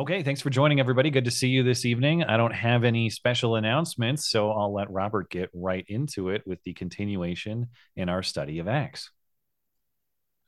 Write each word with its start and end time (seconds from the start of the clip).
Okay, 0.00 0.22
thanks 0.22 0.40
for 0.40 0.48
joining, 0.48 0.78
everybody. 0.78 1.10
Good 1.10 1.24
to 1.24 1.32
see 1.32 1.48
you 1.48 1.64
this 1.64 1.84
evening. 1.84 2.22
I 2.22 2.36
don't 2.36 2.54
have 2.54 2.84
any 2.84 3.10
special 3.10 3.56
announcements, 3.56 4.30
so 4.30 4.52
I'll 4.52 4.72
let 4.72 4.92
Robert 4.92 5.28
get 5.28 5.50
right 5.52 5.84
into 5.88 6.28
it 6.28 6.46
with 6.46 6.62
the 6.62 6.72
continuation 6.72 7.66
in 7.96 8.08
our 8.08 8.22
study 8.22 8.60
of 8.60 8.68
Acts. 8.68 9.10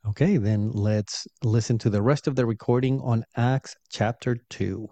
Okay, 0.07 0.37
then 0.37 0.71
let's 0.71 1.27
listen 1.43 1.77
to 1.79 1.89
the 1.89 2.01
rest 2.01 2.27
of 2.27 2.37
the 2.37 2.45
recording 2.45 3.01
on 3.01 3.25
Acts 3.35 3.75
chapter 3.89 4.37
2. 4.51 4.87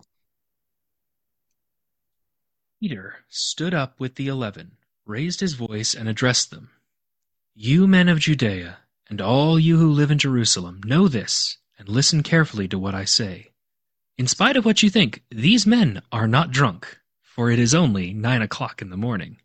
Peter 2.81 3.15
stood 3.29 3.73
up 3.73 3.97
with 3.97 4.15
the 4.15 4.27
eleven, 4.27 4.73
raised 5.05 5.39
his 5.39 5.53
voice, 5.53 5.93
and 5.93 6.09
addressed 6.09 6.51
them 6.51 6.69
You 7.55 7.87
men 7.87 8.09
of 8.09 8.19
Judea, 8.19 8.79
and 9.09 9.21
all 9.21 9.57
you 9.57 9.77
who 9.77 9.89
live 9.89 10.11
in 10.11 10.17
Jerusalem, 10.17 10.81
know 10.83 11.07
this, 11.07 11.57
and 11.77 11.87
listen 11.87 12.23
carefully 12.23 12.67
to 12.67 12.77
what 12.77 12.93
I 12.93 13.05
say. 13.05 13.48
In 14.19 14.27
spite 14.27 14.57
of 14.57 14.65
what 14.65 14.83
you 14.83 14.89
think, 14.89 15.23
these 15.31 15.65
men 15.65 16.01
are 16.11 16.27
not 16.27 16.51
drunk, 16.51 16.99
for 17.21 17.49
it 17.49 17.57
is 17.57 17.73
only 17.73 18.13
nine 18.13 18.41
o'clock 18.41 18.81
in 18.81 18.89
the 18.89 18.97
morning. 18.97 19.37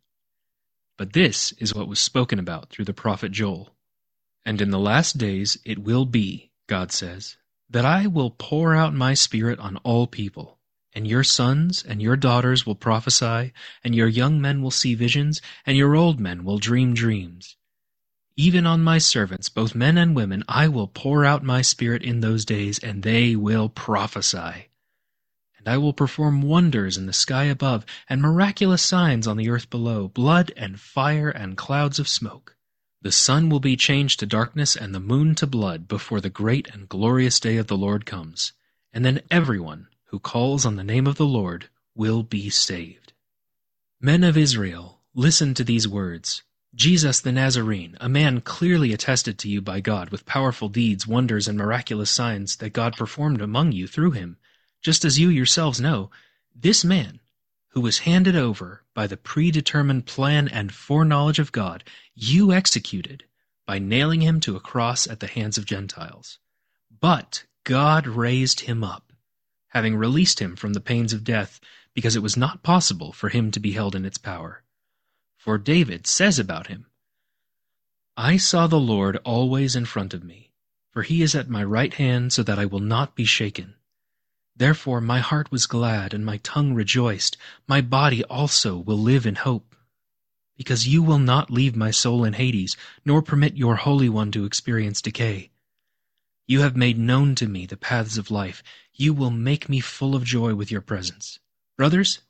But 0.98 1.12
this 1.12 1.52
is 1.58 1.72
what 1.72 1.86
was 1.86 2.00
spoken 2.00 2.40
about 2.40 2.70
through 2.70 2.86
the 2.86 2.92
prophet 2.92 3.30
Joel. 3.30 3.72
And 4.44 4.60
in 4.60 4.70
the 4.70 4.80
last 4.80 5.16
days 5.16 5.56
it 5.64 5.78
will 5.78 6.04
be, 6.06 6.50
God 6.66 6.90
says, 6.90 7.36
that 7.70 7.84
I 7.84 8.08
will 8.08 8.32
pour 8.32 8.74
out 8.74 8.92
my 8.92 9.14
Spirit 9.14 9.60
on 9.60 9.76
all 9.84 10.08
people, 10.08 10.58
and 10.92 11.06
your 11.06 11.22
sons 11.22 11.84
and 11.84 12.02
your 12.02 12.16
daughters 12.16 12.66
will 12.66 12.74
prophesy, 12.74 13.52
and 13.84 13.94
your 13.94 14.08
young 14.08 14.40
men 14.40 14.60
will 14.60 14.72
see 14.72 14.96
visions, 14.96 15.40
and 15.64 15.76
your 15.76 15.94
old 15.94 16.18
men 16.18 16.42
will 16.42 16.58
dream 16.58 16.94
dreams. 16.94 17.56
Even 18.36 18.66
on 18.66 18.82
my 18.82 18.98
servants, 18.98 19.48
both 19.48 19.76
men 19.76 19.96
and 19.96 20.16
women, 20.16 20.42
I 20.48 20.66
will 20.66 20.88
pour 20.88 21.24
out 21.24 21.44
my 21.44 21.62
Spirit 21.62 22.02
in 22.02 22.20
those 22.20 22.44
days, 22.44 22.80
and 22.80 23.02
they 23.02 23.36
will 23.36 23.68
prophesy. 23.68 24.70
And 25.56 25.68
I 25.68 25.78
will 25.78 25.92
perform 25.92 26.42
wonders 26.42 26.98
in 26.98 27.06
the 27.06 27.12
sky 27.12 27.44
above, 27.44 27.86
and 28.08 28.20
miraculous 28.20 28.82
signs 28.82 29.28
on 29.28 29.36
the 29.36 29.48
earth 29.48 29.70
below, 29.70 30.08
blood 30.08 30.52
and 30.56 30.80
fire 30.80 31.28
and 31.28 31.56
clouds 31.56 32.00
of 32.00 32.08
smoke. 32.08 32.56
The 33.02 33.12
sun 33.12 33.50
will 33.50 33.60
be 33.60 33.76
changed 33.76 34.18
to 34.20 34.26
darkness 34.26 34.74
and 34.74 34.94
the 34.94 35.00
moon 35.00 35.36
to 35.36 35.46
blood 35.46 35.86
before 35.86 36.20
the 36.20 36.30
great 36.30 36.68
and 36.72 36.88
glorious 36.88 37.38
day 37.38 37.56
of 37.56 37.68
the 37.68 37.76
Lord 37.76 38.04
comes. 38.04 38.52
And 38.92 39.04
then 39.04 39.20
everyone 39.30 39.88
who 40.06 40.18
calls 40.18 40.66
on 40.66 40.76
the 40.76 40.82
name 40.82 41.06
of 41.06 41.16
the 41.16 41.26
Lord 41.26 41.68
will 41.94 42.22
be 42.22 42.50
saved. 42.50 43.12
Men 44.00 44.24
of 44.24 44.36
Israel, 44.36 45.02
listen 45.14 45.54
to 45.54 45.64
these 45.64 45.86
words. 45.86 46.42
Jesus 46.74 47.20
the 47.20 47.30
Nazarene, 47.30 47.96
a 48.00 48.08
man 48.08 48.40
clearly 48.40 48.92
attested 48.92 49.38
to 49.38 49.48
you 49.48 49.60
by 49.60 49.80
God 49.80 50.10
with 50.10 50.26
powerful 50.26 50.68
deeds, 50.68 51.06
wonders, 51.06 51.46
and 51.46 51.56
miraculous 51.56 52.10
signs 52.10 52.56
that 52.56 52.72
God 52.72 52.96
performed 52.96 53.40
among 53.40 53.70
you 53.70 53.86
through 53.86 54.10
him, 54.10 54.38
just 54.82 55.04
as 55.04 55.18
you 55.18 55.28
yourselves 55.28 55.80
know, 55.80 56.10
this 56.54 56.84
man, 56.84 57.20
who 57.68 57.80
was 57.80 58.00
handed 58.00 58.34
over 58.34 58.82
by 58.92 59.06
the 59.06 59.16
predetermined 59.16 60.06
plan 60.06 60.48
and 60.48 60.74
foreknowledge 60.74 61.38
of 61.38 61.52
God, 61.52 61.84
you 62.14 62.52
executed 62.52 63.24
by 63.66 63.78
nailing 63.78 64.20
him 64.20 64.40
to 64.40 64.56
a 64.56 64.60
cross 64.60 65.06
at 65.06 65.20
the 65.20 65.28
hands 65.28 65.56
of 65.56 65.64
Gentiles. 65.64 66.38
But 67.00 67.44
God 67.62 68.06
raised 68.06 68.60
him 68.60 68.82
up, 68.82 69.12
having 69.68 69.96
released 69.96 70.40
him 70.40 70.56
from 70.56 70.72
the 70.72 70.80
pains 70.80 71.12
of 71.12 71.24
death, 71.24 71.60
because 71.94 72.16
it 72.16 72.22
was 72.22 72.36
not 72.36 72.64
possible 72.64 73.12
for 73.12 73.28
him 73.28 73.52
to 73.52 73.60
be 73.60 73.72
held 73.72 73.94
in 73.94 74.04
its 74.04 74.18
power. 74.18 74.62
For 75.44 75.58
David 75.58 76.06
says 76.06 76.38
about 76.38 76.68
him, 76.68 76.86
I 78.16 78.38
saw 78.38 78.66
the 78.66 78.80
Lord 78.80 79.18
always 79.26 79.76
in 79.76 79.84
front 79.84 80.14
of 80.14 80.24
me, 80.24 80.52
for 80.90 81.02
he 81.02 81.20
is 81.20 81.34
at 81.34 81.50
my 81.50 81.62
right 81.62 81.92
hand 81.92 82.32
so 82.32 82.42
that 82.42 82.58
I 82.58 82.64
will 82.64 82.80
not 82.80 83.14
be 83.14 83.26
shaken. 83.26 83.74
Therefore 84.56 85.02
my 85.02 85.20
heart 85.20 85.52
was 85.52 85.66
glad 85.66 86.14
and 86.14 86.24
my 86.24 86.38
tongue 86.38 86.72
rejoiced, 86.72 87.36
my 87.68 87.82
body 87.82 88.24
also 88.24 88.78
will 88.78 88.96
live 88.96 89.26
in 89.26 89.34
hope. 89.34 89.76
Because 90.56 90.88
you 90.88 91.02
will 91.02 91.18
not 91.18 91.50
leave 91.50 91.76
my 91.76 91.90
soul 91.90 92.24
in 92.24 92.32
Hades, 92.32 92.74
nor 93.04 93.20
permit 93.20 93.54
your 93.54 93.76
Holy 93.76 94.08
One 94.08 94.32
to 94.32 94.46
experience 94.46 95.02
decay. 95.02 95.50
You 96.46 96.60
have 96.60 96.74
made 96.74 96.96
known 96.96 97.34
to 97.34 97.46
me 97.46 97.66
the 97.66 97.76
paths 97.76 98.16
of 98.16 98.30
life. 98.30 98.62
You 98.94 99.12
will 99.12 99.30
make 99.30 99.68
me 99.68 99.80
full 99.80 100.14
of 100.14 100.24
joy 100.24 100.54
with 100.54 100.70
your 100.70 100.80
presence. 100.80 101.38
Brothers, 101.76 102.20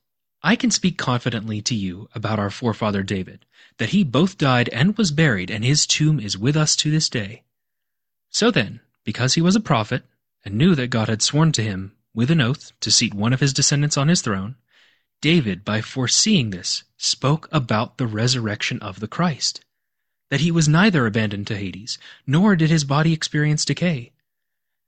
I 0.47 0.57
can 0.57 0.71
speak 0.71 0.99
confidently 0.99 1.63
to 1.63 1.75
you 1.75 2.11
about 2.15 2.39
our 2.39 2.51
forefather 2.51 3.03
David, 3.03 3.47
that 3.79 3.89
he 3.89 4.05
both 4.05 4.37
died 4.37 4.69
and 4.69 4.95
was 4.99 5.11
buried, 5.11 5.51
and 5.51 5.65
his 5.65 5.87
tomb 5.87 6.21
is 6.21 6.37
with 6.37 6.55
us 6.55 6.77
to 6.77 6.91
this 6.91 7.09
day. 7.09 7.45
So 8.29 8.51
then, 8.51 8.81
because 9.05 9.33
he 9.33 9.41
was 9.41 9.57
a 9.57 9.61
prophet, 9.61 10.05
and 10.45 10.57
knew 10.57 10.75
that 10.75 10.89
God 10.89 11.09
had 11.09 11.23
sworn 11.23 11.53
to 11.53 11.63
him, 11.63 11.93
with 12.13 12.31
an 12.31 12.43
oath, 12.43 12.73
to 12.81 12.91
seat 12.91 13.15
one 13.15 13.33
of 13.33 13.41
his 13.41 13.55
descendants 13.55 13.97
on 13.97 14.09
his 14.09 14.21
throne, 14.21 14.57
David, 15.23 15.65
by 15.65 15.81
foreseeing 15.81 16.51
this, 16.51 16.85
spoke 16.99 17.49
about 17.51 17.97
the 17.97 18.07
resurrection 18.07 18.79
of 18.81 19.01
the 19.01 19.09
Christ, 19.09 19.65
that 20.29 20.41
he 20.41 20.51
was 20.51 20.69
neither 20.69 21.07
abandoned 21.07 21.47
to 21.47 21.57
Hades, 21.57 21.97
nor 22.27 22.55
did 22.55 22.69
his 22.69 22.85
body 22.85 23.15
experience 23.15 23.65
decay. 23.65 24.13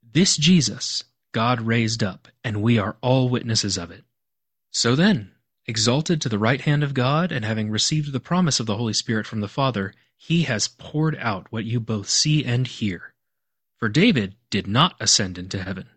This 0.03 0.37
Jesus 0.37 1.03
God 1.31 1.61
raised 1.61 2.03
up, 2.03 2.27
and 2.43 2.61
we 2.61 2.77
are 2.77 2.97
all 3.01 3.27
witnesses 3.27 3.75
of 3.75 3.89
it. 3.89 4.03
So 4.69 4.95
then, 4.95 5.31
Exalted 5.69 6.21
to 6.21 6.29
the 6.29 6.39
right 6.39 6.61
hand 6.61 6.81
of 6.81 6.93
God, 6.93 7.29
and 7.29 7.43
having 7.43 7.69
received 7.69 8.13
the 8.13 8.21
promise 8.21 8.61
of 8.61 8.67
the 8.67 8.77
Holy 8.77 8.93
Spirit 8.93 9.27
from 9.27 9.41
the 9.41 9.49
Father, 9.49 9.93
he 10.15 10.43
has 10.43 10.69
poured 10.69 11.17
out 11.17 11.51
what 11.51 11.65
you 11.65 11.81
both 11.81 12.07
see 12.07 12.45
and 12.45 12.65
hear. 12.65 13.13
For 13.77 13.89
David 13.89 14.35
did 14.49 14.65
not 14.65 14.95
ascend 14.99 15.37
into 15.37 15.61
heaven. 15.61 15.89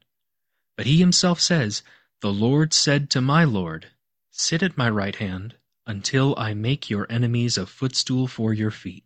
But 0.77 0.87
he 0.87 0.99
himself 0.99 1.41
says, 1.41 1.85
The 2.21 2.33
Lord 2.33 2.73
said 2.73 3.11
to 3.11 3.21
my 3.21 3.45
Lord, 3.45 3.87
Sit 4.33 4.63
at 4.63 4.77
my 4.77 4.91
right 4.91 5.15
hand, 5.15 5.55
until 5.87 6.35
I 6.37 6.53
make 6.53 6.91
your 6.91 7.07
enemies 7.09 7.57
a 7.57 7.65
footstool 7.65 8.27
for 8.27 8.53
your 8.53 8.73
feet. 8.73 9.05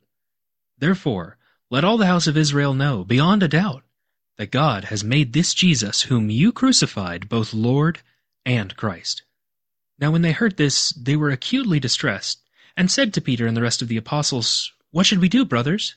Therefore, 0.79 1.37
let 1.71 1.85
all 1.85 1.99
the 1.99 2.07
house 2.07 2.27
of 2.27 2.39
Israel 2.39 2.73
know, 2.73 3.05
beyond 3.05 3.43
a 3.43 3.49
doubt, 3.49 3.83
that 4.39 4.51
God 4.51 4.85
has 4.85 5.05
made 5.05 5.35
this 5.35 5.53
Jesus, 5.53 6.03
whom 6.03 6.31
you 6.31 6.53
crucified, 6.53 7.29
both 7.29 7.53
Lord 7.53 8.01
and 8.47 8.75
Christ. 8.77 9.24
Now 9.99 10.11
when 10.11 10.23
they 10.23 10.33
heard 10.33 10.57
this, 10.57 10.91
they 10.91 11.17
were 11.17 11.31
acutely 11.31 11.79
distressed, 11.79 12.41
and 12.77 12.91
said 12.91 13.15
to 13.15 13.21
Peter 13.21 13.47
and 13.47 13.57
the 13.57 13.63
rest 13.63 13.81
of 13.81 13.89
the 13.89 13.97
apostles, 13.97 14.73
What 14.91 15.07
should 15.07 15.21
we 15.21 15.29
do, 15.29 15.45
brothers? 15.45 15.97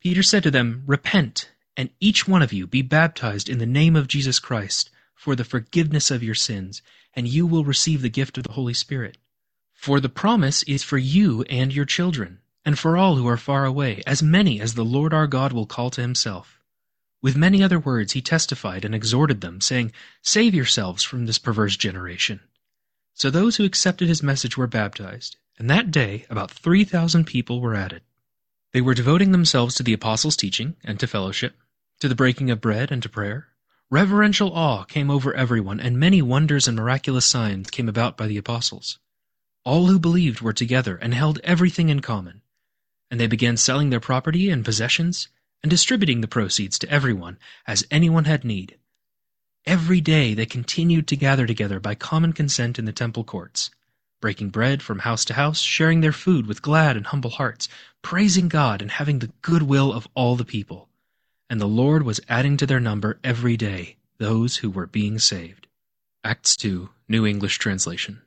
Peter 0.00 0.22
said 0.22 0.42
to 0.42 0.50
them, 0.50 0.82
Repent, 0.86 1.50
and 1.76 1.90
each 2.00 2.26
one 2.26 2.42
of 2.42 2.52
you 2.52 2.66
be 2.66 2.82
baptized 2.82 3.48
in 3.48 3.58
the 3.58 3.66
name 3.66 3.94
of 3.96 4.08
Jesus 4.08 4.38
Christ 4.38 4.90
for 5.14 5.36
the 5.36 5.44
forgiveness 5.44 6.10
of 6.10 6.22
your 6.22 6.34
sins, 6.34 6.82
and 7.14 7.28
you 7.28 7.46
will 7.46 7.64
receive 7.64 8.02
the 8.02 8.08
gift 8.08 8.38
of 8.38 8.44
the 8.44 8.52
Holy 8.52 8.74
Spirit. 8.74 9.18
For 9.72 10.00
the 10.00 10.08
promise 10.08 10.62
is 10.64 10.82
for 10.82 10.98
you 10.98 11.42
and 11.44 11.72
your 11.72 11.84
children, 11.84 12.40
and 12.64 12.78
for 12.78 12.96
all 12.96 13.16
who 13.16 13.28
are 13.28 13.36
far 13.36 13.64
away, 13.64 14.02
as 14.06 14.22
many 14.22 14.60
as 14.60 14.74
the 14.74 14.84
Lord 14.84 15.14
our 15.14 15.26
God 15.26 15.52
will 15.52 15.66
call 15.66 15.90
to 15.90 16.00
himself. 16.00 16.60
With 17.22 17.36
many 17.36 17.62
other 17.62 17.78
words 17.78 18.12
he 18.12 18.20
testified 18.20 18.84
and 18.84 18.94
exhorted 18.94 19.40
them, 19.40 19.60
saying, 19.60 19.92
Save 20.22 20.54
yourselves 20.54 21.02
from 21.04 21.26
this 21.26 21.38
perverse 21.38 21.76
generation. 21.76 22.40
So 23.16 23.30
those 23.30 23.56
who 23.56 23.64
accepted 23.64 24.08
his 24.08 24.22
message 24.22 24.58
were 24.58 24.66
baptized, 24.66 25.36
and 25.58 25.70
that 25.70 25.90
day 25.90 26.26
about 26.28 26.50
3,000 26.50 27.24
people 27.24 27.62
were 27.62 27.74
added. 27.74 28.02
They 28.74 28.82
were 28.82 28.92
devoting 28.92 29.32
themselves 29.32 29.74
to 29.76 29.82
the 29.82 29.94
apostles' 29.94 30.36
teaching 30.36 30.76
and 30.84 31.00
to 31.00 31.06
fellowship, 31.06 31.56
to 32.00 32.08
the 32.08 32.14
breaking 32.14 32.50
of 32.50 32.60
bread 32.60 32.92
and 32.92 33.02
to 33.02 33.08
prayer. 33.08 33.48
Reverential 33.88 34.52
awe 34.52 34.84
came 34.84 35.10
over 35.10 35.32
everyone, 35.32 35.80
and 35.80 35.98
many 35.98 36.20
wonders 36.20 36.68
and 36.68 36.76
miraculous 36.76 37.24
signs 37.24 37.70
came 37.70 37.88
about 37.88 38.18
by 38.18 38.26
the 38.26 38.36
apostles. 38.36 38.98
All 39.64 39.86
who 39.86 39.98
believed 39.98 40.42
were 40.42 40.52
together 40.52 40.96
and 40.96 41.14
held 41.14 41.40
everything 41.42 41.88
in 41.88 42.00
common. 42.00 42.42
And 43.10 43.18
they 43.18 43.26
began 43.26 43.56
selling 43.56 43.88
their 43.88 43.98
property 43.98 44.50
and 44.50 44.62
possessions 44.62 45.28
and 45.62 45.70
distributing 45.70 46.20
the 46.20 46.28
proceeds 46.28 46.78
to 46.80 46.90
everyone 46.90 47.38
as 47.66 47.86
anyone 47.90 48.26
had 48.26 48.44
need. 48.44 48.76
Every 49.66 50.00
day 50.00 50.32
they 50.32 50.46
continued 50.46 51.08
to 51.08 51.16
gather 51.16 51.44
together 51.44 51.80
by 51.80 51.96
common 51.96 52.32
consent 52.32 52.78
in 52.78 52.84
the 52.84 52.92
temple 52.92 53.24
courts, 53.24 53.72
breaking 54.20 54.50
bread 54.50 54.80
from 54.80 55.00
house 55.00 55.24
to 55.24 55.34
house, 55.34 55.60
sharing 55.60 56.02
their 56.02 56.12
food 56.12 56.46
with 56.46 56.62
glad 56.62 56.96
and 56.96 57.04
humble 57.04 57.30
hearts, 57.30 57.68
praising 58.00 58.46
God 58.46 58.80
and 58.80 58.92
having 58.92 59.18
the 59.18 59.32
good 59.42 59.64
will 59.64 59.92
of 59.92 60.06
all 60.14 60.36
the 60.36 60.44
people. 60.44 60.88
And 61.50 61.60
the 61.60 61.66
Lord 61.66 62.04
was 62.04 62.20
adding 62.28 62.56
to 62.58 62.66
their 62.66 62.78
number 62.78 63.18
every 63.24 63.56
day 63.56 63.96
those 64.18 64.58
who 64.58 64.70
were 64.70 64.86
being 64.86 65.18
saved. 65.18 65.66
Acts 66.22 66.54
2, 66.56 66.88
New 67.08 67.26
English 67.26 67.58
Translation. 67.58 68.22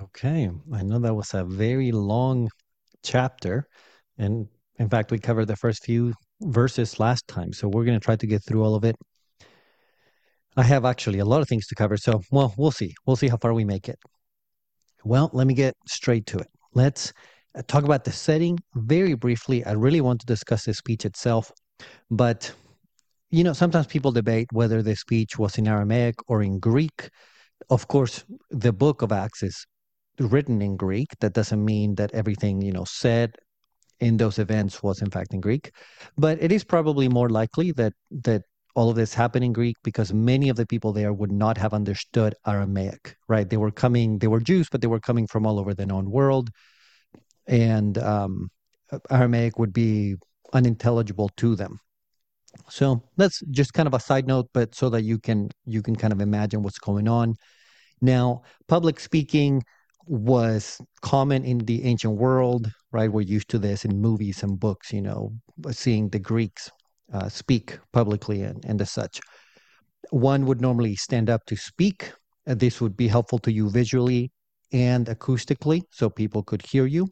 Okay, 0.00 0.50
I 0.72 0.82
know 0.82 0.98
that 1.00 1.14
was 1.14 1.34
a 1.34 1.44
very 1.44 1.92
long 1.92 2.48
chapter, 3.02 3.68
and 4.16 4.48
in 4.78 4.88
fact, 4.88 5.10
we 5.10 5.18
covered 5.18 5.48
the 5.48 5.56
first 5.56 5.84
few 5.84 6.14
verses 6.40 7.00
last 7.00 7.26
time. 7.28 7.52
So 7.52 7.68
we're 7.68 7.84
going 7.84 7.98
to 7.98 8.04
try 8.04 8.16
to 8.16 8.26
get 8.26 8.44
through 8.44 8.64
all 8.64 8.74
of 8.74 8.84
it. 8.84 8.96
I 10.56 10.62
have 10.62 10.84
actually 10.84 11.18
a 11.18 11.24
lot 11.24 11.42
of 11.42 11.48
things 11.48 11.66
to 11.68 11.74
cover. 11.74 11.96
So, 11.96 12.22
well, 12.30 12.54
we'll 12.56 12.70
see. 12.70 12.94
We'll 13.06 13.16
see 13.16 13.28
how 13.28 13.36
far 13.36 13.52
we 13.52 13.64
make 13.64 13.88
it. 13.88 13.98
Well, 15.04 15.30
let 15.32 15.46
me 15.46 15.54
get 15.54 15.74
straight 15.86 16.26
to 16.26 16.38
it. 16.38 16.48
Let's 16.74 17.12
uh, 17.54 17.62
talk 17.66 17.84
about 17.84 18.04
the 18.04 18.12
setting 18.12 18.58
very 18.74 19.14
briefly. 19.14 19.64
I 19.64 19.72
really 19.72 20.00
want 20.00 20.20
to 20.20 20.26
discuss 20.26 20.64
the 20.64 20.74
speech 20.74 21.04
itself, 21.04 21.52
but 22.10 22.52
you 23.30 23.44
know, 23.44 23.52
sometimes 23.52 23.86
people 23.86 24.12
debate 24.12 24.46
whether 24.52 24.82
the 24.82 24.96
speech 24.96 25.38
was 25.38 25.58
in 25.58 25.68
Aramaic 25.68 26.14
or 26.28 26.42
in 26.42 26.58
Greek. 26.58 27.10
Of 27.70 27.88
course, 27.88 28.24
the 28.50 28.72
book 28.72 29.02
of 29.02 29.12
Acts 29.12 29.42
is 29.42 29.66
written 30.18 30.62
in 30.62 30.76
Greek. 30.76 31.08
That 31.20 31.34
doesn't 31.34 31.64
mean 31.64 31.96
that 31.96 32.14
everything, 32.14 32.62
you 32.62 32.72
know, 32.72 32.84
said 32.84 33.36
in 34.00 34.16
those 34.16 34.38
events 34.38 34.82
was 34.82 35.02
in 35.02 35.10
fact 35.10 35.32
in 35.34 35.40
Greek. 35.40 35.70
But 36.16 36.42
it 36.42 36.52
is 36.52 36.64
probably 36.64 37.08
more 37.08 37.28
likely 37.28 37.72
that 37.72 37.92
that 38.10 38.42
all 38.74 38.90
of 38.90 38.96
this 38.96 39.14
happened 39.14 39.42
in 39.42 39.54
Greek 39.54 39.76
because 39.82 40.12
many 40.12 40.50
of 40.50 40.56
the 40.56 40.66
people 40.66 40.92
there 40.92 41.12
would 41.12 41.32
not 41.32 41.56
have 41.56 41.72
understood 41.72 42.34
Aramaic, 42.46 43.16
right? 43.26 43.48
They 43.48 43.56
were 43.56 43.70
coming, 43.70 44.18
they 44.18 44.26
were 44.26 44.38
Jews, 44.38 44.68
but 44.70 44.82
they 44.82 44.86
were 44.86 45.00
coming 45.00 45.26
from 45.26 45.46
all 45.46 45.58
over 45.58 45.72
the 45.72 45.86
known 45.86 46.10
world. 46.10 46.50
And 47.46 47.96
um, 47.96 48.50
Aramaic 49.10 49.58
would 49.58 49.72
be 49.72 50.16
unintelligible 50.52 51.30
to 51.38 51.56
them. 51.56 51.80
So 52.68 53.02
that's 53.16 53.40
just 53.50 53.72
kind 53.72 53.86
of 53.86 53.94
a 53.94 54.00
side 54.00 54.26
note, 54.26 54.48
but 54.52 54.74
so 54.74 54.90
that 54.90 55.02
you 55.02 55.18
can 55.18 55.48
you 55.64 55.82
can 55.82 55.96
kind 55.96 56.12
of 56.12 56.20
imagine 56.20 56.62
what's 56.62 56.78
going 56.78 57.08
on. 57.08 57.34
Now, 58.02 58.42
public 58.68 59.00
speaking 59.00 59.62
was 60.06 60.80
common 61.02 61.44
in 61.44 61.58
the 61.58 61.84
ancient 61.84 62.16
world, 62.16 62.70
right? 62.92 63.10
We're 63.10 63.22
used 63.22 63.48
to 63.50 63.58
this 63.58 63.84
in 63.84 64.00
movies 64.00 64.42
and 64.42 64.58
books, 64.58 64.92
you 64.92 65.02
know, 65.02 65.32
seeing 65.70 66.08
the 66.08 66.18
Greeks 66.18 66.70
uh, 67.12 67.28
speak 67.28 67.78
publicly 67.92 68.42
and, 68.42 68.64
and 68.64 68.80
as 68.80 68.90
such. 68.90 69.20
One 70.10 70.46
would 70.46 70.60
normally 70.60 70.94
stand 70.96 71.30
up 71.30 71.44
to 71.46 71.56
speak. 71.56 72.12
Uh, 72.46 72.54
this 72.54 72.80
would 72.80 72.96
be 72.96 73.08
helpful 73.08 73.38
to 73.40 73.52
you 73.52 73.70
visually 73.70 74.30
and 74.72 75.06
acoustically 75.06 75.82
so 75.90 76.08
people 76.08 76.42
could 76.42 76.62
hear 76.64 76.86
you. 76.86 77.08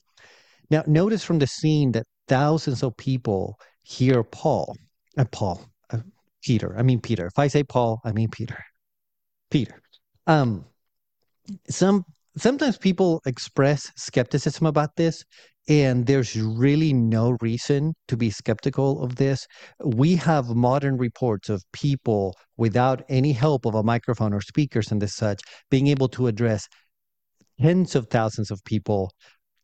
Now, 0.70 0.82
notice 0.87 1.25
from 1.25 1.38
the 1.38 1.46
scene 1.46 1.93
that 1.93 2.06
thousands 2.29 2.82
of 2.82 2.96
people 2.96 3.56
hear 3.82 4.23
Paul, 4.23 4.76
uh, 5.19 5.25
Paul, 5.31 5.64
uh, 5.91 5.99
Peter. 6.43 6.76
I 6.76 6.82
mean 6.82 7.00
Peter. 7.00 7.26
If 7.26 7.38
I 7.38 7.49
say 7.49 7.62
Paul, 7.62 8.00
I 8.05 8.12
mean 8.12 8.29
Peter. 8.31 8.58
Peter. 9.50 9.81
Um, 10.26 10.64
some 11.69 12.05
sometimes 12.36 12.76
people 12.76 13.20
express 13.26 13.90
skepticism 13.96 14.66
about 14.66 14.96
this, 14.96 15.25
and 15.69 16.06
there's 16.06 16.36
really 16.36 16.92
no 16.92 17.36
reason 17.40 17.94
to 18.08 18.16
be 18.16 18.31
skeptical 18.31 19.02
of 19.02 19.16
this. 19.16 19.46
We 19.82 20.16
have 20.16 20.54
modern 20.54 20.98
reports 20.98 21.48
of 21.48 21.62
people 21.72 22.34
without 22.56 23.02
any 23.08 23.32
help 23.32 23.64
of 23.64 23.75
a 23.75 23.82
microphone 23.82 24.34
or 24.34 24.40
speakers 24.40 24.92
and 24.92 25.00
this 25.00 25.14
such 25.14 25.40
being 25.70 25.86
able 25.86 26.08
to 26.08 26.26
address 26.26 26.69
tens 27.60 27.94
of 27.94 28.08
thousands 28.08 28.50
of 28.50 28.62
people. 28.64 29.10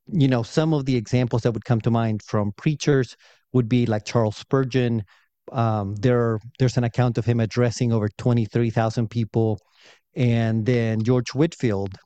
You 0.07 0.29
know, 0.29 0.43
some 0.43 0.73
of 0.73 0.87
the 0.87 0.97
examples 0.97 1.43
that 1.43 1.53
would 1.53 1.65
come 1.65 1.81
to 1.83 1.91
mind 1.91 2.23
from 2.27 2.53
preachers 2.57 3.15
would 3.53 3.69
be 3.69 3.87
like 3.87 4.05
Charles 4.05 4.37
Spurgeon. 4.37 5.03
Um, 5.53 5.97
there, 5.97 6.39
there's 6.59 6.77
an 6.77 6.85
account 6.85 7.19
of 7.19 7.27
him 7.27 7.41
addressing 7.41 7.93
over 7.93 8.09
23,000 8.17 9.09
people. 9.09 9.59
And 10.15 10.67
then 10.67 11.03
George 11.03 11.31
Whitefield, 11.35 11.97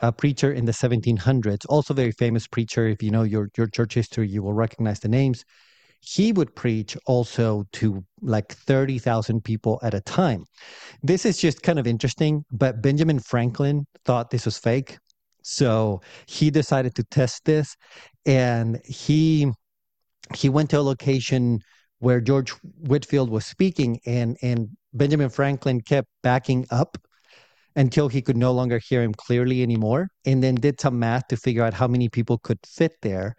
a 0.00 0.12
preacher 0.12 0.52
in 0.52 0.64
the 0.64 0.72
1700s, 0.72 1.64
also 1.68 1.94
very 1.94 2.12
famous 2.12 2.46
preacher. 2.46 2.86
If 2.86 3.02
you 3.02 3.10
know 3.10 3.22
your, 3.22 3.48
your 3.56 3.66
church 3.66 3.94
history, 3.94 4.28
you 4.28 4.42
will 4.42 4.52
recognize 4.52 5.00
the 5.00 5.08
names. 5.08 5.44
He 6.00 6.32
would 6.32 6.54
preach 6.54 6.96
also 7.06 7.64
to 7.72 8.04
like 8.20 8.52
30,000 8.52 9.42
people 9.42 9.78
at 9.82 9.94
a 9.94 10.00
time. 10.00 10.44
This 11.02 11.24
is 11.24 11.38
just 11.38 11.62
kind 11.62 11.78
of 11.78 11.86
interesting, 11.86 12.44
but 12.50 12.82
Benjamin 12.82 13.20
Franklin 13.20 13.86
thought 14.04 14.30
this 14.30 14.44
was 14.44 14.58
fake. 14.58 14.98
So 15.42 16.00
he 16.26 16.50
decided 16.50 16.94
to 16.96 17.04
test 17.04 17.44
this 17.44 17.76
and 18.26 18.80
he 18.84 19.50
he 20.34 20.48
went 20.48 20.70
to 20.70 20.80
a 20.80 20.82
location 20.82 21.60
where 21.98 22.20
George 22.20 22.50
Whitefield 22.88 23.30
was 23.30 23.44
speaking 23.44 24.00
and 24.06 24.36
and 24.42 24.68
Benjamin 24.94 25.28
Franklin 25.28 25.80
kept 25.80 26.08
backing 26.22 26.66
up 26.70 26.96
until 27.76 28.08
he 28.08 28.22
could 28.22 28.36
no 28.36 28.52
longer 28.52 28.78
hear 28.78 29.02
him 29.02 29.12
clearly 29.14 29.62
anymore 29.62 30.08
and 30.24 30.42
then 30.42 30.54
did 30.54 30.80
some 30.80 30.98
math 30.98 31.26
to 31.28 31.36
figure 31.36 31.64
out 31.64 31.74
how 31.74 31.88
many 31.88 32.08
people 32.08 32.38
could 32.38 32.58
fit 32.64 32.92
there 33.02 33.34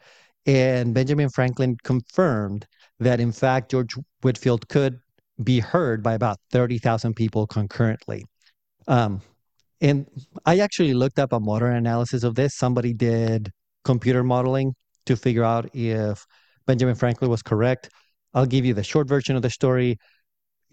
and 0.46 0.94
Benjamin 0.94 1.30
Franklin 1.30 1.78
confirmed 1.84 2.68
that 3.00 3.20
in 3.20 3.32
fact 3.32 3.72
George 3.72 3.96
Whitefield 4.22 4.68
could 4.68 5.00
be 5.44 5.60
heard 5.60 6.04
by 6.04 6.14
about 6.14 6.38
30,000 6.52 7.14
people 7.14 7.48
concurrently. 7.48 8.24
Um, 8.88 9.22
and 9.82 10.06
I 10.46 10.60
actually 10.60 10.94
looked 10.94 11.20
up 11.20 11.34
a 11.34 11.40
modern 11.40 11.76
analysis 11.76 12.24
of 12.24 12.36
this. 12.36 12.56
Somebody 12.56 12.94
did 12.94 13.52
computer 13.84 14.24
modeling 14.24 14.74
to 15.06 15.16
figure 15.16 15.44
out 15.44 15.70
if 15.76 16.26
Benjamin 16.66 16.96
Franklin 16.96 17.30
was 17.30 17.42
correct. 17.42 17.90
I'll 18.34 18.46
give 18.46 18.66
you 18.66 18.74
the 18.74 18.84
short 18.84 19.08
version 19.08 19.36
of 19.36 19.42
the 19.42 19.50
story. 19.50 19.98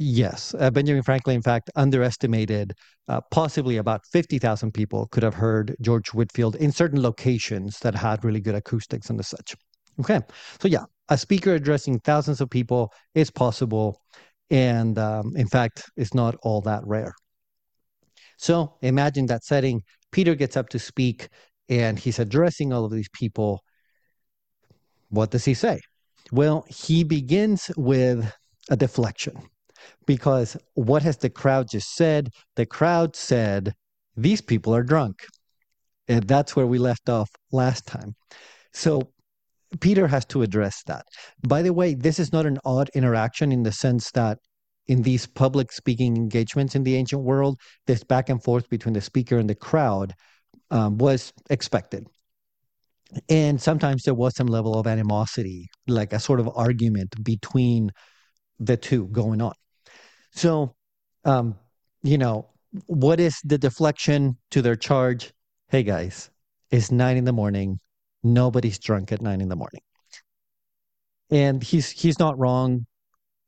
Yes, 0.05 0.53
uh, 0.59 0.69
Benjamin 0.69 1.05
Franklin, 1.05 1.37
in 1.37 1.43
fact, 1.43 1.71
underestimated 1.77 2.75
uh, 3.07 3.21
possibly 3.31 3.77
about 3.77 4.05
50,000 4.11 4.75
people 4.75 5.07
could 5.07 5.23
have 5.23 5.35
heard 5.35 5.77
George 5.81 6.09
Whitefield 6.09 6.57
in 6.57 6.73
certain 6.73 7.01
locations 7.01 7.79
that 7.79 7.95
had 7.95 8.25
really 8.25 8.41
good 8.41 8.57
acoustics 8.57 9.11
and 9.11 9.25
such. 9.25 9.55
Okay, 10.01 10.21
so 10.61 10.67
yeah, 10.67 10.87
a 11.09 11.17
speaker 11.17 11.55
addressing 11.55 12.01
thousands 12.01 12.41
of 12.41 12.51
people 12.51 12.93
is 13.15 13.31
possible. 13.31 14.01
And 14.51 14.99
um, 14.99 15.37
in 15.37 15.47
fact, 15.47 15.89
it's 15.97 16.15
not 16.15 16.35
all 16.43 16.61
that 16.63 16.85
rare. 16.85 17.15
So 18.39 18.75
imagine 18.83 19.27
that 19.27 19.45
setting. 19.45 19.83
Peter 20.11 20.35
gets 20.35 20.57
up 20.57 20.69
to 20.71 20.81
speak 20.81 21.29
and 21.69 21.97
he's 21.97 22.19
addressing 22.19 22.73
all 22.73 22.85
of 22.85 22.91
these 22.91 23.09
people. 23.13 23.61
What 25.11 25.31
does 25.31 25.45
he 25.45 25.55
say? 25.55 25.79
Well, 26.33 26.65
he 26.69 27.05
begins 27.05 27.71
with 27.77 28.35
a 28.69 28.77
deflection 28.77 29.41
because 30.07 30.57
what 30.75 31.03
has 31.03 31.17
the 31.19 31.31
crowd 31.31 31.69
just 31.71 31.95
said? 31.95 32.31
The 32.57 32.67
crowd 32.67 33.17
said, 33.17 33.75
These 34.17 34.41
people 34.41 34.75
are 34.75 34.83
drunk. 34.83 35.25
And 36.09 36.27
that's 36.27 36.57
where 36.57 36.67
we 36.67 36.79
left 36.79 37.09
off 37.09 37.31
last 37.53 37.87
time. 37.87 38.15
So 38.73 39.13
Peter 39.81 40.07
has 40.07 40.25
to 40.27 40.43
address 40.43 40.83
that. 40.87 41.05
By 41.47 41.63
the 41.63 41.73
way, 41.73 41.95
this 41.95 42.19
is 42.19 42.33
not 42.33 42.47
an 42.47 42.59
odd 42.65 42.91
interaction 42.95 43.53
in 43.53 43.63
the 43.63 43.73
sense 43.73 44.11
that 44.13 44.39
in 44.87 45.03
these 45.03 45.27
public 45.27 45.73
speaking 45.73 46.17
engagements 46.17 46.75
in 46.75 46.83
the 46.83 46.97
ancient 46.97 47.23
world, 47.23 47.59
this 47.87 48.03
back 48.05 48.29
and 48.29 48.43
forth 48.43 48.69
between 48.69 48.95
the 48.95 49.01
speaker 49.01 49.39
and 49.39 49.49
the 49.49 49.55
crowd 49.55 50.13
um, 50.71 50.99
was 50.99 51.33
expected. 51.51 52.07
And 53.29 53.61
sometimes 53.61 54.03
there 54.05 54.15
was 54.15 54.35
some 54.35 54.47
level 54.47 54.79
of 54.79 54.87
animosity, 54.87 55.69
like 55.87 56.13
a 56.13 56.19
sort 56.19 56.41
of 56.41 56.49
argument 56.55 57.15
between 57.23 57.91
the 58.59 58.77
two 58.77 59.07
going 59.09 59.43
on. 59.43 59.53
So, 60.33 60.75
um, 61.25 61.57
you 62.03 62.19
know, 62.19 62.49
what 62.87 63.21
is 63.21 63.39
the 63.45 63.59
deflection 63.59 64.39
to 64.51 64.63
their 64.63 64.77
charge? 64.77 65.33
Hey 65.69 65.83
guys, 65.83 66.31
it's 66.71 66.91
nine 66.91 67.17
in 67.17 67.25
the 67.25 67.33
morning. 67.33 67.79
Nobody's 68.23 68.79
drunk 68.79 69.13
at 69.13 69.21
nine 69.21 69.41
in 69.41 69.49
the 69.49 69.57
morning. 69.57 69.83
And 71.31 71.63
he's 71.63 71.91
he's 71.91 72.19
not 72.19 72.39
wrong. 72.39 72.87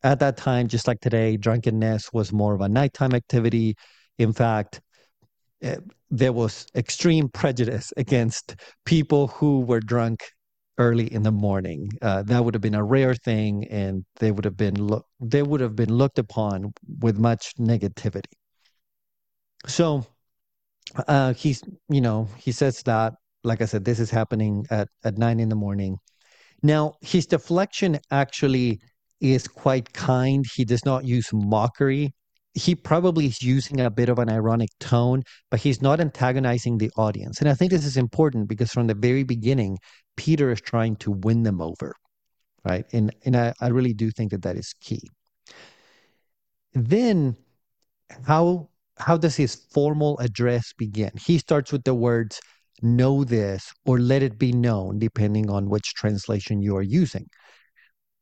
At 0.03 0.21
that 0.21 0.37
time, 0.37 0.69
just 0.69 0.87
like 0.87 1.01
today, 1.01 1.39
drunkenness 1.39 2.13
was 2.13 2.31
more 2.33 2.55
of 2.55 2.61
a 2.61 2.69
nighttime 2.69 3.15
activity. 3.15 3.75
In 4.19 4.35
fact, 4.35 4.83
eh, 5.63 5.77
there 6.11 6.33
was 6.33 6.67
extreme 6.75 7.31
prejudice 7.31 7.93
against 7.97 8.57
people 8.85 9.29
who 9.29 9.61
were 9.61 9.81
drunk 9.81 10.21
early 10.79 11.13
in 11.13 11.23
the 11.23 11.33
morning. 11.33 11.91
Uh, 12.03 12.23
that 12.23 12.45
would 12.45 12.55
have 12.55 12.63
been 12.63 12.75
a 12.75 12.85
rare 12.85 13.15
thing, 13.15 13.67
and 13.69 14.05
they 14.17 14.31
would 14.31 14.45
have 14.45 14.57
been 14.57 14.75
lo- 14.75 15.07
they 15.21 15.43
would 15.43 15.61
have 15.61 15.77
been 15.77 15.93
looked 15.93 16.19
upon 16.19 16.73
with 17.01 17.19
much 17.19 17.53
negativity. 17.59 18.33
So 19.67 20.07
uh, 21.09 21.33
he's 21.35 21.63
you 21.89 22.01
know 22.01 22.29
he 22.37 22.53
says 22.53 22.83
that 22.85 23.15
like 23.45 23.61
I 23.61 23.67
said, 23.67 23.85
this 23.85 24.01
is 24.01 24.11
happening 24.11 24.67
at 24.71 24.89
at 25.05 25.19
nine 25.19 25.39
in 25.41 25.49
the 25.49 25.57
morning. 25.57 25.99
Now 26.63 26.95
his 27.03 27.27
deflection 27.27 27.99
actually 28.11 28.81
is 29.21 29.47
quite 29.47 29.93
kind. 29.93 30.45
He 30.55 30.65
does 30.65 30.85
not 30.85 31.05
use 31.05 31.29
mockery. 31.33 32.15
He 32.55 32.75
probably 32.75 33.27
is 33.27 33.43
using 33.43 33.81
a 33.81 33.91
bit 33.91 34.09
of 34.09 34.19
an 34.19 34.31
ironic 34.31 34.71
tone, 34.79 35.23
but 35.51 35.61
he's 35.61 35.83
not 35.83 36.01
antagonizing 36.01 36.79
the 36.79 36.91
audience. 36.97 37.41
And 37.41 37.49
I 37.49 37.55
think 37.55 37.71
this 37.73 37.85
is 37.85 37.97
important 37.97 38.49
because 38.49 38.71
from 38.71 38.87
the 38.87 38.95
very 38.95 39.25
beginning, 39.25 39.79
Peter 40.17 40.51
is 40.51 40.61
trying 40.61 40.97
to 40.97 41.11
win 41.11 41.43
them 41.43 41.61
over, 41.61 41.95
right? 42.65 42.87
And 42.93 43.15
and 43.25 43.37
I, 43.37 43.53
I 43.61 43.69
really 43.69 43.95
do 43.95 44.11
think 44.11 44.31
that 44.31 44.43
that 44.43 44.57
is 44.57 44.75
key. 44.81 45.03
Then, 46.73 47.37
how 48.27 48.71
how 48.99 49.17
does 49.17 49.37
his 49.37 49.55
formal 49.55 50.19
address 50.19 50.73
begin? 50.73 51.11
He 51.17 51.39
starts 51.39 51.73
with 51.73 51.85
the 51.85 51.95
words 51.95 52.41
"Know 52.83 53.25
this" 53.25 53.73
or 53.87 53.99
"Let 53.99 54.23
it 54.23 54.39
be 54.39 54.53
known," 54.53 54.99
depending 54.99 55.51
on 55.51 55.69
which 55.69 55.95
translation 55.95 56.63
you 56.63 56.77
are 56.77 56.83
using. 56.83 57.29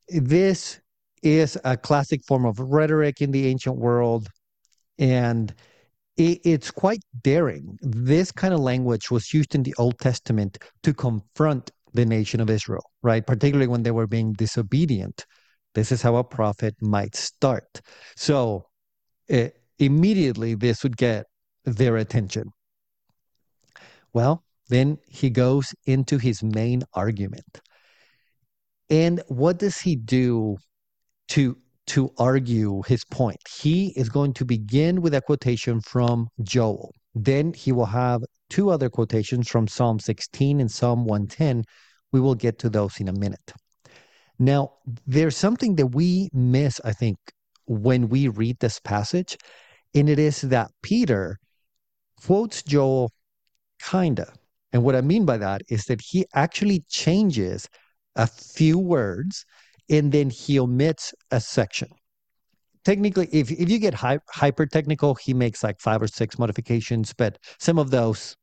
This 0.09 0.79
is 1.21 1.57
a 1.63 1.77
classic 1.77 2.21
form 2.27 2.45
of 2.45 2.59
rhetoric 2.59 3.21
in 3.21 3.31
the 3.31 3.47
ancient 3.47 3.77
world, 3.77 4.27
and 4.99 5.53
it's 6.17 6.69
quite 6.69 7.01
daring. 7.23 7.77
This 7.81 8.31
kind 8.31 8.53
of 8.53 8.59
language 8.59 9.09
was 9.09 9.33
used 9.33 9.55
in 9.55 9.63
the 9.63 9.73
Old 9.77 9.97
Testament 9.99 10.57
to 10.83 10.93
confront 10.93 11.71
the 11.93 12.05
nation 12.05 12.41
of 12.41 12.49
Israel, 12.49 12.83
right? 13.03 13.25
Particularly 13.25 13.67
when 13.67 13.83
they 13.83 13.91
were 13.91 14.07
being 14.07 14.33
disobedient 14.33 15.25
This 15.75 15.91
is 15.91 16.01
how 16.01 16.15
a 16.17 16.23
prophet 16.23 16.75
might 16.81 17.15
start. 17.15 17.81
So 18.15 18.67
it, 19.27 19.61
immediately, 19.79 20.55
this 20.55 20.83
would 20.83 20.97
get 20.97 21.27
their 21.65 21.97
attention. 21.97 22.51
Well, 24.13 24.43
then 24.69 24.97
he 25.07 25.29
goes 25.29 25.75
into 25.85 26.17
his 26.17 26.41
main 26.43 26.83
argument. 26.93 27.61
And 28.89 29.21
what 29.27 29.59
does 29.59 29.79
he 29.79 29.95
do 29.95 30.57
to 31.29 31.57
to 31.87 32.11
argue 32.17 32.81
his 32.87 33.03
point? 33.05 33.39
He 33.61 33.89
is 33.97 34.09
going 34.09 34.33
to 34.35 34.45
begin 34.45 35.01
with 35.01 35.13
a 35.15 35.21
quotation 35.21 35.81
from 35.81 36.29
Joel. 36.43 36.93
Then 37.15 37.53
he 37.53 37.71
will 37.71 37.87
have 37.87 38.23
two 38.53 38.69
other 38.69 38.87
quotations 38.87 39.47
from 39.47 39.67
Psalm 39.67 39.97
16 39.97 40.61
and 40.61 40.69
Psalm 40.71 41.05
110. 41.05 41.63
We 42.11 42.19
will 42.19 42.35
get 42.35 42.59
to 42.59 42.69
those 42.69 42.99
in 42.99 43.07
a 43.07 43.13
minute. 43.13 43.51
Now, 44.37 44.73
there's 45.07 45.35
something 45.35 45.75
that 45.77 45.87
we 45.87 46.29
miss, 46.33 46.79
I 46.85 46.93
think, 46.93 47.17
when 47.65 48.09
we 48.09 48.27
read 48.27 48.59
this 48.59 48.79
passage, 48.79 49.37
and 49.95 50.07
it 50.07 50.19
is 50.19 50.41
that 50.41 50.69
Peter 50.83 51.39
quotes 52.23 52.61
Joel 52.61 53.09
kinda. 53.81 54.31
And 54.71 54.83
what 54.83 54.95
I 54.95 55.01
mean 55.01 55.25
by 55.25 55.37
that 55.37 55.63
is 55.69 55.85
that 55.85 56.01
he 56.01 56.27
actually 56.35 56.83
changes 56.89 57.67
a 58.15 58.27
few 58.27 58.77
words 58.77 59.45
and 59.89 60.11
then 60.11 60.29
he 60.29 60.59
omits 60.59 61.11
a 61.31 61.41
section. 61.41 61.89
Technically, 62.85 63.29
if, 63.31 63.49
if 63.49 63.67
you 63.67 63.79
get 63.79 63.95
hy- 63.95 64.19
hyper 64.29 64.67
technical, 64.67 65.15
he 65.15 65.33
makes 65.33 65.63
like 65.63 65.79
five 65.79 66.03
or 66.03 66.07
six 66.07 66.37
modifications, 66.37 67.13
but 67.17 67.39
some 67.57 67.79
of 67.79 67.89
those 67.89 68.35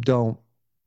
don't 0.00 0.38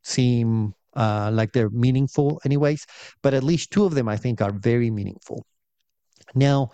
seem 0.04 0.74
uh, 0.96 1.30
like 1.34 1.52
they're 1.52 1.70
meaningful, 1.70 2.42
anyways. 2.46 2.86
But 3.22 3.34
at 3.34 3.44
least 3.44 3.72
two 3.72 3.86
of 3.86 3.96
them, 3.96 4.08
I 4.08 4.18
think, 4.18 4.42
are 4.42 4.54
very 4.54 4.90
meaningful. 4.90 5.46
Now, 6.34 6.72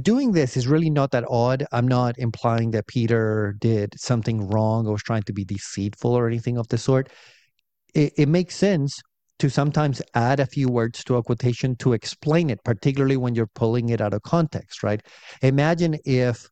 doing 0.00 0.32
this 0.32 0.56
is 0.56 0.66
really 0.66 0.90
not 0.90 1.10
that 1.10 1.24
odd. 1.28 1.66
I'm 1.72 1.86
not 1.86 2.18
implying 2.18 2.70
that 2.72 2.86
Peter 2.86 3.56
did 3.60 3.98
something 3.98 4.48
wrong 4.48 4.86
or 4.86 4.92
was 4.92 5.02
trying 5.02 5.22
to 5.24 5.32
be 5.32 5.44
deceitful 5.44 6.12
or 6.12 6.26
anything 6.26 6.56
of 6.58 6.68
the 6.68 6.78
sort. 6.78 7.10
It, 7.94 8.12
it 8.16 8.28
makes 8.28 8.56
sense 8.56 9.00
to 9.38 9.50
sometimes 9.50 10.00
add 10.14 10.40
a 10.40 10.46
few 10.46 10.68
words 10.68 11.02
to 11.04 11.16
a 11.16 11.22
quotation 11.22 11.76
to 11.76 11.92
explain 11.92 12.48
it, 12.48 12.62
particularly 12.64 13.16
when 13.16 13.34
you're 13.34 13.50
pulling 13.54 13.88
it 13.88 14.00
out 14.00 14.14
of 14.14 14.22
context, 14.22 14.82
right? 14.82 15.02
Imagine 15.42 15.98
if 16.04 16.48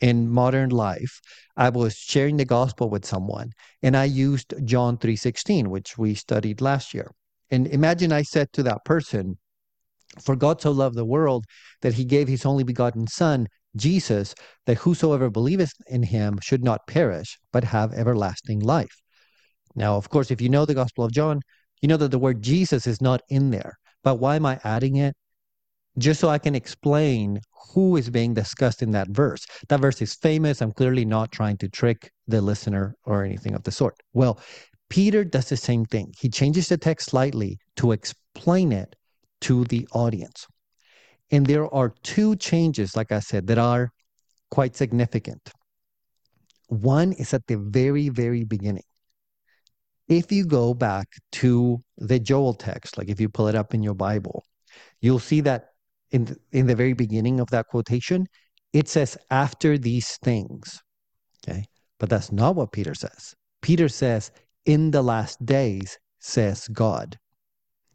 in 0.00 0.28
modern 0.28 0.70
life 0.70 1.20
I 1.56 1.68
was 1.70 1.94
sharing 1.96 2.36
the 2.36 2.44
gospel 2.44 2.90
with 2.90 3.04
someone 3.04 3.52
and 3.82 3.96
I 3.96 4.04
used 4.04 4.54
John 4.64 4.98
3:16, 4.98 5.68
which 5.68 5.96
we 5.96 6.14
studied 6.14 6.60
last 6.60 6.94
year. 6.94 7.10
And 7.50 7.66
imagine 7.66 8.12
I 8.12 8.22
said 8.22 8.52
to 8.54 8.62
that 8.64 8.84
person, 8.84 9.38
for 10.20 10.36
God 10.36 10.60
so 10.60 10.70
loved 10.70 10.96
the 10.96 11.04
world 11.04 11.44
that 11.82 11.94
he 11.94 12.04
gave 12.04 12.28
his 12.28 12.46
only 12.46 12.64
begotten 12.64 13.06
Son, 13.06 13.46
Jesus, 13.76 14.34
that 14.66 14.78
whosoever 14.78 15.30
believeth 15.30 15.72
in 15.86 16.04
him 16.04 16.38
should 16.42 16.62
not 16.62 16.86
perish, 16.86 17.38
but 17.52 17.64
have 17.64 17.92
everlasting 17.92 18.60
life. 18.60 19.02
Now, 19.74 19.96
of 19.96 20.08
course, 20.08 20.30
if 20.30 20.40
you 20.40 20.48
know 20.48 20.64
the 20.64 20.74
Gospel 20.74 21.04
of 21.04 21.12
John, 21.12 21.40
you 21.82 21.88
know 21.88 21.96
that 21.96 22.10
the 22.10 22.18
word 22.18 22.42
Jesus 22.42 22.86
is 22.86 23.00
not 23.00 23.22
in 23.28 23.50
there. 23.50 23.76
But 24.02 24.16
why 24.16 24.36
am 24.36 24.46
I 24.46 24.60
adding 24.62 24.96
it? 24.96 25.14
Just 25.98 26.20
so 26.20 26.28
I 26.28 26.38
can 26.38 26.54
explain 26.54 27.40
who 27.72 27.96
is 27.96 28.10
being 28.10 28.34
discussed 28.34 28.82
in 28.82 28.90
that 28.92 29.08
verse. 29.08 29.46
That 29.68 29.80
verse 29.80 30.00
is 30.00 30.14
famous. 30.14 30.60
I'm 30.60 30.72
clearly 30.72 31.04
not 31.04 31.32
trying 31.32 31.56
to 31.58 31.68
trick 31.68 32.10
the 32.26 32.40
listener 32.40 32.94
or 33.04 33.24
anything 33.24 33.54
of 33.54 33.62
the 33.62 33.72
sort. 33.72 33.96
Well, 34.12 34.40
Peter 34.90 35.24
does 35.24 35.48
the 35.48 35.56
same 35.56 35.84
thing. 35.84 36.12
He 36.18 36.28
changes 36.28 36.68
the 36.68 36.76
text 36.76 37.10
slightly 37.10 37.58
to 37.76 37.92
explain 37.92 38.72
it 38.72 38.94
to 39.42 39.64
the 39.64 39.88
audience. 39.92 40.46
And 41.30 41.46
there 41.46 41.72
are 41.74 41.92
two 42.02 42.36
changes, 42.36 42.96
like 42.96 43.10
I 43.10 43.20
said, 43.20 43.46
that 43.48 43.58
are 43.58 43.90
quite 44.50 44.76
significant. 44.76 45.50
One 46.68 47.12
is 47.12 47.34
at 47.34 47.46
the 47.46 47.56
very, 47.58 48.08
very 48.08 48.44
beginning. 48.44 48.84
If 50.06 50.30
you 50.30 50.44
go 50.44 50.74
back 50.74 51.08
to 51.32 51.82
the 51.96 52.18
Joel 52.20 52.54
text, 52.54 52.98
like 52.98 53.08
if 53.08 53.20
you 53.20 53.28
pull 53.28 53.48
it 53.48 53.54
up 53.54 53.74
in 53.74 53.82
your 53.82 53.94
Bible, 53.94 54.44
you'll 55.00 55.18
see 55.18 55.40
that 55.42 55.73
in 56.14 56.24
the, 56.24 56.36
in 56.52 56.66
the 56.66 56.76
very 56.76 56.94
beginning 56.94 57.40
of 57.40 57.48
that 57.50 57.66
quotation, 57.66 58.26
it 58.72 58.88
says, 58.88 59.18
after 59.30 59.76
these 59.76 60.16
things. 60.18 60.80
Okay. 61.46 61.64
But 62.00 62.08
that's 62.08 62.32
not 62.32 62.56
what 62.56 62.72
Peter 62.72 62.94
says. 62.94 63.34
Peter 63.60 63.88
says, 63.88 64.30
in 64.64 64.90
the 64.90 65.02
last 65.02 65.44
days, 65.44 65.98
says 66.20 66.68
God. 66.68 67.18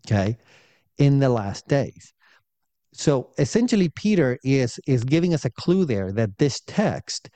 Okay 0.05 0.37
in 0.99 1.19
the 1.19 1.29
last 1.29 1.67
days. 1.67 2.13
So 2.93 3.31
essentially, 3.39 3.89
Peter 3.89 4.37
is 4.43 4.79
is 4.85 5.03
giving 5.03 5.33
us 5.33 5.45
a 5.45 5.49
clue 5.49 5.85
there 5.85 6.11
that 6.11 6.37
this 6.37 6.61
text 6.67 7.29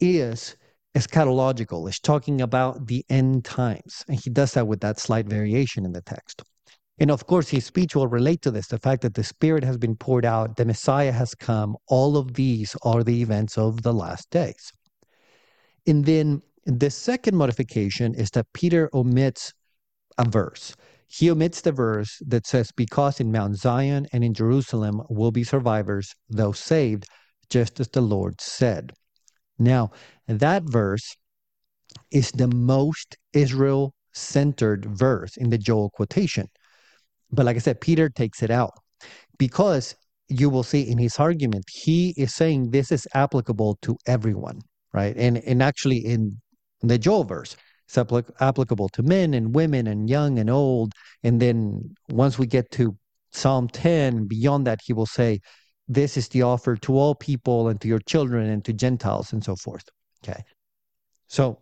is 0.00 0.56
eschatological. 0.96 1.88
It's 1.88 2.00
talking 2.00 2.40
about 2.40 2.86
the 2.86 3.04
end 3.08 3.44
times, 3.44 4.04
and 4.08 4.18
he 4.18 4.30
does 4.30 4.52
that 4.52 4.66
with 4.66 4.80
that 4.80 4.98
slight 4.98 5.26
variation 5.26 5.84
in 5.84 5.92
the 5.92 6.02
text. 6.02 6.42
And 7.02 7.10
of 7.10 7.26
course, 7.26 7.50
his 7.50 7.66
speech 7.66 7.94
will 7.94 8.06
relate 8.06 8.40
to 8.42 8.50
this 8.50 8.68
the 8.68 8.78
fact 8.78 9.02
that 9.02 9.12
the 9.12 9.24
Spirit 9.24 9.64
has 9.64 9.76
been 9.76 9.96
poured 9.96 10.24
out, 10.24 10.56
the 10.56 10.64
Messiah 10.64 11.12
has 11.12 11.34
come. 11.34 11.76
All 11.88 12.16
of 12.16 12.32
these 12.32 12.74
are 12.82 13.04
the 13.04 13.20
events 13.20 13.58
of 13.58 13.82
the 13.82 13.92
last 13.92 14.30
days. 14.30 14.72
And 15.86 16.06
then 16.06 16.40
the 16.64 16.88
second 16.88 17.36
modification 17.36 18.14
is 18.14 18.30
that 18.30 18.46
Peter 18.54 18.88
omits 18.94 19.52
a 20.16 20.24
verse 20.26 20.74
he 21.14 21.30
omits 21.30 21.60
the 21.60 21.72
verse 21.72 22.22
that 22.26 22.46
says, 22.46 22.72
Because 22.72 23.20
in 23.20 23.30
Mount 23.30 23.56
Zion 23.56 24.06
and 24.14 24.24
in 24.24 24.32
Jerusalem 24.32 25.02
will 25.10 25.30
be 25.30 25.44
survivors, 25.44 26.14
though 26.30 26.52
saved, 26.52 27.04
just 27.50 27.80
as 27.80 27.88
the 27.88 28.00
Lord 28.00 28.40
said. 28.40 28.94
Now, 29.58 29.90
that 30.26 30.62
verse 30.62 31.14
is 32.10 32.30
the 32.30 32.48
most 32.48 33.18
Israel 33.34 33.94
centered 34.14 34.86
verse 34.86 35.36
in 35.36 35.50
the 35.50 35.58
Joel 35.58 35.90
quotation. 35.90 36.48
But 37.32 37.46
like 37.46 37.56
I 37.56 37.60
said, 37.60 37.80
Peter 37.80 38.08
takes 38.08 38.42
it 38.42 38.50
out 38.50 38.72
because 39.38 39.96
you 40.28 40.48
will 40.48 40.62
see 40.62 40.82
in 40.82 40.98
his 40.98 41.18
argument, 41.18 41.64
he 41.70 42.14
is 42.16 42.34
saying 42.34 42.70
this 42.70 42.92
is 42.92 43.06
applicable 43.14 43.78
to 43.82 43.96
everyone, 44.06 44.60
right? 44.92 45.16
And, 45.16 45.38
and 45.38 45.62
actually, 45.62 45.98
in 45.98 46.40
the 46.80 46.98
Joel 46.98 47.24
verse, 47.24 47.56
it's 47.86 47.96
applic- 47.96 48.30
applicable 48.40 48.88
to 48.90 49.02
men 49.02 49.34
and 49.34 49.54
women 49.54 49.86
and 49.86 50.08
young 50.08 50.38
and 50.38 50.48
old. 50.48 50.92
And 51.22 51.40
then 51.40 51.94
once 52.08 52.38
we 52.38 52.46
get 52.46 52.70
to 52.72 52.96
Psalm 53.32 53.68
10, 53.68 54.26
beyond 54.26 54.66
that, 54.66 54.80
he 54.84 54.92
will 54.92 55.06
say, 55.06 55.40
This 55.88 56.16
is 56.16 56.28
the 56.28 56.42
offer 56.42 56.76
to 56.76 56.96
all 56.96 57.14
people 57.14 57.68
and 57.68 57.80
to 57.80 57.88
your 57.88 58.00
children 58.00 58.48
and 58.48 58.64
to 58.64 58.72
Gentiles 58.72 59.32
and 59.32 59.42
so 59.44 59.56
forth. 59.56 59.84
Okay. 60.24 60.42
So 61.28 61.61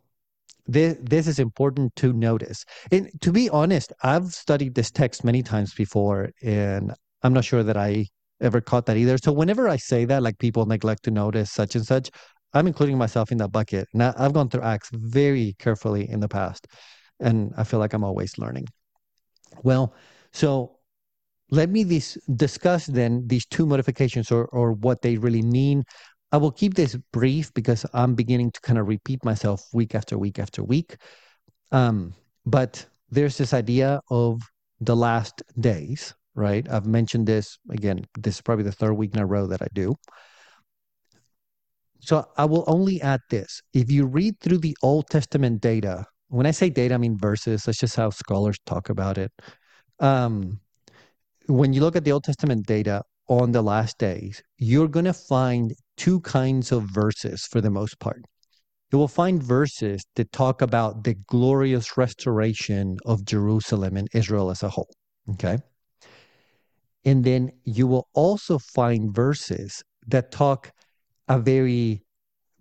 this, 0.72 0.96
this 1.00 1.26
is 1.26 1.38
important 1.38 1.94
to 1.96 2.12
notice. 2.12 2.64
And 2.92 3.10
to 3.20 3.32
be 3.32 3.48
honest, 3.50 3.92
I've 4.02 4.26
studied 4.26 4.74
this 4.74 4.90
text 4.90 5.24
many 5.24 5.42
times 5.42 5.74
before, 5.74 6.30
and 6.42 6.92
I'm 7.22 7.32
not 7.32 7.44
sure 7.44 7.62
that 7.62 7.76
I 7.76 8.06
ever 8.40 8.60
caught 8.60 8.86
that 8.86 8.96
either. 8.96 9.18
So 9.18 9.32
whenever 9.32 9.68
I 9.68 9.76
say 9.76 10.04
that, 10.06 10.22
like 10.22 10.38
people 10.38 10.66
neglect 10.66 11.02
to 11.04 11.10
notice 11.10 11.50
such 11.50 11.74
and 11.74 11.84
such, 11.84 12.10
I'm 12.52 12.66
including 12.66 12.98
myself 12.98 13.32
in 13.32 13.38
that 13.38 13.52
bucket. 13.52 13.88
Now 13.94 14.14
I've 14.16 14.32
gone 14.32 14.48
through 14.48 14.62
Acts 14.62 14.90
very 14.92 15.54
carefully 15.58 16.08
in 16.08 16.20
the 16.20 16.28
past, 16.28 16.66
and 17.18 17.52
I 17.56 17.64
feel 17.64 17.80
like 17.80 17.92
I'm 17.92 18.04
always 18.04 18.38
learning. 18.38 18.66
Well, 19.62 19.94
so 20.32 20.76
let 21.50 21.68
me 21.68 21.82
this, 21.82 22.16
discuss 22.36 22.86
then 22.86 23.26
these 23.26 23.44
two 23.44 23.66
modifications 23.66 24.30
or, 24.30 24.46
or 24.46 24.72
what 24.72 25.02
they 25.02 25.16
really 25.16 25.42
mean. 25.42 25.82
I 26.32 26.36
will 26.36 26.52
keep 26.52 26.74
this 26.74 26.96
brief 27.12 27.52
because 27.54 27.84
I'm 27.92 28.14
beginning 28.14 28.52
to 28.52 28.60
kind 28.60 28.78
of 28.78 28.86
repeat 28.86 29.24
myself 29.24 29.62
week 29.72 29.94
after 29.94 30.16
week 30.16 30.38
after 30.38 30.62
week. 30.62 30.96
Um, 31.72 32.14
but 32.46 32.86
there's 33.10 33.36
this 33.36 33.52
idea 33.52 34.00
of 34.10 34.40
the 34.80 34.96
last 34.96 35.42
days, 35.58 36.14
right? 36.34 36.68
I've 36.70 36.86
mentioned 36.86 37.26
this 37.26 37.58
again. 37.70 38.04
This 38.18 38.36
is 38.36 38.40
probably 38.40 38.64
the 38.64 38.72
third 38.72 38.94
week 38.94 39.14
in 39.14 39.20
a 39.20 39.26
row 39.26 39.46
that 39.46 39.62
I 39.62 39.66
do. 39.72 39.94
So 42.00 42.26
I 42.36 42.44
will 42.46 42.64
only 42.66 43.00
add 43.02 43.20
this. 43.28 43.60
If 43.74 43.90
you 43.90 44.06
read 44.06 44.40
through 44.40 44.58
the 44.58 44.76
Old 44.82 45.08
Testament 45.10 45.60
data, 45.60 46.06
when 46.28 46.46
I 46.46 46.50
say 46.52 46.70
data, 46.70 46.94
I 46.94 46.98
mean 46.98 47.18
verses. 47.18 47.64
That's 47.64 47.78
just 47.78 47.96
how 47.96 48.10
scholars 48.10 48.56
talk 48.64 48.88
about 48.88 49.18
it. 49.18 49.32
Um, 49.98 50.60
when 51.46 51.72
you 51.72 51.80
look 51.80 51.96
at 51.96 52.04
the 52.04 52.12
Old 52.12 52.24
Testament 52.24 52.66
data 52.66 53.02
on 53.30 53.52
the 53.52 53.62
last 53.62 53.96
days, 53.96 54.42
you're 54.58 54.88
going 54.88 55.04
to 55.04 55.14
find 55.14 55.72
two 55.96 56.20
kinds 56.20 56.72
of 56.72 56.82
verses 56.82 57.46
for 57.50 57.60
the 57.60 57.70
most 57.70 57.98
part. 58.00 58.20
You 58.92 58.98
will 58.98 59.08
find 59.08 59.40
verses 59.40 60.04
that 60.16 60.32
talk 60.32 60.60
about 60.60 61.04
the 61.04 61.14
glorious 61.28 61.96
restoration 61.96 62.98
of 63.06 63.24
Jerusalem 63.24 63.96
and 63.96 64.08
Israel 64.12 64.50
as 64.50 64.64
a 64.64 64.68
whole. 64.68 64.92
Okay. 65.30 65.58
And 67.04 67.22
then 67.22 67.52
you 67.64 67.86
will 67.86 68.08
also 68.14 68.58
find 68.58 69.14
verses 69.14 69.80
that 70.08 70.32
talk 70.32 70.72
a 71.28 71.38
very 71.38 72.02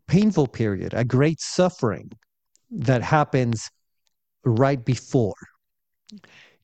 painful 0.07 0.45
period, 0.47 0.93
a 0.93 1.03
great 1.03 1.41
suffering 1.41 2.11
that 2.69 3.01
happens 3.01 3.67
right 4.45 4.85
before. 4.85 5.33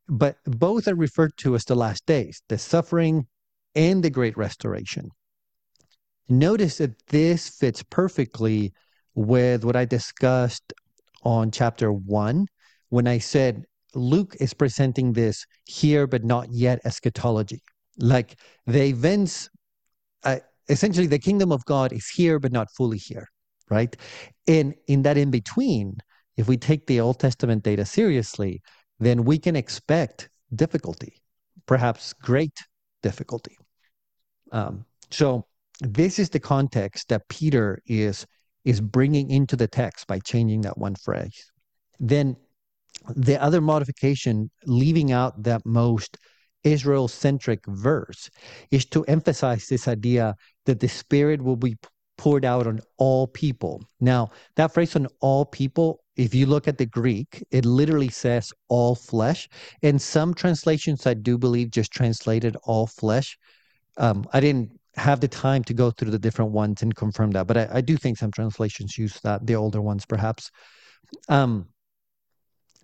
but 0.08 0.38
both 0.46 0.88
are 0.88 0.96
referred 0.96 1.36
to 1.38 1.56
as 1.56 1.66
the 1.66 1.74
last 1.76 2.06
days, 2.06 2.40
the 2.50 2.60
suffering 2.60 3.26
and 3.76 4.04
the 4.04 4.10
great 4.10 4.38
restoration. 4.38 5.10
Notice 6.28 6.78
that 6.78 6.98
this 7.08 7.50
fits 7.50 7.84
perfectly 7.84 8.74
with 9.14 9.64
what 9.64 9.76
I 9.76 9.86
discussed 9.86 10.74
on 11.24 11.52
chapter 11.52 11.92
one 11.92 12.48
when 12.90 13.08
I 13.08 13.20
said 13.20 13.64
Luke 13.94 14.36
is 14.40 14.54
presenting 14.54 15.14
this 15.14 15.46
here 15.66 16.08
but 16.08 16.24
not 16.24 16.48
yet 16.52 16.80
eschatology. 16.86 17.62
Like 17.98 18.40
the 18.66 18.84
events, 18.84 19.50
uh, 20.24 20.40
essentially, 20.68 21.08
the 21.08 21.20
kingdom 21.20 21.52
of 21.52 21.64
God 21.66 21.94
is 21.94 22.08
here 22.10 22.40
but 22.40 22.52
not 22.52 22.68
fully 22.76 22.98
here, 22.98 23.28
right? 23.70 23.96
And 24.48 24.74
in 24.88 25.04
that 25.04 25.18
in 25.18 25.32
between, 25.32 25.98
if 26.38 26.48
we 26.48 26.58
take 26.58 26.88
the 26.88 27.00
Old 27.00 27.20
Testament 27.20 27.64
data 27.64 27.86
seriously, 27.86 28.62
then 29.00 29.24
we 29.24 29.38
can 29.38 29.56
expect 29.56 30.30
difficulty, 30.54 31.22
perhaps 31.66 32.14
great 32.14 32.58
difficulty. 33.02 33.58
Um, 34.52 34.86
so 35.12 35.46
this 35.82 36.20
is 36.20 36.30
the 36.30 36.40
context 36.40 37.10
that 37.10 37.28
Peter 37.30 37.80
is 37.86 38.26
is 38.64 38.82
bringing 38.82 39.30
into 39.30 39.56
the 39.56 39.68
text 39.68 40.08
by 40.08 40.20
changing 40.20 40.62
that 40.62 40.78
one 40.78 40.96
phrase. 40.96 41.52
Then 42.00 42.36
the 43.16 43.42
other 43.42 43.62
modification, 43.62 44.50
leaving 44.66 45.12
out 45.12 45.44
that 45.44 45.66
most 45.66 46.18
Israel 46.64 47.08
centric 47.08 47.60
verse, 47.68 48.30
is 48.72 48.86
to 48.86 49.04
emphasize 49.06 49.68
this 49.68 49.88
idea 49.88 50.36
that 50.66 50.80
the 50.80 50.88
Spirit 50.88 51.44
will 51.44 51.56
be 51.58 51.78
poured 52.18 52.46
out 52.46 52.66
on 52.66 52.80
all 52.98 53.28
people. 53.28 53.84
Now, 54.00 54.32
that 54.56 54.74
phrase 54.74 54.96
on 54.96 55.08
all 55.20 55.46
people, 55.46 56.00
if 56.16 56.34
you 56.34 56.46
look 56.46 56.68
at 56.68 56.78
the 56.78 56.86
Greek, 56.86 57.44
it 57.52 57.66
literally 57.66 58.10
says 58.10 58.52
all 58.70 58.96
flesh. 58.96 59.48
And 59.84 60.02
some 60.02 60.34
translations, 60.34 61.06
I 61.06 61.14
do 61.14 61.38
believe, 61.38 61.70
just 61.70 61.92
translated 61.92 62.56
all 62.64 62.88
flesh. 62.88 63.38
Um, 63.98 64.26
I 64.34 64.40
didn't 64.40 64.80
have 64.96 65.20
the 65.20 65.28
time 65.28 65.64
to 65.66 65.74
go 65.74 65.92
through 65.92 66.12
the 66.12 66.20
different 66.20 66.52
ones 66.52 66.82
and 66.82 66.96
confirm 66.96 67.32
that, 67.32 67.48
but 67.48 67.58
I, 67.58 67.68
I 67.74 67.82
do 67.82 67.98
think 67.98 68.18
some 68.18 68.32
translations 68.32 68.98
use 68.98 69.20
that, 69.22 69.46
the 69.46 69.56
older 69.56 69.82
ones 69.82 70.06
perhaps. 70.06 70.52
Um, 71.30 71.68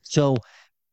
so 0.04 0.36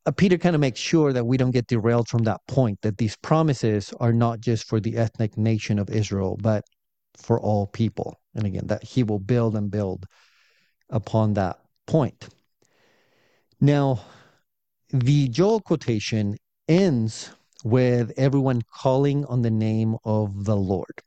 uh, 0.05 0.11
Peter 0.11 0.37
kind 0.37 0.55
of 0.55 0.61
makes 0.61 0.79
sure 0.79 1.11
that 1.13 1.25
we 1.25 1.37
don't 1.37 1.51
get 1.51 1.67
derailed 1.67 2.07
from 2.07 2.23
that 2.23 2.39
point, 2.47 2.79
that 2.81 2.97
these 2.97 3.17
promises 3.17 3.93
are 3.99 4.13
not 4.13 4.39
just 4.39 4.67
for 4.67 4.79
the 4.79 4.97
ethnic 4.97 5.37
nation 5.37 5.77
of 5.77 5.89
Israel, 5.89 6.37
but 6.41 6.63
for 7.17 7.39
all 7.39 7.67
people. 7.67 8.19
And 8.35 8.45
again, 8.45 8.67
that 8.67 8.83
he 8.83 9.03
will 9.03 9.19
build 9.19 9.55
and 9.55 9.69
build 9.69 10.05
upon 10.89 11.33
that 11.33 11.59
point. 11.85 12.29
Now, 13.59 13.99
the 14.89 15.27
Joel 15.27 15.59
quotation 15.59 16.37
ends 16.67 17.31
with 17.63 18.11
everyone 18.17 18.61
calling 18.73 19.25
on 19.25 19.41
the 19.41 19.51
name 19.51 19.95
of 20.03 20.45
the 20.45 20.55
Lord. 20.55 21.01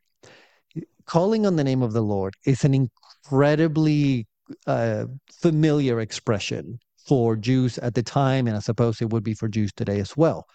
Calling 1.07 1.47
on 1.47 1.57
the 1.57 1.65
name 1.65 1.83
of 1.83 1.93
the 1.93 2.03
Lord 2.03 2.35
is 2.47 2.65
an 2.65 2.75
incredibly 2.75 4.27
uh, 4.67 5.07
familiar 5.41 6.01
expression 6.01 6.79
for 7.07 7.37
Jews 7.37 7.79
at 7.79 7.95
the 7.95 8.03
time, 8.03 8.47
and 8.47 8.57
I 8.57 8.61
suppose 8.61 9.01
it 9.01 9.11
would 9.11 9.25
be 9.25 9.35
for 9.35 9.49
Jews 9.49 9.73
today 9.73 9.99
as 9.99 10.17
well. 10.17 10.47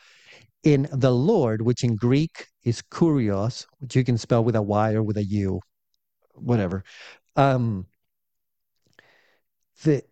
In 0.63 0.87
the 0.91 1.11
Lord, 1.11 1.61
which 1.61 1.83
in 1.83 1.95
Greek 1.95 2.47
is 2.63 2.81
kurios, 2.81 3.65
which 3.79 3.95
you 3.95 4.03
can 4.03 4.17
spell 4.17 4.43
with 4.43 4.55
a 4.55 4.61
Y 4.61 4.93
or 4.93 5.03
with 5.03 5.17
a 5.17 5.23
U, 5.23 5.59
whatever. 6.35 6.83
Um, 7.35 7.85
the 9.83 10.03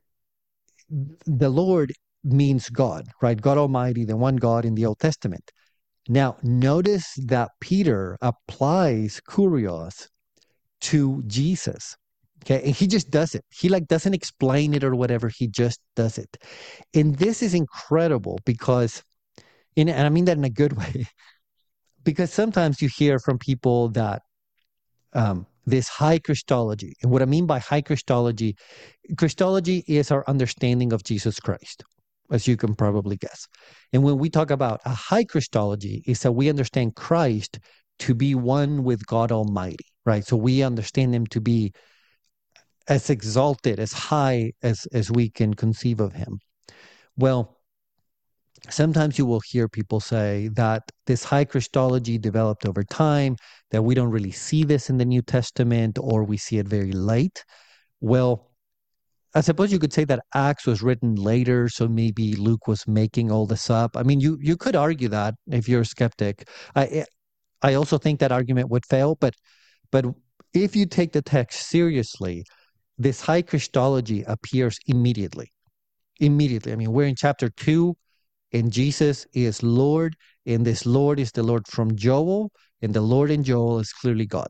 the 1.26 1.50
Lord 1.50 1.94
means 2.24 2.70
God, 2.70 3.08
right? 3.22 3.40
God 3.40 3.58
Almighty, 3.58 4.06
the 4.06 4.18
one 4.18 4.36
God 4.36 4.66
in 4.66 4.76
the 4.76 4.86
Old 4.86 5.00
Testament. 5.00 5.52
Now, 6.08 6.38
notice 6.44 7.14
that 7.26 7.52
Peter 7.60 8.18
applies 8.22 9.22
kurios 9.28 10.08
to 10.82 11.24
Jesus. 11.26 11.96
Okay. 12.44 12.64
And 12.64 12.76
he 12.76 12.86
just 12.86 13.10
does 13.10 13.34
it. 13.34 13.44
He 13.50 13.70
like 13.70 13.88
doesn't 13.88 14.14
explain 14.14 14.74
it 14.74 14.84
or 14.84 14.96
whatever. 14.96 15.30
He 15.30 15.48
just 15.48 15.80
does 15.96 16.18
it. 16.20 16.38
And 16.94 17.16
this 17.16 17.42
is 17.42 17.56
incredible 17.56 18.40
because, 18.46 19.04
in, 19.76 19.90
and 19.90 20.06
I 20.06 20.10
mean 20.10 20.26
that 20.26 20.38
in 20.38 20.44
a 20.44 20.50
good 20.50 20.74
way, 20.78 21.08
because 22.04 22.32
sometimes 22.32 22.82
you 22.82 22.90
hear 22.96 23.18
from 23.20 23.40
people 23.40 23.90
that 23.90 24.22
um, 25.14 25.48
this 25.66 25.88
high 25.88 26.20
Christology. 26.20 26.94
And 27.02 27.12
what 27.12 27.22
I 27.22 27.26
mean 27.26 27.48
by 27.48 27.60
high 27.60 27.82
Christology, 27.82 28.56
Christology 29.18 29.84
is 29.88 30.12
our 30.12 30.24
understanding 30.28 30.94
of 30.94 31.04
Jesus 31.04 31.40
Christ, 31.40 31.84
as 32.32 32.48
you 32.48 32.58
can 32.58 32.76
probably 32.76 33.18
guess. 33.18 33.48
And 33.94 34.04
when 34.04 34.18
we 34.18 34.30
talk 34.30 34.52
about 34.52 34.82
a 34.86 34.90
high 34.90 35.24
Christology, 35.24 36.04
is 36.06 36.22
that 36.22 36.32
we 36.32 36.50
understand 36.50 36.96
Christ 36.96 37.60
to 38.00 38.14
be 38.14 38.36
one 38.36 38.84
with 38.84 39.06
God 39.06 39.32
Almighty, 39.32 39.86
right? 40.06 40.26
So 40.26 40.36
we 40.36 40.64
understand 40.64 41.14
him 41.16 41.28
to 41.28 41.42
be 41.42 41.74
as 42.88 43.10
exalted, 43.10 43.80
as 43.80 43.94
high 43.94 44.52
as, 44.62 44.86
as 44.94 45.12
we 45.12 45.30
can 45.30 45.54
conceive 45.54 46.00
of 46.00 46.14
him. 46.14 46.40
Well, 47.18 47.58
sometimes 48.70 49.18
you 49.18 49.26
will 49.26 49.42
hear 49.46 49.68
people 49.68 50.00
say 50.00 50.50
that 50.54 50.84
this 51.06 51.24
high 51.24 51.46
Christology 51.46 52.18
developed 52.18 52.68
over 52.68 52.84
time, 52.84 53.38
that 53.72 53.84
we 53.84 53.96
don't 53.96 54.12
really 54.12 54.32
see 54.32 54.64
this 54.64 54.90
in 54.90 54.98
the 54.98 55.06
New 55.06 55.22
Testament 55.22 55.98
or 56.00 56.24
we 56.24 56.38
see 56.38 56.58
it 56.58 56.68
very 56.68 56.92
late. 56.92 57.44
Well, 58.02 58.52
I 59.36 59.42
suppose 59.42 59.72
you 59.72 59.80
could 59.80 59.92
say 59.94 60.06
that 60.06 60.24
Acts 60.34 60.66
was 60.66 60.82
written 60.82 61.16
later, 61.16 61.68
so 61.68 61.90
maybe 61.90 62.36
Luke 62.36 62.68
was 62.68 62.88
making 62.88 63.32
all 63.32 63.46
this 63.46 63.70
up. 63.70 63.98
I 63.98 64.04
mean, 64.04 64.22
you 64.22 64.38
you 64.42 64.56
could 64.56 64.76
argue 64.78 65.10
that 65.10 65.36
if 65.52 65.68
you're 65.68 65.82
a 65.82 65.86
skeptic. 65.86 66.48
I 66.76 66.86
eh, 66.86 67.06
I 67.62 67.74
also 67.74 67.98
think 67.98 68.20
that 68.22 68.32
argument 68.32 68.70
would 68.70 68.86
fail, 68.86 69.16
but 69.20 69.36
but 69.92 70.06
if 70.54 70.76
you 70.76 70.86
take 70.86 71.12
the 71.12 71.22
text 71.22 71.68
seriously, 71.68 72.46
this 72.98 73.22
high 73.22 73.42
Christology 73.42 74.24
appears 74.24 74.78
immediately. 74.88 75.52
Immediately. 76.20 76.72
I 76.72 76.76
mean, 76.78 76.94
we're 76.94 77.08
in 77.08 77.16
chapter 77.16 77.50
two, 77.50 77.96
and 78.54 78.72
Jesus 78.72 79.28
is 79.34 79.62
Lord, 79.64 80.16
and 80.46 80.66
this 80.66 80.86
Lord 80.86 81.20
is 81.20 81.32
the 81.34 81.44
Lord 81.44 81.68
from 81.68 81.96
Joel, 81.98 82.52
and 82.82 82.94
the 82.94 83.02
Lord 83.02 83.32
in 83.32 83.44
Joel 83.44 83.80
is 83.80 83.92
clearly 83.92 84.26
God. 84.28 84.48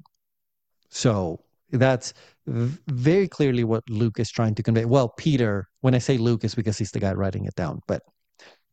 So 0.89 1.39
that's 1.71 2.13
very 2.47 3.27
clearly 3.27 3.63
what 3.63 3.83
Luke 3.89 4.19
is 4.19 4.31
trying 4.31 4.55
to 4.55 4.63
convey. 4.63 4.85
Well, 4.85 5.09
Peter, 5.17 5.67
when 5.81 5.95
I 5.95 5.99
say 5.99 6.17
Luke, 6.17 6.43
is 6.43 6.55
because 6.55 6.77
he's 6.77 6.91
the 6.91 6.99
guy 6.99 7.13
writing 7.13 7.45
it 7.45 7.55
down, 7.55 7.79
but 7.87 8.01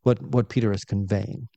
what 0.03 0.21
what 0.21 0.49
Peter 0.49 0.71
is 0.71 0.83
conveying. 0.83 1.47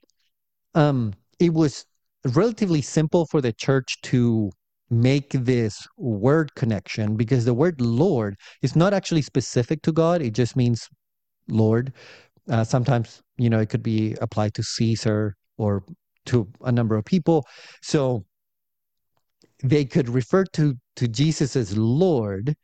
Um, 0.75 1.13
it 1.39 1.53
was 1.53 1.85
relatively 2.25 2.83
simple 2.83 3.27
for 3.27 3.41
the 3.41 3.53
church 3.53 4.01
to 4.03 4.51
make 4.89 5.31
this 5.33 5.87
word 5.99 6.55
connection 6.55 7.17
because 7.17 7.45
the 7.45 7.55
word 7.55 7.81
Lord 7.81 8.37
is 8.63 8.77
not 8.77 8.95
actually 8.95 9.23
specific 9.23 9.83
to 9.83 9.93
God. 9.93 10.23
It 10.23 10.33
just 10.33 10.57
means 10.57 10.89
Lord. 11.49 11.93
Uh, 12.49 12.63
sometimes, 12.63 13.21
you 13.37 13.51
know, 13.51 13.59
it 13.59 13.69
could 13.69 13.83
be 13.83 14.17
applied 14.21 14.55
to 14.55 14.63
Caesar 14.63 15.35
or 15.59 15.83
to 16.27 16.49
a 16.63 16.71
number 16.71 16.97
of 16.97 17.05
people. 17.05 17.45
So 17.83 18.25
they 19.63 19.85
could 19.85 20.09
refer 20.09 20.45
to, 20.45 20.75
to 20.97 21.09
Jesus 21.09 21.57
as 21.57 21.77
Lord, 21.77 22.55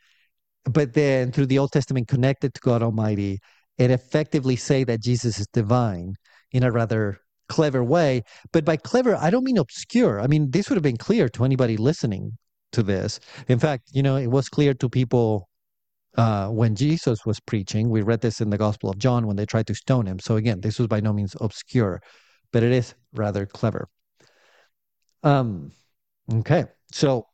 but 0.65 0.95
then 0.95 1.33
through 1.33 1.47
the 1.47 1.59
Old 1.59 1.73
Testament 1.73 2.09
connected 2.09 2.55
to 2.55 2.61
God 2.61 2.83
Almighty 2.83 3.39
and 3.79 3.91
effectively 3.91 4.57
say 4.57 4.85
that 4.85 5.01
Jesus 5.01 5.39
is 5.39 5.47
divine 5.53 6.15
in 6.53 6.63
a 6.63 6.71
rather 6.71 7.19
clever 7.49 7.83
way. 7.83 8.23
But 8.53 8.65
by 8.65 8.77
clever, 8.77 9.17
I 9.17 9.31
don't 9.31 9.45
mean 9.45 9.59
obscure. 9.59 10.21
I 10.21 10.27
mean, 10.27 10.51
this 10.51 10.69
would 10.69 10.77
have 10.77 10.83
been 10.83 10.97
clear 10.97 11.29
to 11.31 11.45
anybody 11.45 11.77
listening 11.77 12.37
to 12.73 12.83
this. 12.83 13.21
In 13.49 13.59
fact, 13.59 13.91
you 13.93 14.03
know, 14.03 14.17
it 14.17 14.29
was 14.29 14.49
clear 14.49 14.75
to 14.75 14.89
people 14.89 15.49
uh, 16.17 16.49
when 16.49 16.75
Jesus 16.75 17.25
was 17.25 17.41
preaching. 17.41 17.91
We 17.91 18.03
read 18.03 18.21
this 18.21 18.41
in 18.41 18.51
the 18.51 18.59
Gospel 18.59 18.91
of 18.91 18.99
John 18.99 19.27
when 19.27 19.37
they 19.37 19.47
tried 19.47 19.67
to 19.69 19.75
stone 19.75 20.07
him. 20.07 20.19
So 20.19 20.37
again, 20.37 20.61
this 20.61 20.79
was 20.79 20.89
by 20.89 21.01
no 21.01 21.13
means 21.13 21.37
obscure, 21.41 22.03
but 22.53 22.63
it 22.63 22.73
is 22.73 22.95
rather 23.13 23.47
clever. 23.47 23.89
Um, 25.23 25.73
okay, 26.33 26.67
so 26.95 27.27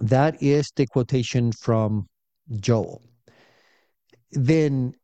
that 0.00 0.42
is 0.42 0.70
the 0.76 0.86
quotation 0.86 1.52
from 1.52 2.06
Joel. 2.60 3.02
Then 4.32 4.94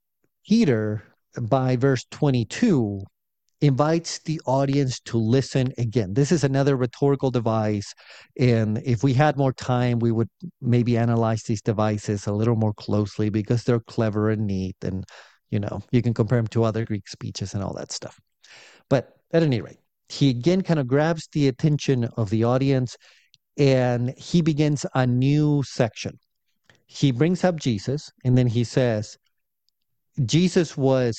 Peter, 0.46 1.02
by 1.40 1.76
verse 1.76 2.04
22, 2.10 3.02
invites 3.60 4.18
the 4.20 4.40
audience 4.44 4.98
to 5.00 5.16
listen 5.16 5.72
again. 5.78 6.14
This 6.14 6.32
is 6.32 6.42
another 6.42 6.76
rhetorical 6.76 7.30
device. 7.30 7.94
And 8.38 8.82
if 8.84 9.04
we 9.04 9.14
had 9.14 9.36
more 9.36 9.52
time, 9.52 10.00
we 10.00 10.10
would 10.10 10.28
maybe 10.60 10.98
analyze 10.98 11.44
these 11.44 11.62
devices 11.62 12.26
a 12.26 12.32
little 12.32 12.56
more 12.56 12.74
closely 12.74 13.30
because 13.30 13.62
they're 13.62 13.80
clever 13.80 14.30
and 14.30 14.46
neat. 14.48 14.76
And, 14.82 15.04
you 15.50 15.60
know, 15.60 15.80
you 15.92 16.02
can 16.02 16.12
compare 16.12 16.38
them 16.38 16.48
to 16.48 16.64
other 16.64 16.84
Greek 16.84 17.08
speeches 17.08 17.54
and 17.54 17.62
all 17.62 17.72
that 17.74 17.92
stuff. 17.92 18.18
But 18.90 19.16
at 19.32 19.44
any 19.44 19.60
rate, 19.60 19.78
he 20.08 20.28
again 20.28 20.62
kind 20.62 20.80
of 20.80 20.88
grabs 20.88 21.28
the 21.32 21.46
attention 21.46 22.04
of 22.16 22.30
the 22.30 22.44
audience 22.44 22.96
and 23.58 24.14
he 24.16 24.42
begins 24.42 24.86
a 24.94 25.06
new 25.06 25.62
section. 25.64 26.18
He 26.86 27.12
brings 27.12 27.44
up 27.44 27.56
Jesus 27.56 28.10
and 28.24 28.36
then 28.36 28.46
he 28.46 28.64
says, 28.64 29.16
Jesus 30.24 30.76
was, 30.76 31.18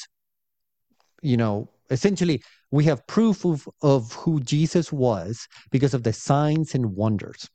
you 1.21 1.37
know, 1.37 1.69
essentially 1.89 2.41
we 2.71 2.83
have 2.85 3.05
proof 3.07 3.45
of, 3.45 3.67
of 3.81 4.11
who 4.13 4.39
Jesus 4.41 4.91
was 4.91 5.47
because 5.71 5.93
of 5.93 6.03
the 6.03 6.13
signs 6.13 6.75
and 6.75 6.95
wonders. 6.95 7.47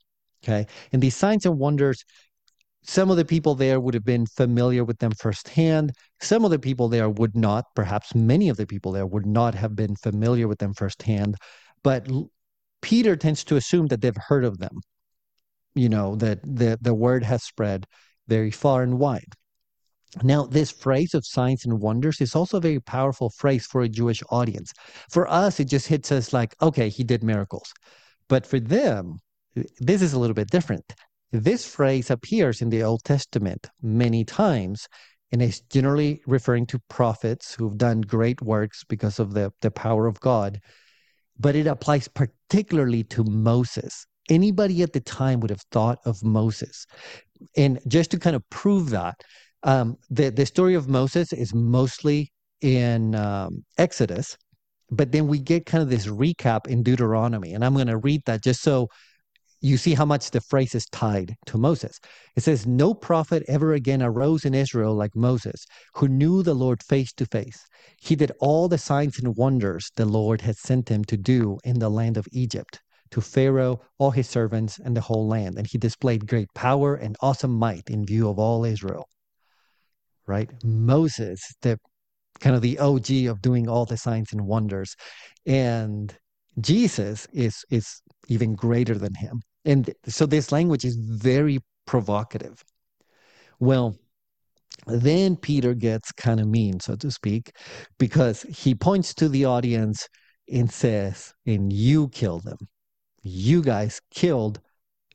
Okay. 0.42 0.66
And 0.92 1.02
these 1.02 1.16
signs 1.16 1.44
and 1.46 1.58
wonders, 1.58 2.04
some 2.82 3.10
of 3.10 3.16
the 3.16 3.24
people 3.24 3.54
there 3.54 3.80
would 3.80 3.94
have 3.94 4.04
been 4.04 4.26
familiar 4.26 4.84
with 4.84 4.98
them 4.98 5.12
firsthand. 5.12 5.92
Some 6.20 6.44
of 6.44 6.50
the 6.50 6.58
people 6.58 6.88
there 6.88 7.10
would 7.10 7.36
not. 7.36 7.64
Perhaps 7.74 8.14
many 8.14 8.48
of 8.48 8.56
the 8.56 8.66
people 8.66 8.92
there 8.92 9.06
would 9.06 9.26
not 9.26 9.54
have 9.54 9.74
been 9.74 9.96
familiar 9.96 10.48
with 10.48 10.58
them 10.58 10.72
firsthand. 10.72 11.36
But 11.82 12.08
Peter 12.80 13.16
tends 13.16 13.44
to 13.44 13.56
assume 13.56 13.86
that 13.88 14.00
they've 14.00 14.24
heard 14.28 14.44
of 14.44 14.58
them. 14.58 14.80
You 15.74 15.88
know, 15.88 16.16
that 16.16 16.40
the, 16.42 16.78
the 16.80 16.94
word 16.94 17.22
has 17.24 17.42
spread 17.44 17.86
very 18.26 18.50
far 18.50 18.82
and 18.82 18.98
wide. 18.98 19.34
Now, 20.22 20.46
this 20.46 20.70
phrase 20.70 21.14
of 21.14 21.26
signs 21.26 21.64
and 21.64 21.80
wonders 21.80 22.20
is 22.20 22.34
also 22.34 22.56
a 22.56 22.62
very 22.62 22.80
powerful 22.80 23.30
phrase 23.30 23.66
for 23.66 23.82
a 23.82 23.88
Jewish 23.88 24.22
audience. 24.30 24.72
For 25.10 25.28
us, 25.28 25.60
it 25.60 25.66
just 25.66 25.86
hits 25.86 26.10
us 26.10 26.32
like, 26.32 26.54
okay, 26.62 26.88
he 26.88 27.04
did 27.04 27.22
miracles. 27.22 27.72
But 28.28 28.46
for 28.46 28.58
them, 28.58 29.18
this 29.78 30.02
is 30.02 30.14
a 30.14 30.18
little 30.18 30.34
bit 30.34 30.50
different. 30.50 30.94
This 31.30 31.66
phrase 31.66 32.10
appears 32.10 32.62
in 32.62 32.70
the 32.70 32.82
Old 32.82 33.04
Testament 33.04 33.68
many 33.82 34.24
times 34.24 34.88
and 35.30 35.42
is 35.42 35.60
generally 35.60 36.22
referring 36.26 36.66
to 36.66 36.80
prophets 36.88 37.54
who've 37.54 37.76
done 37.76 38.00
great 38.00 38.40
works 38.40 38.84
because 38.88 39.18
of 39.18 39.34
the, 39.34 39.52
the 39.60 39.70
power 39.70 40.06
of 40.06 40.18
God. 40.20 40.58
But 41.38 41.56
it 41.56 41.66
applies 41.66 42.08
particularly 42.08 43.04
to 43.04 43.24
Moses. 43.24 44.06
Anybody 44.28 44.82
at 44.82 44.92
the 44.92 45.00
time 45.00 45.40
would 45.40 45.50
have 45.50 45.62
thought 45.70 45.98
of 46.04 46.22
Moses. 46.22 46.86
And 47.56 47.78
just 47.86 48.10
to 48.10 48.18
kind 48.18 48.36
of 48.36 48.48
prove 48.50 48.90
that, 48.90 49.22
um, 49.62 49.96
the 50.10 50.30
the 50.30 50.46
story 50.46 50.74
of 50.74 50.88
Moses 50.88 51.32
is 51.32 51.54
mostly 51.54 52.32
in 52.60 53.14
um, 53.14 53.64
Exodus, 53.76 54.36
but 54.90 55.12
then 55.12 55.28
we 55.28 55.38
get 55.38 55.66
kind 55.66 55.82
of 55.82 55.90
this 55.90 56.06
recap 56.06 56.66
in 56.66 56.82
Deuteronomy, 56.82 57.54
and 57.54 57.64
I'm 57.64 57.74
going 57.74 57.88
to 57.88 57.98
read 57.98 58.22
that 58.26 58.42
just 58.42 58.62
so 58.62 58.88
you 59.60 59.76
see 59.76 59.94
how 59.94 60.04
much 60.04 60.30
the 60.30 60.40
phrase 60.40 60.74
is 60.74 60.86
tied 60.86 61.36
to 61.46 61.58
Moses. 61.58 61.98
It 62.36 62.42
says, 62.42 62.66
"No 62.66 62.94
prophet 62.94 63.42
ever 63.48 63.72
again 63.72 64.02
arose 64.02 64.44
in 64.44 64.54
Israel 64.54 64.94
like 64.94 65.16
Moses, 65.16 65.64
who 65.94 66.08
knew 66.08 66.42
the 66.42 66.54
Lord 66.54 66.82
face 66.82 67.12
to 67.14 67.26
face. 67.26 67.58
He 68.00 68.14
did 68.14 68.32
all 68.40 68.68
the 68.68 68.78
signs 68.78 69.18
and 69.18 69.36
wonders 69.36 69.90
the 69.96 70.06
Lord 70.06 70.40
had 70.42 70.56
sent 70.56 70.88
him 70.88 71.04
to 71.04 71.16
do 71.16 71.58
in 71.64 71.78
the 71.78 71.90
land 71.90 72.16
of 72.16 72.26
Egypt." 72.32 72.80
To 73.12 73.20
Pharaoh, 73.20 73.80
all 73.98 74.10
his 74.10 74.28
servants, 74.28 74.78
and 74.78 74.96
the 74.96 75.00
whole 75.00 75.26
land. 75.26 75.56
And 75.56 75.66
he 75.66 75.78
displayed 75.78 76.28
great 76.28 76.48
power 76.54 76.94
and 76.94 77.16
awesome 77.20 77.52
might 77.52 77.88
in 77.88 78.04
view 78.04 78.28
of 78.28 78.38
all 78.38 78.64
Israel 78.64 79.08
right? 80.28 80.50
Moses, 80.62 81.40
the 81.62 81.80
kind 82.40 82.54
of 82.54 82.62
the 82.62 82.78
OG 82.78 83.26
of 83.26 83.42
doing 83.42 83.68
all 83.68 83.84
the 83.86 83.96
signs 83.96 84.32
and 84.32 84.46
wonders. 84.46 84.94
And 85.46 86.16
Jesus 86.60 87.26
is 87.32 87.64
is 87.70 88.02
even 88.28 88.54
greater 88.54 88.96
than 88.96 89.14
him. 89.14 89.40
And 89.64 89.90
so 90.06 90.26
this 90.26 90.52
language 90.52 90.84
is 90.84 90.96
very 90.96 91.58
provocative. 91.86 92.62
Well, 93.60 93.96
then 94.86 95.36
Peter 95.36 95.74
gets 95.74 96.12
kind 96.12 96.40
of 96.40 96.46
mean, 96.46 96.80
so 96.80 96.96
to 96.96 97.10
speak, 97.10 97.52
because 97.98 98.42
he 98.42 98.74
points 98.74 99.14
to 99.14 99.28
the 99.28 99.44
audience 99.44 100.08
and 100.50 100.70
says, 100.70 101.34
and 101.46 101.72
you 101.72 102.08
killed 102.08 102.44
them. 102.44 102.58
You 103.22 103.62
guys 103.62 104.00
killed 104.10 104.60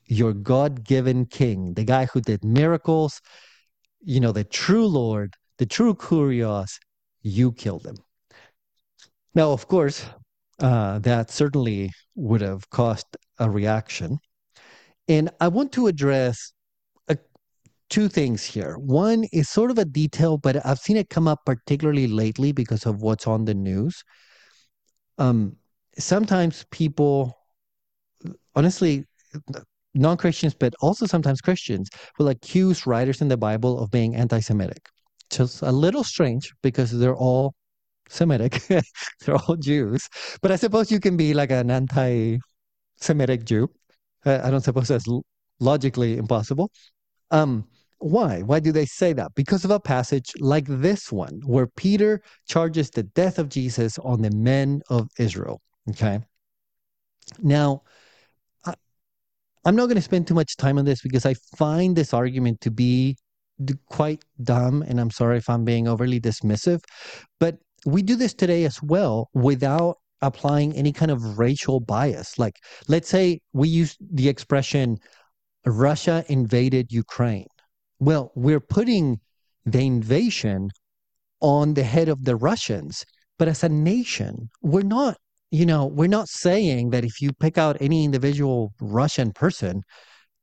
your 0.05 0.33
God 0.33 0.83
given 0.83 1.25
king, 1.25 1.73
the 1.73 1.85
guy 1.85 2.05
who 2.05 2.21
did 2.21 2.43
miracles, 2.43 3.21
you 4.01 4.19
know, 4.19 4.31
the 4.31 4.43
true 4.43 4.85
Lord, 4.85 5.33
the 5.57 5.65
true 5.65 5.93
Kurios, 5.95 6.77
you 7.21 7.53
killed 7.53 7.85
him. 7.85 7.95
Now, 9.33 9.51
of 9.51 9.67
course, 9.67 10.05
uh, 10.59 10.99
that 10.99 11.31
certainly 11.31 11.91
would 12.15 12.41
have 12.41 12.69
caused 12.69 13.17
a 13.39 13.49
reaction. 13.49 14.19
And 15.07 15.29
I 15.39 15.47
want 15.49 15.71
to 15.73 15.87
address 15.87 16.53
a, 17.07 17.17
two 17.89 18.07
things 18.07 18.43
here. 18.43 18.75
One 18.77 19.25
is 19.33 19.49
sort 19.49 19.71
of 19.71 19.77
a 19.77 19.85
detail, 19.85 20.37
but 20.37 20.65
I've 20.65 20.79
seen 20.79 20.97
it 20.97 21.09
come 21.09 21.27
up 21.27 21.41
particularly 21.45 22.07
lately 22.07 22.51
because 22.51 22.85
of 22.85 23.01
what's 23.01 23.27
on 23.27 23.45
the 23.45 23.53
news. 23.53 24.03
Um, 25.17 25.57
sometimes 25.97 26.65
people, 26.71 27.37
honestly, 28.55 29.05
non 29.93 30.17
Christians, 30.17 30.53
but 30.53 30.73
also 30.81 31.05
sometimes 31.05 31.41
Christians, 31.41 31.89
will 32.17 32.29
accuse 32.29 32.87
writers 32.87 33.21
in 33.21 33.27
the 33.27 33.37
Bible 33.37 33.79
of 33.79 33.91
being 33.91 34.15
anti 34.15 34.39
Semitic. 34.39 34.87
Just 35.29 35.61
a 35.61 35.71
little 35.71 36.03
strange 36.03 36.53
because 36.61 36.91
they're 36.91 37.15
all 37.15 37.53
Semitic, 38.09 38.61
they're 39.25 39.35
all 39.35 39.55
Jews. 39.55 40.07
But 40.41 40.51
I 40.51 40.55
suppose 40.55 40.91
you 40.91 40.99
can 40.99 41.17
be 41.17 41.33
like 41.33 41.51
an 41.51 41.71
anti 41.71 42.37
Semitic 42.97 43.45
Jew. 43.45 43.69
I 44.25 44.49
don't 44.49 44.61
suppose 44.61 44.87
that's 44.87 45.07
logically 45.59 46.17
impossible. 46.17 46.71
Um, 47.31 47.67
why? 47.99 48.41
Why 48.41 48.59
do 48.59 48.71
they 48.71 48.85
say 48.85 49.13
that? 49.13 49.33
Because 49.35 49.63
of 49.65 49.71
a 49.71 49.79
passage 49.79 50.31
like 50.39 50.65
this 50.67 51.11
one, 51.11 51.41
where 51.45 51.67
Peter 51.67 52.21
charges 52.47 52.89
the 52.89 53.03
death 53.03 53.39
of 53.39 53.49
Jesus 53.49 53.97
on 53.99 54.21
the 54.21 54.31
men 54.31 54.81
of 54.89 55.09
Israel. 55.17 55.61
Okay. 55.89 56.19
Now, 57.41 57.83
I'm 59.65 59.75
not 59.77 59.85
going 59.85 59.95
to 59.95 60.01
spend 60.01 60.27
too 60.27 60.33
much 60.33 60.57
time 60.57 60.77
on 60.77 60.85
this 60.85 61.01
because 61.01 61.25
I 61.25 61.35
find 61.57 61.95
this 61.95 62.13
argument 62.13 62.59
to 62.61 62.71
be 62.71 63.15
quite 63.89 64.25
dumb, 64.41 64.81
and 64.81 64.99
I'm 64.99 65.11
sorry 65.11 65.37
if 65.37 65.49
I'm 65.49 65.63
being 65.63 65.87
overly 65.87 66.19
dismissive, 66.19 66.81
but 67.39 67.57
we 67.85 68.01
do 68.01 68.15
this 68.15 68.33
today 68.33 68.65
as 68.65 68.81
well 68.83 69.29
without 69.33 69.99
applying 70.23 70.73
any 70.75 70.91
kind 70.91 71.11
of 71.11 71.37
racial 71.37 71.79
bias. 71.79 72.39
Like, 72.39 72.55
let's 72.87 73.09
say 73.09 73.39
we 73.53 73.67
use 73.69 73.95
the 73.99 74.29
expression 74.29 74.97
Russia 75.65 76.25
invaded 76.27 76.91
Ukraine. 76.91 77.47
Well, 77.99 78.31
we're 78.35 78.59
putting 78.59 79.19
the 79.65 79.85
invasion 79.85 80.69
on 81.41 81.75
the 81.75 81.83
head 81.83 82.09
of 82.09 82.25
the 82.25 82.35
Russians, 82.35 83.05
but 83.37 83.47
as 83.47 83.63
a 83.63 83.69
nation, 83.69 84.49
we're 84.61 84.83
not 84.83 85.17
you 85.53 85.67
know, 85.67 85.85
we're 85.85 86.07
not 86.07 86.29
saying 86.29 86.89
that 86.89 87.05
if 87.05 87.21
you 87.21 87.31
pick 87.31 87.59
out 87.59 87.77
any 87.79 88.03
individual 88.03 88.73
Russian 88.81 89.31
person, 89.31 89.83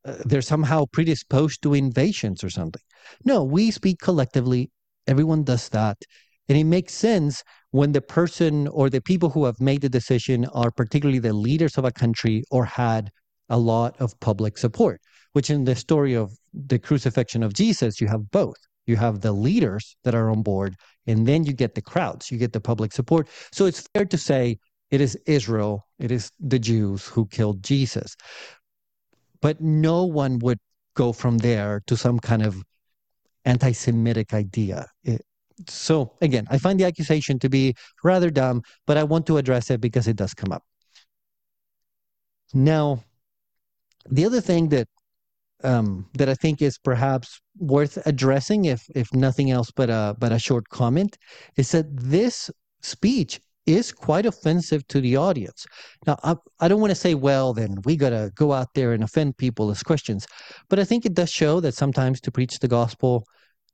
uh, 0.04 0.14
they're 0.24 0.40
somehow 0.40 0.84
predisposed 0.92 1.62
to 1.62 1.74
invasions 1.74 2.44
or 2.44 2.48
something. 2.48 2.82
No, 3.24 3.42
we 3.42 3.72
speak 3.72 3.98
collectively. 3.98 4.70
Everyone 5.08 5.42
does 5.42 5.68
that. 5.70 5.96
And 6.48 6.56
it 6.56 6.62
makes 6.62 6.94
sense 6.94 7.42
when 7.72 7.92
the 7.92 8.00
person 8.00 8.66
or 8.68 8.90
the 8.90 9.00
people 9.00 9.30
who 9.30 9.44
have 9.44 9.60
made 9.60 9.80
the 9.80 9.88
decision 9.88 10.44
are 10.46 10.70
particularly 10.70 11.18
the 11.18 11.32
leaders 11.32 11.78
of 11.78 11.84
a 11.84 11.92
country 11.92 12.42
or 12.50 12.64
had 12.64 13.10
a 13.48 13.58
lot 13.58 13.96
of 14.00 14.18
public 14.20 14.58
support, 14.58 15.00
which 15.32 15.50
in 15.50 15.64
the 15.64 15.76
story 15.76 16.14
of 16.14 16.32
the 16.52 16.78
crucifixion 16.78 17.42
of 17.42 17.54
Jesus, 17.54 18.00
you 18.00 18.08
have 18.08 18.30
both. 18.30 18.56
You 18.86 18.96
have 18.96 19.20
the 19.20 19.32
leaders 19.32 19.96
that 20.04 20.14
are 20.14 20.30
on 20.30 20.42
board, 20.42 20.74
and 21.06 21.26
then 21.26 21.44
you 21.44 21.52
get 21.52 21.74
the 21.74 21.82
crowds, 21.82 22.30
you 22.30 22.38
get 22.38 22.52
the 22.52 22.60
public 22.60 22.92
support. 22.92 23.28
So 23.52 23.66
it's 23.66 23.86
fair 23.94 24.04
to 24.06 24.18
say 24.18 24.58
it 24.90 25.00
is 25.00 25.16
Israel, 25.26 25.86
it 25.98 26.10
is 26.10 26.32
the 26.40 26.58
Jews 26.58 27.06
who 27.06 27.26
killed 27.26 27.62
Jesus. 27.62 28.16
But 29.40 29.60
no 29.60 30.04
one 30.04 30.38
would 30.40 30.58
go 30.94 31.12
from 31.12 31.38
there 31.38 31.82
to 31.86 31.96
some 31.96 32.18
kind 32.18 32.42
of 32.42 32.62
anti 33.44 33.72
Semitic 33.72 34.34
idea. 34.34 34.86
It, 35.04 35.22
so, 35.68 36.12
again, 36.20 36.46
I 36.50 36.58
find 36.58 36.78
the 36.78 36.84
accusation 36.84 37.38
to 37.40 37.48
be 37.48 37.74
rather 38.02 38.30
dumb, 38.30 38.62
but 38.86 38.96
I 38.96 39.04
want 39.04 39.26
to 39.26 39.36
address 39.36 39.70
it 39.70 39.80
because 39.80 40.08
it 40.08 40.16
does 40.16 40.34
come 40.34 40.52
up. 40.52 40.64
Now, 42.52 43.04
the 44.10 44.24
other 44.24 44.40
thing 44.40 44.68
that 44.70 44.88
um, 45.62 46.08
that 46.14 46.28
I 46.28 46.34
think 46.34 46.62
is 46.62 46.78
perhaps 46.78 47.40
worth 47.58 47.98
addressing, 48.06 48.64
if 48.64 48.86
if 48.94 49.12
nothing 49.12 49.50
else 49.50 49.70
but 49.70 49.90
a 49.90 50.16
but 50.18 50.32
a 50.32 50.38
short 50.38 50.68
comment, 50.68 51.18
is 51.56 51.70
that 51.72 51.86
this 51.90 52.50
speech 52.80 53.40
is 53.66 53.92
quite 53.92 54.26
offensive 54.26 54.86
to 54.88 55.00
the 55.00 55.16
audience. 55.16 55.66
Now, 56.06 56.18
I, 56.24 56.34
I 56.60 56.68
don't 56.68 56.80
want 56.80 56.92
to 56.92 56.96
say, 56.96 57.14
well, 57.14 57.52
then 57.52 57.76
we 57.84 57.94
got 57.94 58.10
to 58.10 58.32
go 58.34 58.52
out 58.52 58.68
there 58.74 58.92
and 58.92 59.04
offend 59.04 59.36
people 59.36 59.70
as 59.70 59.82
Christians, 59.82 60.26
but 60.68 60.78
I 60.78 60.84
think 60.84 61.04
it 61.04 61.14
does 61.14 61.30
show 61.30 61.60
that 61.60 61.74
sometimes 61.74 62.20
to 62.22 62.32
preach 62.32 62.58
the 62.58 62.68
gospel, 62.68 63.24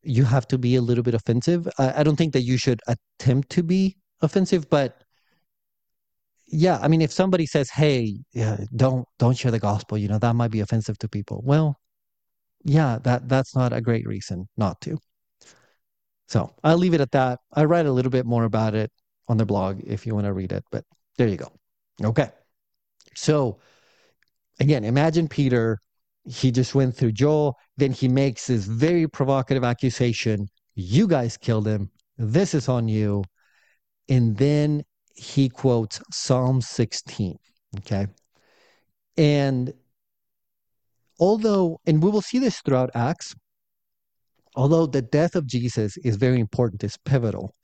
you 0.07 0.25
have 0.25 0.47
to 0.49 0.59
be 0.59 0.77
a 0.77 0.83
little 0.83 1.03
bit 1.03 1.14
offensive. 1.14 1.69
I, 1.79 2.01
I 2.01 2.03
don't 2.03 2.16
think 2.16 2.33
that 2.33 2.42
you 2.42 2.57
should 2.57 2.81
attempt 2.87 3.51
to 3.51 3.62
be 3.62 3.97
offensive, 4.23 4.69
but 4.71 5.03
yeah, 6.49 6.79
I 6.81 6.88
mean, 6.88 7.03
if 7.03 7.12
somebody 7.12 7.47
says, 7.47 7.71
"Hey, 7.71 8.19
yeah, 8.33 8.59
don't 8.75 9.07
don't 9.19 9.37
share 9.37 9.51
the 9.51 9.59
gospel," 9.59 9.99
you 9.99 10.09
know, 10.09 10.19
that 10.19 10.37
might 10.37 10.51
be 10.53 10.61
offensive 10.61 10.99
to 10.99 11.09
people. 11.09 11.42
Well, 11.45 11.77
yeah, 12.64 12.99
that 13.03 13.29
that's 13.29 13.55
not 13.57 13.73
a 13.73 13.81
great 13.81 14.07
reason 14.07 14.49
not 14.57 14.81
to. 14.83 14.99
So 16.29 16.55
I'll 16.64 16.79
leave 16.79 16.95
it 16.95 17.01
at 17.01 17.12
that. 17.12 17.40
I 17.53 17.64
write 17.64 17.87
a 17.87 17.92
little 17.92 18.11
bit 18.11 18.27
more 18.27 18.45
about 18.45 18.75
it 18.75 18.90
on 19.29 19.37
the 19.37 19.47
blog 19.47 19.81
if 19.85 20.07
you 20.07 20.14
want 20.14 20.27
to 20.27 20.33
read 20.33 20.53
it. 20.53 20.64
But 20.71 20.85
there 21.19 21.29
you 21.29 21.37
go. 21.37 21.53
Okay. 22.03 22.31
So 23.14 23.61
again, 24.61 24.85
imagine 24.85 25.29
Peter, 25.29 25.79
he 26.27 26.51
just 26.51 26.75
went 26.75 26.95
through 26.97 27.12
Joel, 27.12 27.57
then 27.77 27.93
he 27.93 28.09
makes 28.09 28.49
this 28.49 28.65
very 28.65 29.07
provocative 29.09 29.65
accusation. 29.65 30.49
You 30.75 31.07
guys 31.07 31.37
killed 31.37 31.67
him. 31.67 31.91
This 32.19 32.55
is 32.55 32.69
on 32.69 32.89
you. 32.89 33.25
And 34.09 34.37
then 34.37 34.83
he 35.15 35.49
quotes 35.49 36.01
Psalm 36.11 36.61
16. 36.61 37.37
Okay. 37.79 38.07
And 39.17 39.73
although, 41.19 41.81
and 41.87 42.03
we 42.03 42.11
will 42.11 42.23
see 42.23 42.39
this 42.39 42.61
throughout 42.61 42.91
Acts, 42.95 43.35
although 44.55 44.87
the 44.87 45.03
death 45.03 45.37
of 45.37 45.47
Jesus 45.47 45.97
is 45.99 46.17
very 46.17 46.41
important, 46.41 46.83
is 46.85 46.97
pivotal, 47.05 47.55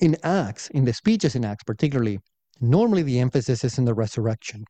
in 0.00 0.16
Acts, 0.22 0.68
in 0.68 0.84
the 0.84 0.92
speeches 0.92 1.34
in 1.34 1.44
Acts 1.44 1.64
particularly, 1.64 2.18
normally 2.60 3.02
the 3.02 3.18
emphasis 3.20 3.64
is 3.64 3.78
in 3.78 3.84
the 3.84 3.94
resurrection. 3.94 4.64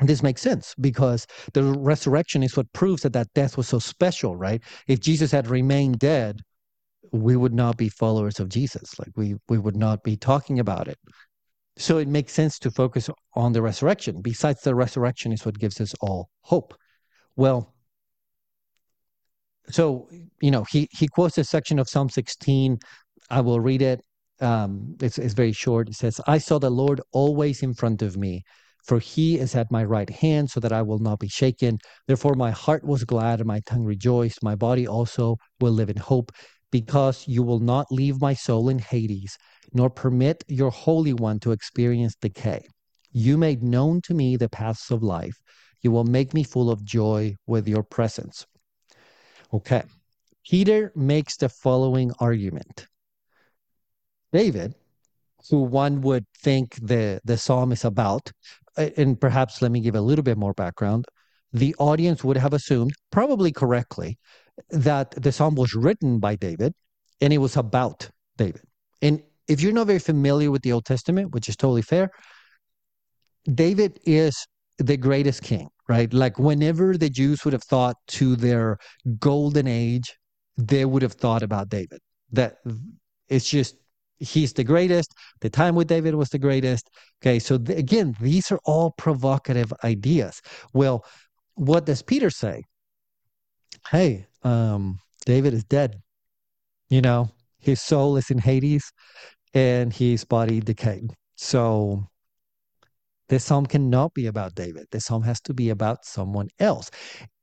This 0.00 0.22
makes 0.22 0.42
sense 0.42 0.74
because 0.80 1.26
the 1.52 1.62
resurrection 1.62 2.42
is 2.42 2.56
what 2.56 2.72
proves 2.72 3.02
that 3.02 3.12
that 3.12 3.32
death 3.34 3.56
was 3.56 3.68
so 3.68 3.78
special, 3.78 4.36
right? 4.36 4.60
If 4.88 5.00
Jesus 5.00 5.30
had 5.30 5.46
remained 5.46 6.00
dead, 6.00 6.40
we 7.12 7.36
would 7.36 7.54
not 7.54 7.76
be 7.76 7.88
followers 7.88 8.40
of 8.40 8.48
Jesus. 8.48 8.98
Like 8.98 9.10
we 9.16 9.36
we 9.48 9.58
would 9.58 9.76
not 9.76 10.02
be 10.02 10.16
talking 10.16 10.58
about 10.58 10.88
it. 10.88 10.98
So 11.76 11.98
it 11.98 12.08
makes 12.08 12.32
sense 12.32 12.58
to 12.60 12.70
focus 12.70 13.08
on 13.34 13.52
the 13.52 13.62
resurrection. 13.62 14.20
Besides, 14.20 14.62
the 14.62 14.74
resurrection 14.74 15.32
is 15.32 15.44
what 15.44 15.58
gives 15.58 15.80
us 15.80 15.94
all 16.00 16.28
hope. 16.42 16.74
Well, 17.36 17.74
so 19.68 20.08
you 20.40 20.50
know, 20.50 20.64
he 20.64 20.88
he 20.90 21.06
quotes 21.06 21.38
a 21.38 21.44
section 21.44 21.78
of 21.78 21.88
Psalm 21.88 22.08
16. 22.08 22.78
I 23.30 23.40
will 23.40 23.60
read 23.60 23.82
it. 23.82 24.00
Um, 24.40 24.96
it's, 25.00 25.18
it's 25.18 25.34
very 25.34 25.52
short. 25.52 25.88
It 25.88 25.94
says, 25.94 26.20
"I 26.26 26.38
saw 26.38 26.58
the 26.58 26.70
Lord 26.70 27.00
always 27.12 27.62
in 27.62 27.74
front 27.74 28.02
of 28.02 28.16
me." 28.16 28.42
For 28.84 28.98
he 28.98 29.38
is 29.38 29.54
at 29.54 29.70
my 29.70 29.82
right 29.82 30.10
hand, 30.10 30.50
so 30.50 30.60
that 30.60 30.72
I 30.72 30.82
will 30.82 30.98
not 30.98 31.18
be 31.18 31.28
shaken. 31.28 31.78
Therefore, 32.06 32.34
my 32.34 32.50
heart 32.50 32.84
was 32.84 33.04
glad 33.04 33.40
and 33.40 33.48
my 33.48 33.60
tongue 33.60 33.84
rejoiced. 33.84 34.42
My 34.42 34.54
body 34.54 34.86
also 34.86 35.36
will 35.60 35.72
live 35.72 35.88
in 35.88 35.96
hope, 35.96 36.30
because 36.70 37.26
you 37.26 37.42
will 37.42 37.60
not 37.60 37.86
leave 37.90 38.20
my 38.20 38.34
soul 38.34 38.68
in 38.68 38.78
Hades, 38.78 39.38
nor 39.72 39.88
permit 39.88 40.44
your 40.48 40.70
Holy 40.70 41.14
One 41.14 41.38
to 41.40 41.52
experience 41.52 42.14
decay. 42.20 42.66
You 43.10 43.38
made 43.38 43.62
known 43.62 44.02
to 44.02 44.12
me 44.12 44.36
the 44.36 44.48
paths 44.48 44.90
of 44.90 45.02
life. 45.02 45.36
You 45.82 45.90
will 45.90 46.04
make 46.04 46.34
me 46.34 46.42
full 46.42 46.70
of 46.70 46.84
joy 46.84 47.36
with 47.46 47.66
your 47.68 47.84
presence. 47.84 48.44
Okay. 49.52 49.82
Peter 50.46 50.92
makes 50.94 51.36
the 51.36 51.48
following 51.48 52.12
argument 52.18 52.86
David, 54.32 54.74
who 55.48 55.62
one 55.62 56.00
would 56.02 56.26
think 56.42 56.74
the, 56.82 57.20
the 57.24 57.38
psalm 57.38 57.72
is 57.72 57.84
about, 57.84 58.32
and 58.76 59.20
perhaps 59.20 59.62
let 59.62 59.70
me 59.70 59.80
give 59.80 59.94
a 59.94 60.00
little 60.00 60.22
bit 60.22 60.38
more 60.38 60.54
background. 60.54 61.04
The 61.52 61.74
audience 61.78 62.24
would 62.24 62.36
have 62.36 62.52
assumed, 62.52 62.92
probably 63.10 63.52
correctly, 63.52 64.18
that 64.70 65.10
the 65.12 65.32
psalm 65.32 65.54
was 65.54 65.74
written 65.74 66.18
by 66.18 66.36
David 66.36 66.74
and 67.20 67.32
it 67.32 67.38
was 67.38 67.56
about 67.56 68.08
David. 68.36 68.62
And 69.02 69.22
if 69.46 69.60
you're 69.60 69.72
not 69.72 69.86
very 69.86 69.98
familiar 69.98 70.50
with 70.50 70.62
the 70.62 70.72
Old 70.72 70.84
Testament, 70.84 71.32
which 71.32 71.48
is 71.48 71.56
totally 71.56 71.82
fair, 71.82 72.10
David 73.52 74.00
is 74.04 74.46
the 74.78 74.96
greatest 74.96 75.42
king, 75.42 75.68
right? 75.88 76.12
Like 76.12 76.38
whenever 76.38 76.96
the 76.96 77.10
Jews 77.10 77.44
would 77.44 77.52
have 77.52 77.62
thought 77.62 77.96
to 78.08 78.36
their 78.36 78.78
golden 79.18 79.66
age, 79.66 80.16
they 80.56 80.84
would 80.84 81.02
have 81.02 81.12
thought 81.12 81.42
about 81.42 81.68
David. 81.68 82.00
That 82.32 82.56
it's 83.28 83.48
just 83.48 83.76
he's 84.24 84.52
the 84.52 84.64
greatest. 84.64 85.12
The 85.40 85.50
time 85.50 85.74
with 85.74 85.88
David 85.88 86.14
was 86.14 86.28
the 86.30 86.38
greatest. 86.38 86.90
Okay, 87.22 87.38
so 87.38 87.58
th- 87.58 87.78
again, 87.78 88.16
these 88.20 88.50
are 88.50 88.60
all 88.64 88.92
provocative 88.92 89.72
ideas. 89.84 90.40
Well, 90.72 91.04
what 91.54 91.86
does 91.86 92.02
Peter 92.02 92.30
say? 92.30 92.64
Hey, 93.90 94.26
um, 94.42 94.98
David 95.26 95.54
is 95.54 95.64
dead. 95.64 96.00
You 96.88 97.00
know, 97.00 97.30
his 97.58 97.80
soul 97.80 98.16
is 98.16 98.30
in 98.30 98.38
Hades 98.38 98.92
and 99.52 99.92
his 99.92 100.24
body 100.24 100.60
decayed. 100.60 101.12
So 101.36 102.08
this 103.28 103.44
psalm 103.44 103.66
cannot 103.66 104.14
be 104.14 104.26
about 104.26 104.54
David. 104.54 104.86
This 104.90 105.06
psalm 105.06 105.22
has 105.22 105.40
to 105.42 105.54
be 105.54 105.70
about 105.70 106.04
someone 106.04 106.48
else. 106.58 106.90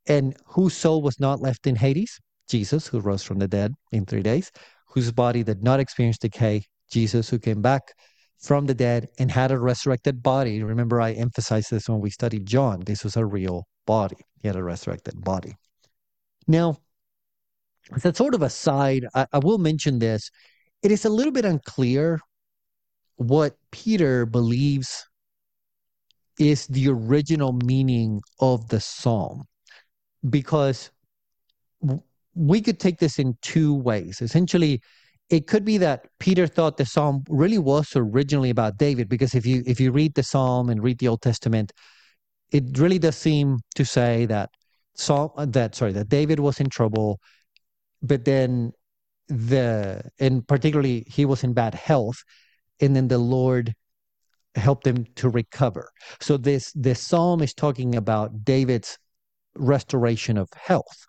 And 0.08 0.36
whose 0.46 0.76
soul 0.76 1.02
was 1.02 1.20
not 1.20 1.42
left 1.42 1.68
in 1.68 1.76
Hades? 1.76 2.20
Jesus, 2.50 2.86
who 2.86 3.00
rose 3.00 3.24
from 3.24 3.40
the 3.40 3.48
dead 3.48 3.74
in 3.92 4.06
three 4.06 4.22
days 4.22 4.52
whose 4.94 5.12
body 5.12 5.44
did 5.44 5.64
not 5.64 5.80
experience 5.80 6.18
decay, 6.18 6.66
Jesus, 6.92 7.30
who 7.30 7.40
came 7.40 7.62
back 7.62 7.82
from 8.40 8.66
the 8.66 8.74
dead 8.74 9.08
and 9.20 9.32
had 9.32 9.52
a 9.52 9.60
resurrected 9.60 10.22
body. 10.22 10.64
Remember, 10.64 11.00
I 11.00 11.14
emphasized 11.14 11.72
this 11.72 11.88
when 11.88 12.00
we 12.00 12.10
studied 12.10 12.46
John. 12.46 12.82
This 12.86 13.04
was 13.04 13.16
a 13.16 13.26
real 13.26 13.68
body. 13.86 14.18
He 14.42 14.48
had 14.48 14.58
a 14.58 14.64
resurrected 14.64 15.24
body. 15.24 15.56
Now, 16.48 16.78
as 17.96 18.06
a 18.06 18.14
sort 18.14 18.36
of 18.36 18.42
aside, 18.42 19.06
I, 19.14 19.28
I 19.32 19.40
will 19.40 19.58
mention 19.58 20.00
this. 20.00 20.30
It 20.82 20.92
is 20.92 21.06
a 21.06 21.10
little 21.10 21.32
bit 21.32 21.46
unclear 21.46 22.20
what 23.18 23.56
Peter 23.72 24.26
believes 24.26 25.06
is 26.40 26.66
the 26.68 26.90
original 26.90 27.54
meaning 27.54 28.22
of 28.40 28.68
the 28.70 28.80
psalm 28.80 29.44
because 30.28 30.90
we 32.34 32.62
could 32.62 32.80
take 32.80 32.98
this 32.98 33.20
in 33.20 33.38
two 33.42 33.76
ways. 33.76 34.22
Essentially, 34.22 34.82
it 35.32 35.48
could 35.48 35.64
be 35.64 35.78
that 35.78 36.08
Peter 36.20 36.46
thought 36.46 36.76
the 36.76 36.86
psalm 36.86 37.24
really 37.30 37.58
was 37.58 37.88
originally 37.96 38.50
about 38.50 38.78
David, 38.78 39.08
because 39.08 39.34
if 39.34 39.46
you 39.46 39.64
if 39.66 39.80
you 39.80 39.92
read 39.92 40.14
the 40.14 40.24
psalm 40.24 40.70
and 40.70 40.84
read 40.84 41.00
the 41.00 41.08
Old 41.08 41.22
Testament, 41.22 41.72
it 42.52 42.78
really 42.78 43.00
does 43.00 43.16
seem 43.16 43.60
to 43.76 43.86
say 43.86 44.26
that 44.26 44.50
Psalm 44.96 45.32
uh, 45.38 45.46
that 45.48 45.74
sorry 45.76 45.94
that 45.94 46.10
David 46.10 46.40
was 46.42 46.60
in 46.60 46.70
trouble, 46.70 47.20
but 48.02 48.26
then 48.26 48.74
the 49.30 50.02
and 50.20 50.46
particularly 50.48 51.06
he 51.08 51.26
was 51.26 51.44
in 51.46 51.54
bad 51.54 51.76
health, 51.76 52.18
and 52.82 52.96
then 52.96 53.08
the 53.08 53.18
Lord 53.18 53.74
helped 54.56 54.86
him 54.86 55.06
to 55.16 55.30
recover. 55.30 55.90
So 56.20 56.38
this 56.38 56.74
this 56.76 57.00
psalm 57.00 57.42
is 57.42 57.54
talking 57.54 57.96
about 57.96 58.44
David's 58.44 58.98
restoration 59.56 60.38
of 60.38 60.50
health 60.56 61.08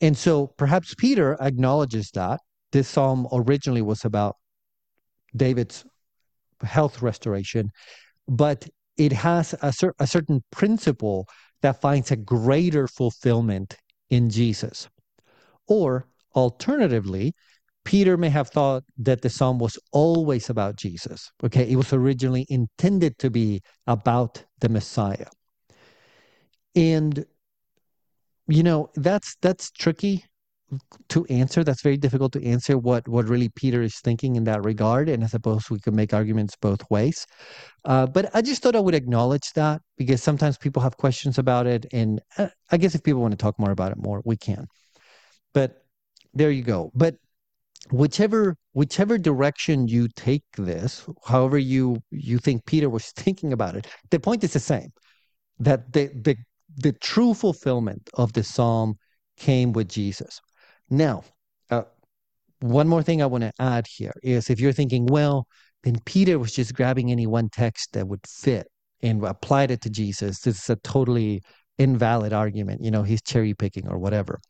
and 0.00 0.16
so 0.16 0.46
perhaps 0.46 0.94
Peter 0.94 1.36
acknowledges 1.40 2.10
that 2.12 2.40
this 2.72 2.88
psalm 2.88 3.26
originally 3.32 3.82
was 3.82 4.04
about 4.04 4.36
David's 5.36 5.84
health 6.62 7.02
restoration, 7.02 7.70
but 8.28 8.68
it 8.96 9.12
has 9.12 9.54
a, 9.62 9.72
cer- 9.72 9.94
a 9.98 10.06
certain 10.06 10.42
principle 10.50 11.26
that 11.62 11.80
finds 11.80 12.10
a 12.10 12.16
greater 12.16 12.86
fulfillment 12.86 13.76
in 14.10 14.28
Jesus. 14.30 14.88
Or 15.68 16.06
alternatively, 16.34 17.32
Peter 17.84 18.16
may 18.16 18.28
have 18.28 18.48
thought 18.48 18.84
that 18.98 19.22
the 19.22 19.30
psalm 19.30 19.58
was 19.58 19.78
always 19.92 20.50
about 20.50 20.76
Jesus. 20.76 21.30
Okay, 21.42 21.68
it 21.70 21.76
was 21.76 21.92
originally 21.92 22.46
intended 22.48 23.18
to 23.18 23.30
be 23.30 23.62
about 23.86 24.44
the 24.60 24.68
Messiah. 24.68 25.26
And 26.74 27.24
you 28.46 28.62
know 28.62 28.90
that's 28.96 29.36
that's 29.40 29.70
tricky 29.70 30.24
to 31.08 31.24
answer 31.26 31.64
that's 31.64 31.82
very 31.82 31.96
difficult 31.96 32.32
to 32.32 32.44
answer 32.44 32.78
what 32.78 33.06
what 33.08 33.28
really 33.28 33.48
peter 33.48 33.82
is 33.82 33.98
thinking 34.00 34.36
in 34.36 34.44
that 34.44 34.64
regard 34.64 35.08
and 35.08 35.24
i 35.24 35.26
suppose 35.26 35.70
we 35.70 35.80
could 35.80 35.94
make 35.94 36.14
arguments 36.14 36.56
both 36.60 36.82
ways. 36.90 37.26
Uh, 37.84 38.06
but 38.06 38.30
i 38.34 38.42
just 38.42 38.62
thought 38.62 38.76
i 38.76 38.80
would 38.80 38.94
acknowledge 38.94 39.52
that 39.54 39.80
because 39.96 40.22
sometimes 40.22 40.56
people 40.58 40.82
have 40.82 40.96
questions 40.96 41.38
about 41.38 41.66
it 41.66 41.86
and 41.92 42.20
uh, 42.38 42.48
i 42.70 42.76
guess 42.76 42.94
if 42.94 43.02
people 43.02 43.20
want 43.20 43.32
to 43.32 43.36
talk 43.38 43.58
more 43.58 43.72
about 43.72 43.92
it 43.92 43.98
more 43.98 44.22
we 44.24 44.36
can. 44.36 44.66
But 45.52 45.82
there 46.32 46.50
you 46.50 46.62
go. 46.62 46.92
But 46.94 47.16
whichever 47.90 48.56
whichever 48.72 49.18
direction 49.18 49.88
you 49.88 50.06
take 50.14 50.44
this 50.56 51.06
however 51.24 51.58
you 51.58 51.96
you 52.10 52.38
think 52.38 52.64
peter 52.66 52.88
was 52.90 53.10
thinking 53.16 53.52
about 53.52 53.74
it 53.74 53.86
the 54.10 54.20
point 54.20 54.44
is 54.44 54.52
the 54.52 54.60
same 54.60 54.90
that 55.58 55.92
the 55.92 56.08
the 56.14 56.36
the 56.76 56.92
true 56.92 57.34
fulfillment 57.34 58.08
of 58.14 58.32
the 58.32 58.44
psalm 58.44 58.96
came 59.36 59.72
with 59.72 59.88
Jesus. 59.88 60.40
Now, 60.90 61.22
uh, 61.70 61.82
one 62.60 62.88
more 62.88 63.02
thing 63.02 63.22
I 63.22 63.26
want 63.26 63.42
to 63.42 63.52
add 63.58 63.86
here 63.86 64.12
is 64.22 64.50
if 64.50 64.60
you're 64.60 64.72
thinking, 64.72 65.06
well, 65.06 65.46
then 65.82 66.00
Peter 66.04 66.38
was 66.38 66.52
just 66.52 66.74
grabbing 66.74 67.10
any 67.10 67.26
one 67.26 67.48
text 67.48 67.92
that 67.92 68.06
would 68.06 68.26
fit 68.26 68.66
and 69.02 69.24
applied 69.24 69.70
it 69.70 69.80
to 69.82 69.90
Jesus. 69.90 70.40
This 70.40 70.58
is 70.58 70.70
a 70.70 70.76
totally 70.76 71.42
invalid 71.78 72.32
argument. 72.32 72.82
You 72.82 72.90
know, 72.90 73.02
he's 73.02 73.22
cherry 73.22 73.54
picking 73.54 73.88
or 73.88 73.98
whatever. 73.98 74.40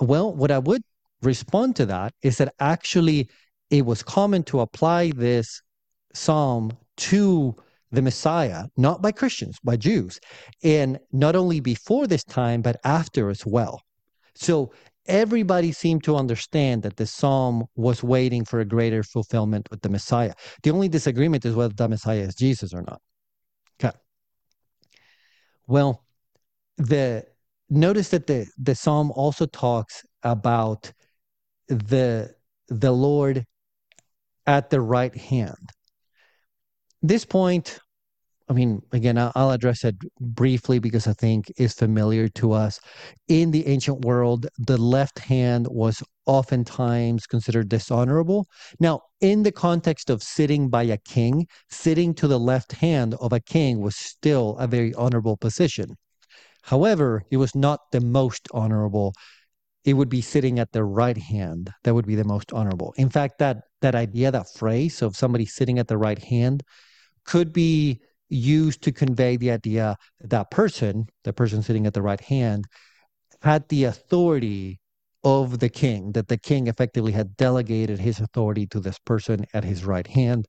Well, 0.00 0.34
what 0.34 0.50
I 0.50 0.58
would 0.58 0.82
respond 1.22 1.76
to 1.76 1.86
that 1.86 2.14
is 2.22 2.38
that 2.38 2.54
actually 2.60 3.28
it 3.70 3.84
was 3.84 4.02
common 4.02 4.42
to 4.44 4.60
apply 4.60 5.10
this 5.10 5.60
psalm 6.14 6.72
to 6.96 7.54
the 7.92 8.02
Messiah, 8.02 8.64
not 8.76 9.02
by 9.02 9.12
Christians, 9.12 9.58
by 9.62 9.76
Jews, 9.76 10.18
and 10.62 10.98
not 11.12 11.36
only 11.36 11.60
before 11.60 12.06
this 12.06 12.24
time, 12.24 12.62
but 12.62 12.76
after 12.84 13.30
as 13.30 13.44
well. 13.44 13.82
So 14.34 14.72
everybody 15.08 15.72
seemed 15.72 16.04
to 16.04 16.16
understand 16.16 16.82
that 16.82 16.96
the 16.96 17.06
psalm 17.06 17.66
was 17.74 18.02
waiting 18.02 18.44
for 18.44 18.60
a 18.60 18.64
greater 18.64 19.02
fulfillment 19.02 19.68
with 19.70 19.82
the 19.82 19.88
Messiah. 19.88 20.34
The 20.62 20.70
only 20.70 20.88
disagreement 20.88 21.44
is 21.44 21.54
whether 21.54 21.74
the 21.74 21.88
Messiah 21.88 22.20
is 22.20 22.34
Jesus 22.34 22.74
or 22.74 22.82
not. 22.82 23.00
Okay. 23.80 23.96
Well, 25.66 26.04
the 26.76 27.26
notice 27.68 28.10
that 28.10 28.26
the, 28.26 28.46
the 28.58 28.74
psalm 28.74 29.10
also 29.12 29.46
talks 29.46 30.04
about 30.22 30.92
the 31.68 32.34
the 32.68 32.92
Lord 32.92 33.44
at 34.46 34.70
the 34.70 34.80
right 34.80 35.14
hand. 35.14 35.70
This 37.02 37.24
point, 37.24 37.78
I 38.48 38.52
mean, 38.52 38.80
again, 38.92 39.18
I'll 39.18 39.50
address 39.50 39.82
it 39.82 39.96
briefly 40.20 40.78
because 40.78 41.08
I 41.08 41.14
think 41.14 41.52
is 41.56 41.72
familiar 41.72 42.28
to 42.28 42.52
us. 42.52 42.78
In 43.26 43.50
the 43.50 43.66
ancient 43.66 44.04
world, 44.04 44.46
the 44.58 44.76
left 44.76 45.18
hand 45.18 45.66
was 45.68 46.00
oftentimes 46.26 47.26
considered 47.26 47.68
dishonorable. 47.68 48.46
Now, 48.78 49.00
in 49.20 49.42
the 49.42 49.50
context 49.50 50.10
of 50.10 50.22
sitting 50.22 50.68
by 50.68 50.84
a 50.84 50.96
king, 50.96 51.46
sitting 51.70 52.14
to 52.14 52.28
the 52.28 52.38
left 52.38 52.72
hand 52.72 53.14
of 53.14 53.32
a 53.32 53.40
king 53.40 53.80
was 53.80 53.96
still 53.96 54.56
a 54.58 54.68
very 54.68 54.94
honorable 54.94 55.36
position. 55.36 55.96
However, 56.62 57.22
it 57.30 57.38
was 57.38 57.54
not 57.54 57.80
the 57.90 58.00
most 58.00 58.46
honorable. 58.52 59.12
It 59.84 59.94
would 59.94 60.08
be 60.08 60.20
sitting 60.20 60.60
at 60.60 60.70
the 60.72 60.84
right 60.84 61.16
hand 61.18 61.70
that 61.82 61.94
would 61.94 62.06
be 62.06 62.16
the 62.16 62.24
most 62.24 62.52
honorable. 62.52 62.92
In 62.96 63.10
fact, 63.10 63.38
that 63.38 63.62
that 63.82 63.96
idea, 63.96 64.30
that 64.30 64.52
phrase 64.54 65.02
of 65.02 65.16
somebody 65.16 65.46
sitting 65.46 65.78
at 65.80 65.88
the 65.88 65.98
right 65.98 66.18
hand, 66.18 66.62
could 67.24 67.52
be 67.52 68.00
used 68.28 68.82
to 68.82 68.92
convey 68.92 69.36
the 69.36 69.50
idea 69.50 69.96
that 70.20 70.30
that 70.30 70.50
person, 70.50 71.06
the 71.24 71.32
person 71.32 71.62
sitting 71.62 71.86
at 71.86 71.94
the 71.94 72.02
right 72.02 72.20
hand, 72.20 72.66
had 73.42 73.68
the 73.68 73.84
authority 73.84 74.80
of 75.24 75.58
the 75.58 75.68
king, 75.68 76.12
that 76.12 76.28
the 76.28 76.38
king 76.38 76.66
effectively 76.66 77.12
had 77.12 77.36
delegated 77.36 77.98
his 77.98 78.20
authority 78.20 78.66
to 78.66 78.80
this 78.80 78.98
person 79.00 79.44
at 79.54 79.64
his 79.64 79.84
right 79.84 80.06
hand. 80.06 80.46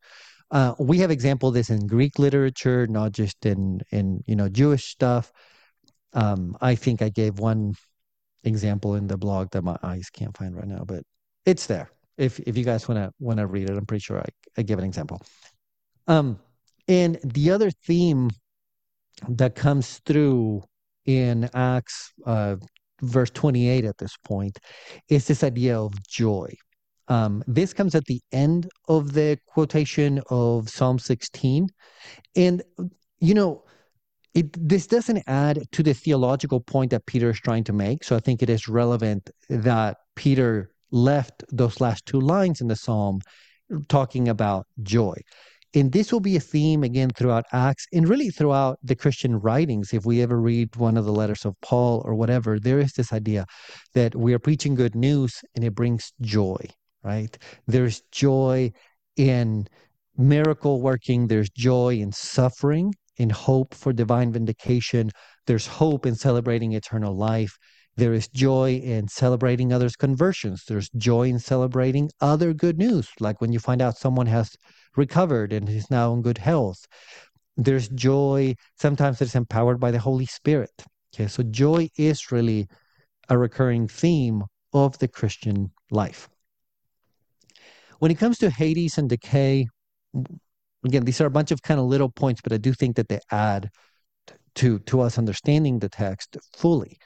Uh, 0.51 0.73
we 0.79 0.99
have 0.99 1.11
example 1.11 1.51
this 1.51 1.69
in 1.69 1.87
Greek 1.87 2.19
literature, 2.19 2.87
not 2.87 3.11
just 3.11 3.45
in 3.45 3.81
in 3.91 4.23
you 4.25 4.35
know 4.35 4.47
Jewish 4.47 4.85
stuff. 4.85 5.31
Um, 6.13 6.55
I 6.61 6.75
think 6.75 7.01
I 7.01 7.09
gave 7.09 7.39
one 7.39 7.73
example 8.43 8.95
in 8.95 9.07
the 9.07 9.17
blog 9.17 9.51
that 9.51 9.63
my 9.63 9.77
eyes 9.83 10.09
can't 10.09 10.35
find 10.37 10.55
right 10.55 10.67
now, 10.67 10.83
but 10.85 11.03
it's 11.45 11.65
there. 11.65 11.89
If 12.17 12.39
if 12.39 12.57
you 12.57 12.63
guys 12.63 12.87
wanna 12.87 13.11
wanna 13.19 13.45
read 13.45 13.69
it, 13.69 13.77
I'm 13.77 13.85
pretty 13.85 14.03
sure 14.03 14.19
I, 14.19 14.27
I 14.57 14.61
give 14.61 14.79
an 14.79 14.85
example. 14.85 15.21
Um, 16.07 16.39
and 16.87 17.19
the 17.23 17.51
other 17.51 17.71
theme 17.71 18.29
that 19.27 19.55
comes 19.55 19.99
through 20.05 20.63
in 21.05 21.49
Acts 21.53 22.11
uh, 22.25 22.57
verse 23.01 23.29
28 23.31 23.85
at 23.85 23.97
this 23.97 24.15
point 24.23 24.59
is 25.09 25.27
this 25.27 25.43
idea 25.43 25.79
of 25.79 25.93
joy. 26.07 26.51
Um, 27.07 27.43
this 27.47 27.73
comes 27.73 27.95
at 27.95 28.05
the 28.05 28.21
end 28.31 28.69
of 28.87 29.13
the 29.13 29.39
quotation 29.47 30.21
of 30.29 30.69
Psalm 30.69 30.99
16. 30.99 31.67
And, 32.35 32.61
you 33.19 33.33
know, 33.33 33.63
it, 34.33 34.51
this 34.67 34.87
doesn't 34.87 35.23
add 35.25 35.63
to 35.71 35.83
the 35.83 35.93
theological 35.93 36.59
point 36.59 36.91
that 36.91 37.05
Peter 37.05 37.29
is 37.29 37.39
trying 37.39 37.63
to 37.65 37.73
make. 37.73 38.03
So 38.03 38.15
I 38.15 38.19
think 38.19 38.43
it 38.43 38.49
is 38.49 38.67
relevant 38.67 39.29
that 39.49 39.97
Peter 40.15 40.71
left 40.91 41.43
those 41.51 41.79
last 41.79 42.05
two 42.05 42.19
lines 42.19 42.61
in 42.61 42.67
the 42.67 42.75
psalm 42.75 43.21
talking 43.87 44.27
about 44.27 44.67
joy. 44.83 45.15
And 45.73 45.91
this 45.91 46.11
will 46.11 46.19
be 46.21 46.35
a 46.35 46.39
theme 46.39 46.83
again 46.83 47.09
throughout 47.09 47.45
Acts 47.51 47.85
and 47.91 48.07
really 48.07 48.29
throughout 48.29 48.79
the 48.81 48.95
Christian 48.95 49.39
writings. 49.39 49.93
If 49.93 50.05
we 50.05 50.21
ever 50.21 50.39
read 50.39 50.75
one 50.75 50.97
of 50.97 51.05
the 51.05 51.11
letters 51.11 51.45
of 51.45 51.55
Paul 51.61 52.01
or 52.05 52.15
whatever, 52.15 52.59
there 52.59 52.79
is 52.79 52.93
this 52.93 53.11
idea 53.11 53.45
that 53.93 54.15
we 54.15 54.33
are 54.33 54.39
preaching 54.39 54.75
good 54.75 54.95
news 54.95 55.41
and 55.55 55.65
it 55.65 55.75
brings 55.75 56.13
joy, 56.21 56.57
right? 57.03 57.37
There's 57.67 58.01
joy 58.11 58.71
in 59.17 59.67
miracle 60.17 60.81
working, 60.81 61.27
there's 61.27 61.49
joy 61.49 61.95
in 61.95 62.11
suffering, 62.11 62.93
in 63.17 63.29
hope 63.29 63.73
for 63.73 63.93
divine 63.93 64.31
vindication, 64.31 65.11
there's 65.47 65.67
hope 65.67 66.05
in 66.05 66.15
celebrating 66.15 66.73
eternal 66.73 67.15
life. 67.15 67.57
There 67.97 68.13
is 68.13 68.27
joy 68.27 68.75
in 68.75 69.07
celebrating 69.07 69.73
others' 69.73 69.95
conversions. 69.95 70.63
There's 70.67 70.89
joy 70.91 71.29
in 71.29 71.39
celebrating 71.39 72.11
other 72.21 72.53
good 72.53 72.77
news, 72.77 73.09
like 73.19 73.41
when 73.41 73.51
you 73.51 73.57
find 73.57 73.81
out 73.81 73.97
someone 73.97 74.27
has 74.27 74.55
recovered 74.95 75.51
and 75.51 75.67
is 75.67 75.89
now 75.89 76.13
in 76.13 76.21
good 76.21 76.37
health. 76.37 76.85
There's 77.55 77.89
joy, 77.89 78.53
sometimes 78.79 79.19
it's 79.19 79.33
empowered 79.33 79.79
by 79.79 79.89
the 79.89 79.97
Holy 79.97 80.27
Spirit. 80.27 80.85
Okay, 81.11 81.27
so 81.27 81.41
joy 81.41 81.89
is 81.97 82.31
really 82.31 82.67
a 83.29 83.37
recurring 83.37 83.87
theme 83.87 84.43
of 84.73 84.99
the 84.99 85.07
Christian 85.07 85.71
life. 85.89 86.29
When 87.97 88.11
it 88.11 88.19
comes 88.19 88.37
to 88.39 88.51
Hades 88.51 88.99
and 88.99 89.09
decay, 89.09 89.65
again, 90.85 91.03
these 91.03 91.19
are 91.19 91.25
a 91.25 91.31
bunch 91.31 91.49
of 91.49 91.63
kind 91.63 91.79
of 91.79 91.87
little 91.87 92.09
points, 92.11 92.41
but 92.43 92.53
I 92.53 92.57
do 92.57 92.73
think 92.73 92.95
that 92.97 93.09
they 93.09 93.21
add 93.31 93.71
to 94.53 94.77
to 94.79 95.01
us 95.01 95.17
understanding 95.17 95.79
the 95.79 95.89
text 95.89 96.37
fully 96.55 96.99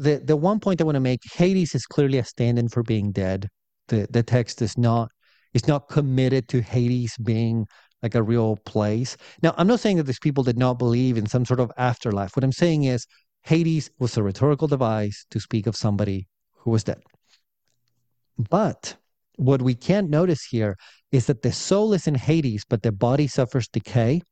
the 0.00 0.22
the 0.24 0.36
one 0.36 0.60
point 0.60 0.80
I 0.80 0.84
want 0.84 0.96
to 0.96 1.00
make, 1.00 1.20
Hades 1.32 1.74
is 1.74 1.86
clearly 1.86 2.18
a 2.18 2.24
stand-in 2.24 2.68
for 2.68 2.82
being 2.82 3.12
dead. 3.12 3.48
The 3.88 4.06
the 4.10 4.22
text 4.22 4.62
is 4.62 4.76
not 4.78 5.10
is 5.52 5.68
not 5.68 5.88
committed 5.88 6.48
to 6.48 6.62
Hades 6.62 7.16
being 7.18 7.66
like 8.02 8.14
a 8.14 8.22
real 8.22 8.56
place. 8.64 9.16
Now, 9.42 9.54
I'm 9.58 9.66
not 9.66 9.80
saying 9.80 9.98
that 9.98 10.04
these 10.04 10.18
people 10.18 10.42
did 10.42 10.56
not 10.56 10.78
believe 10.78 11.18
in 11.18 11.26
some 11.26 11.44
sort 11.44 11.60
of 11.60 11.70
afterlife. 11.76 12.34
What 12.34 12.44
I'm 12.44 12.52
saying 12.52 12.84
is 12.84 13.06
Hades 13.42 13.90
was 13.98 14.16
a 14.16 14.22
rhetorical 14.22 14.68
device 14.68 15.26
to 15.30 15.40
speak 15.40 15.66
of 15.66 15.76
somebody 15.76 16.26
who 16.54 16.70
was 16.70 16.84
dead. 16.84 17.02
But 18.38 18.96
what 19.36 19.60
we 19.60 19.74
can't 19.74 20.08
notice 20.08 20.44
here 20.44 20.76
is 21.12 21.26
that 21.26 21.42
the 21.42 21.52
soul 21.52 21.92
is 21.92 22.06
in 22.06 22.14
Hades, 22.14 22.64
but 22.66 22.82
the 22.82 22.92
body 22.92 23.26
suffers 23.26 23.68
decay. 23.68 24.22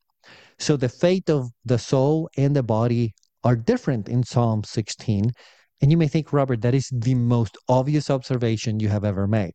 So 0.59 0.77
the 0.77 0.89
fate 0.89 1.29
of 1.29 1.51
the 1.65 1.79
soul 1.79 2.31
and 2.39 2.57
the 2.57 2.63
body 2.63 3.13
are 3.45 3.57
different 3.57 4.09
in 4.09 4.23
Psalm 4.25 4.65
16. 4.65 5.31
And 5.81 5.91
you 5.91 5.97
may 5.97 6.09
think, 6.09 6.33
Robert, 6.33 6.61
that 6.63 6.75
is 6.75 6.91
the 6.93 7.15
most 7.15 7.57
obvious 7.69 8.11
observation 8.11 8.81
you 8.81 8.89
have 8.89 9.05
ever 9.05 9.27
made. 9.27 9.53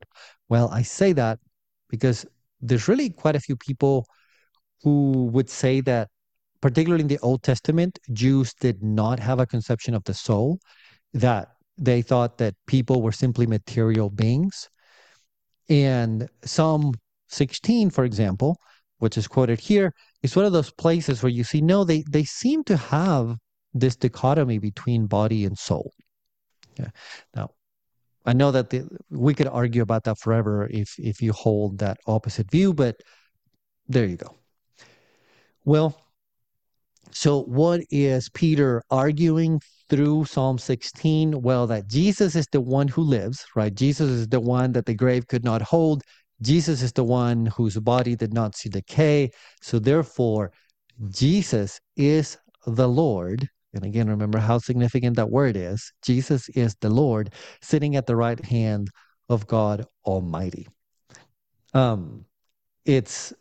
Well, 0.47 0.69
I 0.69 0.81
say 0.81 1.11
that 1.13 1.39
because 1.89 2.25
there's 2.61 2.87
really 2.87 3.09
quite 3.09 3.35
a 3.35 3.41
few 3.41 3.57
people 3.57 4.05
who 4.83 5.25
would 5.33 5.49
say 5.49 5.81
that, 5.81 6.09
particularly 6.61 7.01
in 7.01 7.07
the 7.07 7.19
Old 7.19 7.43
Testament, 7.43 7.99
Jews 8.13 8.53
did 8.53 8.81
not 8.81 9.19
have 9.19 9.39
a 9.39 9.45
conception 9.45 9.93
of 9.93 10.03
the 10.05 10.13
soul, 10.13 10.59
that 11.13 11.49
they 11.77 12.01
thought 12.01 12.37
that 12.37 12.55
people 12.67 13.01
were 13.01 13.11
simply 13.11 13.45
material 13.45 14.09
beings. 14.09 14.69
And 15.69 16.29
Psalm 16.43 16.93
16, 17.29 17.89
for 17.89 18.05
example, 18.05 18.57
which 18.99 19.17
is 19.17 19.27
quoted 19.27 19.59
here, 19.59 19.93
is 20.21 20.35
one 20.35 20.45
of 20.45 20.53
those 20.53 20.71
places 20.71 21.21
where 21.21 21.31
you 21.31 21.43
see, 21.43 21.61
no, 21.61 21.83
they, 21.83 22.03
they 22.09 22.23
seem 22.23 22.63
to 22.65 22.77
have 22.77 23.35
this 23.73 23.95
dichotomy 23.95 24.59
between 24.59 25.07
body 25.07 25.43
and 25.45 25.57
soul. 25.57 25.91
Yeah. 26.77 26.89
Now, 27.35 27.51
I 28.25 28.33
know 28.33 28.51
that 28.51 28.69
the, 28.69 28.87
we 29.09 29.33
could 29.33 29.47
argue 29.47 29.81
about 29.81 30.03
that 30.05 30.17
forever 30.19 30.67
if 30.71 30.97
if 30.97 31.21
you 31.21 31.33
hold 31.33 31.79
that 31.79 31.97
opposite 32.07 32.49
view, 32.49 32.73
but 32.73 33.01
there 33.87 34.05
you 34.05 34.17
go. 34.17 34.35
Well, 35.65 35.97
so 37.11 37.43
what 37.43 37.81
is 37.91 38.29
Peter 38.29 38.83
arguing 38.89 39.61
through 39.89 40.25
Psalm 40.25 40.57
16? 40.57 41.41
Well, 41.41 41.67
that 41.67 41.87
Jesus 41.87 42.35
is 42.35 42.47
the 42.51 42.61
one 42.61 42.87
who 42.87 43.01
lives, 43.01 43.45
right? 43.55 43.73
Jesus 43.73 44.09
is 44.09 44.27
the 44.27 44.39
one 44.39 44.71
that 44.71 44.85
the 44.85 44.95
grave 44.95 45.27
could 45.27 45.43
not 45.43 45.61
hold. 45.61 46.03
Jesus 46.41 46.81
is 46.81 46.91
the 46.91 47.03
one 47.03 47.45
whose 47.45 47.77
body 47.77 48.15
did 48.15 48.33
not 48.33 48.55
see 48.55 48.69
decay. 48.69 49.29
So 49.61 49.79
therefore, 49.79 50.51
Jesus 51.09 51.79
is 51.95 52.37
the 52.65 52.87
Lord 52.87 53.47
and 53.73 53.83
again, 53.83 54.07
remember 54.07 54.39
how 54.39 54.59
significant 54.59 55.15
that 55.15 55.29
word 55.29 55.55
is. 55.57 55.91
Jesus 56.03 56.49
is 56.49 56.75
the 56.79 56.89
Lord 56.89 57.33
sitting 57.61 57.95
at 57.95 58.05
the 58.05 58.15
right 58.15 58.43
hand 58.43 58.89
of 59.29 59.47
God 59.47 59.85
Almighty. 60.05 60.67
Um, 61.73 62.25
it's, 62.85 63.33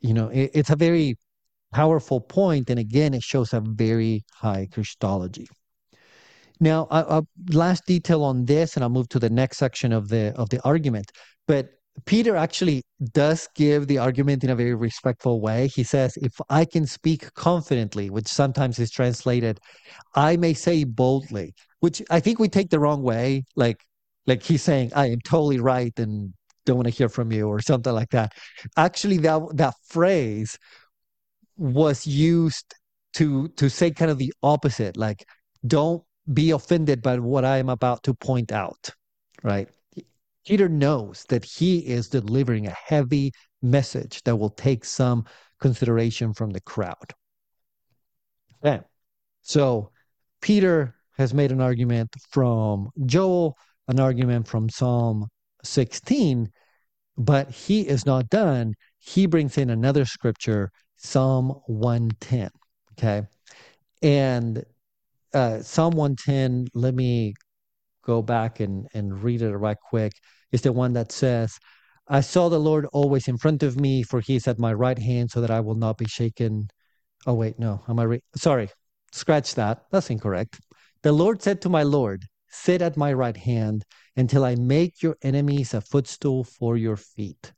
you 0.00 0.14
know, 0.14 0.28
it, 0.28 0.50
it's 0.54 0.70
a 0.70 0.76
very 0.76 1.16
powerful 1.72 2.20
point, 2.20 2.70
and 2.70 2.78
again, 2.78 3.14
it 3.14 3.22
shows 3.22 3.52
a 3.52 3.60
very 3.60 4.24
high 4.32 4.68
Christology. 4.72 5.48
Now, 6.60 6.86
a, 6.90 7.18
a 7.18 7.22
last 7.50 7.86
detail 7.86 8.22
on 8.22 8.44
this, 8.44 8.76
and 8.76 8.84
I'll 8.84 8.90
move 8.90 9.08
to 9.08 9.18
the 9.18 9.30
next 9.30 9.58
section 9.58 9.92
of 9.92 10.08
the 10.08 10.32
of 10.36 10.48
the 10.50 10.60
argument. 10.62 11.10
But 11.48 11.70
Peter 12.04 12.36
actually 12.36 12.82
does 13.12 13.48
give 13.54 13.86
the 13.86 13.98
argument 13.98 14.42
in 14.44 14.50
a 14.50 14.56
very 14.56 14.74
respectful 14.74 15.40
way. 15.40 15.68
He 15.68 15.82
says, 15.82 16.16
If 16.16 16.32
I 16.48 16.64
can 16.64 16.86
speak 16.86 17.32
confidently, 17.34 18.10
which 18.10 18.28
sometimes 18.28 18.78
is 18.78 18.90
translated, 18.90 19.60
I 20.14 20.36
may 20.36 20.54
say 20.54 20.84
boldly, 20.84 21.54
which 21.80 22.02
I 22.10 22.20
think 22.20 22.38
we 22.38 22.48
take 22.48 22.70
the 22.70 22.80
wrong 22.80 23.02
way. 23.02 23.44
Like, 23.56 23.84
like 24.26 24.42
he's 24.42 24.62
saying, 24.62 24.92
I 24.94 25.10
am 25.10 25.20
totally 25.20 25.60
right 25.60 25.92
and 25.98 26.32
don't 26.64 26.76
want 26.76 26.86
to 26.86 26.94
hear 26.94 27.08
from 27.08 27.32
you 27.32 27.48
or 27.48 27.60
something 27.60 27.92
like 27.92 28.10
that. 28.10 28.32
Actually, 28.76 29.18
that 29.18 29.40
that 29.54 29.74
phrase 29.84 30.58
was 31.56 32.06
used 32.06 32.74
to 33.14 33.48
to 33.48 33.68
say 33.68 33.90
kind 33.90 34.10
of 34.10 34.18
the 34.18 34.32
opposite, 34.42 34.96
like, 34.96 35.24
don't 35.66 36.02
be 36.32 36.52
offended 36.52 37.02
by 37.02 37.18
what 37.18 37.44
I 37.44 37.58
am 37.58 37.68
about 37.68 38.04
to 38.04 38.14
point 38.14 38.52
out. 38.52 38.90
Right. 39.42 39.68
Peter 40.46 40.68
knows 40.68 41.24
that 41.28 41.44
he 41.44 41.78
is 41.78 42.08
delivering 42.08 42.66
a 42.66 42.76
heavy 42.86 43.32
message 43.62 44.22
that 44.24 44.36
will 44.36 44.50
take 44.50 44.84
some 44.84 45.24
consideration 45.60 46.32
from 46.34 46.50
the 46.50 46.60
crowd. 46.60 47.12
Okay. 48.64 48.82
So 49.42 49.90
Peter 50.40 50.94
has 51.16 51.32
made 51.34 51.52
an 51.52 51.60
argument 51.60 52.14
from 52.30 52.90
Joel, 53.06 53.56
an 53.88 54.00
argument 54.00 54.48
from 54.48 54.68
Psalm 54.68 55.28
16. 55.62 56.50
But 57.16 57.50
he 57.50 57.82
is 57.82 58.06
not 58.06 58.30
done. 58.30 58.74
He 58.98 59.26
brings 59.26 59.58
in 59.58 59.70
another 59.70 60.04
scripture, 60.04 60.70
Psalm 60.96 61.60
110. 61.66 62.50
Okay. 62.92 63.26
And 64.02 64.64
uh, 65.34 65.60
Psalm 65.60 65.94
110, 65.94 66.68
let 66.74 66.94
me 66.94 67.34
go 68.04 68.22
back 68.22 68.60
and, 68.60 68.86
and 68.94 69.22
read 69.22 69.42
it 69.42 69.56
right 69.56 69.76
quick, 69.90 70.12
is 70.50 70.62
the 70.62 70.72
one 70.72 70.92
that 70.94 71.12
says, 71.12 71.58
I 72.08 72.20
saw 72.20 72.48
the 72.48 72.58
Lord 72.58 72.86
always 72.92 73.28
in 73.28 73.38
front 73.38 73.62
of 73.62 73.80
me, 73.80 74.02
for 74.02 74.20
he 74.20 74.36
is 74.36 74.48
at 74.48 74.58
my 74.58 74.72
right 74.72 74.98
hand, 74.98 75.30
so 75.30 75.40
that 75.40 75.50
I 75.50 75.60
will 75.60 75.76
not 75.76 75.98
be 75.98 76.06
shaken. 76.06 76.68
Oh, 77.26 77.34
wait, 77.34 77.58
no. 77.58 77.82
Am 77.88 77.98
I 77.98 78.04
re- 78.04 78.22
sorry? 78.36 78.68
Scratch 79.12 79.54
that. 79.54 79.84
That's 79.90 80.10
incorrect. 80.10 80.60
The 81.02 81.12
Lord 81.12 81.42
said 81.42 81.60
to 81.62 81.68
my 81.68 81.82
Lord, 81.82 82.24
Sit 82.54 82.82
at 82.82 82.98
my 82.98 83.12
right 83.14 83.36
hand 83.36 83.84
until 84.14 84.44
I 84.44 84.56
make 84.56 85.02
your 85.02 85.16
enemies 85.22 85.72
a 85.72 85.80
footstool 85.80 86.44
for 86.44 86.76
your 86.76 86.96
feet. 86.96 87.52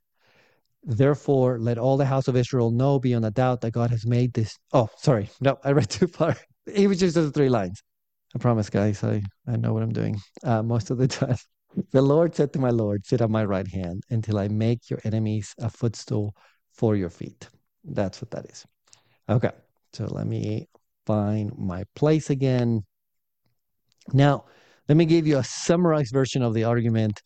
Therefore, 0.83 1.59
let 1.59 1.77
all 1.77 1.97
the 1.97 2.05
house 2.05 2.27
of 2.27 2.37
Israel 2.37 2.71
know 2.71 2.99
beyond 2.99 3.25
a 3.25 3.31
doubt 3.31 3.61
that 3.61 3.71
God 3.71 3.89
has 3.89 4.05
made 4.05 4.33
this. 4.33 4.55
Oh, 4.71 4.87
sorry. 4.97 5.29
No, 5.41 5.57
I 5.63 5.71
read 5.71 5.89
too 5.89 6.07
far. 6.07 6.35
It 6.67 6.87
was 6.87 6.99
just 6.99 7.13
those 7.13 7.29
three 7.29 7.49
lines. 7.49 7.83
I 8.35 8.37
promise, 8.37 8.69
guys, 8.69 9.01
I, 9.01 9.21
I 9.47 9.55
know 9.55 9.73
what 9.73 9.81
I'm 9.81 9.93
doing 9.93 10.19
uh, 10.43 10.61
most 10.61 10.91
of 10.91 10.97
the 10.97 11.07
time. 11.07 11.37
The 11.91 12.01
Lord 12.01 12.35
said 12.35 12.51
to 12.53 12.59
my 12.59 12.69
Lord, 12.69 13.05
Sit 13.05 13.21
at 13.21 13.29
my 13.29 13.45
right 13.45 13.67
hand 13.67 14.03
until 14.09 14.37
I 14.37 14.49
make 14.49 14.89
your 14.89 14.99
enemies 15.05 15.53
a 15.59 15.69
footstool 15.69 16.35
for 16.73 16.95
your 16.95 17.09
feet. 17.09 17.47
That's 17.85 18.21
what 18.21 18.31
that 18.31 18.45
is. 18.45 18.65
Okay, 19.29 19.51
so 19.93 20.05
let 20.05 20.27
me 20.27 20.67
find 21.05 21.57
my 21.57 21.85
place 21.95 22.29
again. 22.29 22.83
Now, 24.13 24.45
let 24.87 24.97
me 24.97 25.05
give 25.05 25.25
you 25.25 25.37
a 25.37 25.43
summarized 25.43 26.13
version 26.13 26.41
of 26.41 26.53
the 26.53 26.65
argument. 26.65 27.21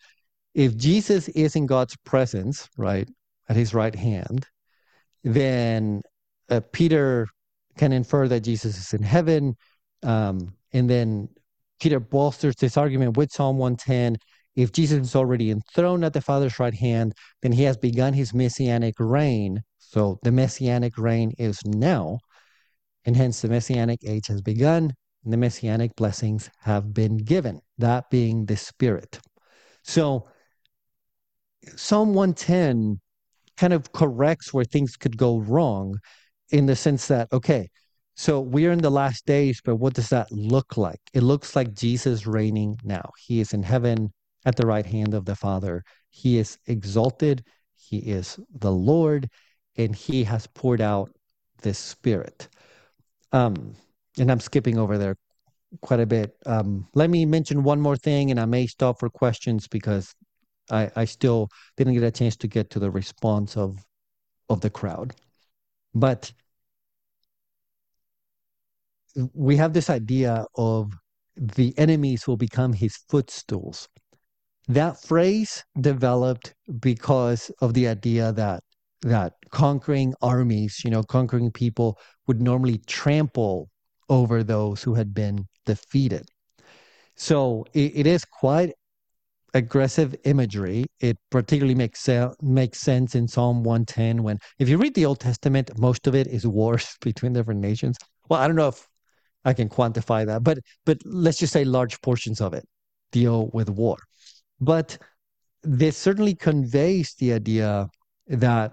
If 0.54 0.78
Jesus 0.78 1.28
is 1.30 1.56
in 1.56 1.66
God's 1.66 1.96
presence, 2.06 2.68
right, 2.78 3.10
at 3.50 3.56
his 3.56 3.74
right 3.74 3.96
hand, 3.96 4.46
then 5.24 6.02
uh, 6.50 6.62
Peter 6.72 7.28
can 7.78 7.92
infer 7.92 8.28
that 8.28 8.42
Jesus 8.42 8.78
is 8.78 8.94
in 8.94 9.04
heaven. 9.04 9.56
Um, 10.04 10.54
and 10.74 10.90
then 10.90 11.30
Peter 11.80 12.00
bolsters 12.00 12.56
this 12.56 12.78
argument 12.78 13.18
with 13.18 13.32
Psalm 13.32 13.58
110. 13.58 14.18
If 14.56 14.72
Jesus 14.72 15.00
is 15.00 15.16
already 15.16 15.52
enthroned 15.52 16.04
at 16.04 16.14
the 16.14 16.22
Father's 16.22 16.60
right 16.60 16.74
hand, 16.74 17.14
then 17.42 17.52
he 17.52 17.64
has 17.64 17.78
begun 17.78 18.14
his 18.14 18.34
messianic 18.34 18.96
reign. 19.00 19.62
So 19.78 20.20
the 20.24 20.32
messianic 20.32 20.98
reign 20.98 21.34
is 21.38 21.60
now, 21.66 22.20
and 23.06 23.16
hence 23.16 23.42
the 23.42 23.48
messianic 23.48 24.00
age 24.06 24.28
has 24.28 24.42
begun, 24.42 24.94
and 25.24 25.34
the 25.34 25.38
messianic 25.38 25.96
blessings 25.96 26.50
have 26.60 26.94
been 26.94 27.18
given, 27.18 27.62
that 27.78 28.10
being 28.10 28.46
the 28.46 28.58
Spirit. 28.58 29.20
So 29.84 30.28
Psalm 31.76 32.14
110 32.14 33.00
kind 33.58 33.74
of 33.74 33.92
corrects 33.92 34.54
where 34.54 34.66
things 34.66 34.96
could 34.96 35.18
go 35.18 35.40
wrong 35.40 35.98
in 36.52 36.66
the 36.66 36.76
sense 36.76 37.08
that, 37.08 37.32
okay, 37.32 37.70
so 38.20 38.42
we're 38.42 38.74
in 38.74 38.82
the 38.82 38.90
last 38.90 39.26
days, 39.26 39.62
but 39.64 39.78
what 39.78 39.94
does 39.94 40.10
that 40.10 40.30
look 40.30 40.76
like? 40.76 41.00
It 41.14 41.24
looks 41.24 41.56
like 41.56 41.74
Jesus 41.74 42.28
reigning 42.28 42.78
now. 42.84 43.12
He 43.18 43.40
is 43.40 43.54
in 43.54 43.64
heaven 43.64 44.12
at 44.44 44.58
the 44.58 44.68
right 44.68 44.86
hand 44.86 45.14
of 45.14 45.24
the 45.24 45.38
Father. 45.38 45.86
He 46.10 46.38
is 46.38 46.58
exalted. 46.68 47.46
He 47.76 48.00
is 48.00 48.38
the 48.60 48.74
Lord, 48.74 49.30
and 49.78 49.96
he 49.96 50.26
has 50.26 50.48
poured 50.48 50.82
out 50.82 51.10
the 51.62 51.74
Spirit. 51.74 52.50
Um, 53.32 53.74
and 54.20 54.30
I'm 54.30 54.42
skipping 54.42 54.78
over 54.78 54.98
there 54.98 55.16
quite 55.80 56.02
a 56.02 56.06
bit. 56.06 56.36
Um, 56.46 56.90
let 56.96 57.10
me 57.10 57.26
mention 57.26 57.64
one 57.64 57.80
more 57.80 57.96
thing, 57.96 58.32
and 58.32 58.40
I 58.42 58.44
may 58.44 58.68
stop 58.68 59.00
for 59.00 59.10
questions 59.10 59.66
because 59.66 60.14
I, 60.70 60.92
I 60.94 61.06
still 61.06 61.48
didn't 61.78 61.94
get 61.94 62.04
a 62.04 62.12
chance 62.12 62.36
to 62.36 62.50
get 62.50 62.70
to 62.72 62.80
the 62.80 62.92
response 62.92 63.56
of 63.56 63.78
of 64.50 64.60
the 64.60 64.70
crowd. 64.70 65.16
But 65.96 66.34
we 69.34 69.56
have 69.58 69.74
this 69.74 69.90
idea 69.90 70.46
of 70.56 70.92
the 71.36 71.78
enemies 71.78 72.28
will 72.28 72.38
become 72.38 72.74
his 72.74 72.98
footstools. 73.10 73.88
That 74.68 75.02
phrase 75.02 75.64
developed 75.80 76.54
because 76.80 77.52
of 77.62 77.74
the 77.74 77.88
idea 77.88 78.32
that 78.34 78.62
that 79.02 79.34
conquering 79.50 80.14
armies, 80.22 80.82
you 80.84 80.92
know, 80.92 81.04
conquering 81.04 81.52
people 81.52 81.98
would 82.28 82.42
normally 82.42 82.80
trample 82.86 83.70
over 84.10 84.44
those 84.44 84.84
who 84.84 84.94
had 84.94 85.14
been 85.14 85.48
defeated. 85.66 86.28
So 87.16 87.66
it, 87.74 87.92
it 87.96 88.08
is 88.08 88.26
quite 88.26 88.74
aggressive 89.54 90.16
imagery. 90.26 90.86
It 91.00 91.18
particularly 91.30 91.76
makes 91.76 92.02
se- 92.02 92.34
makes 92.42 92.80
sense 92.80 93.16
in 93.16 93.28
Psalm 93.28 93.64
110 93.64 94.24
when 94.24 94.38
if 94.60 94.70
you 94.70 94.78
read 94.78 94.96
the 94.96 95.06
Old 95.06 95.20
Testament, 95.20 95.72
most 95.78 96.08
of 96.08 96.16
it 96.16 96.28
is 96.28 96.46
wars 96.46 96.96
between 97.02 97.34
different 97.34 97.62
nations. 97.62 97.98
Well, 98.30 98.40
I 98.40 98.48
don't 98.48 98.56
know 98.56 98.68
if 98.68 98.88
I 99.50 99.54
can 99.54 99.70
quantify 99.70 100.22
that, 100.30 100.44
but 100.44 100.58
but 100.86 100.98
let's 101.06 101.40
just 101.40 101.54
say 101.54 101.64
large 101.66 101.96
portions 102.02 102.40
of 102.42 102.54
it 102.54 102.66
deal 103.12 103.50
with 103.58 103.70
war. 103.70 103.98
But 104.62 104.98
this 105.64 105.98
certainly 105.98 106.36
conveys 106.36 107.16
the 107.20 107.34
idea 107.34 107.90
that 108.28 108.70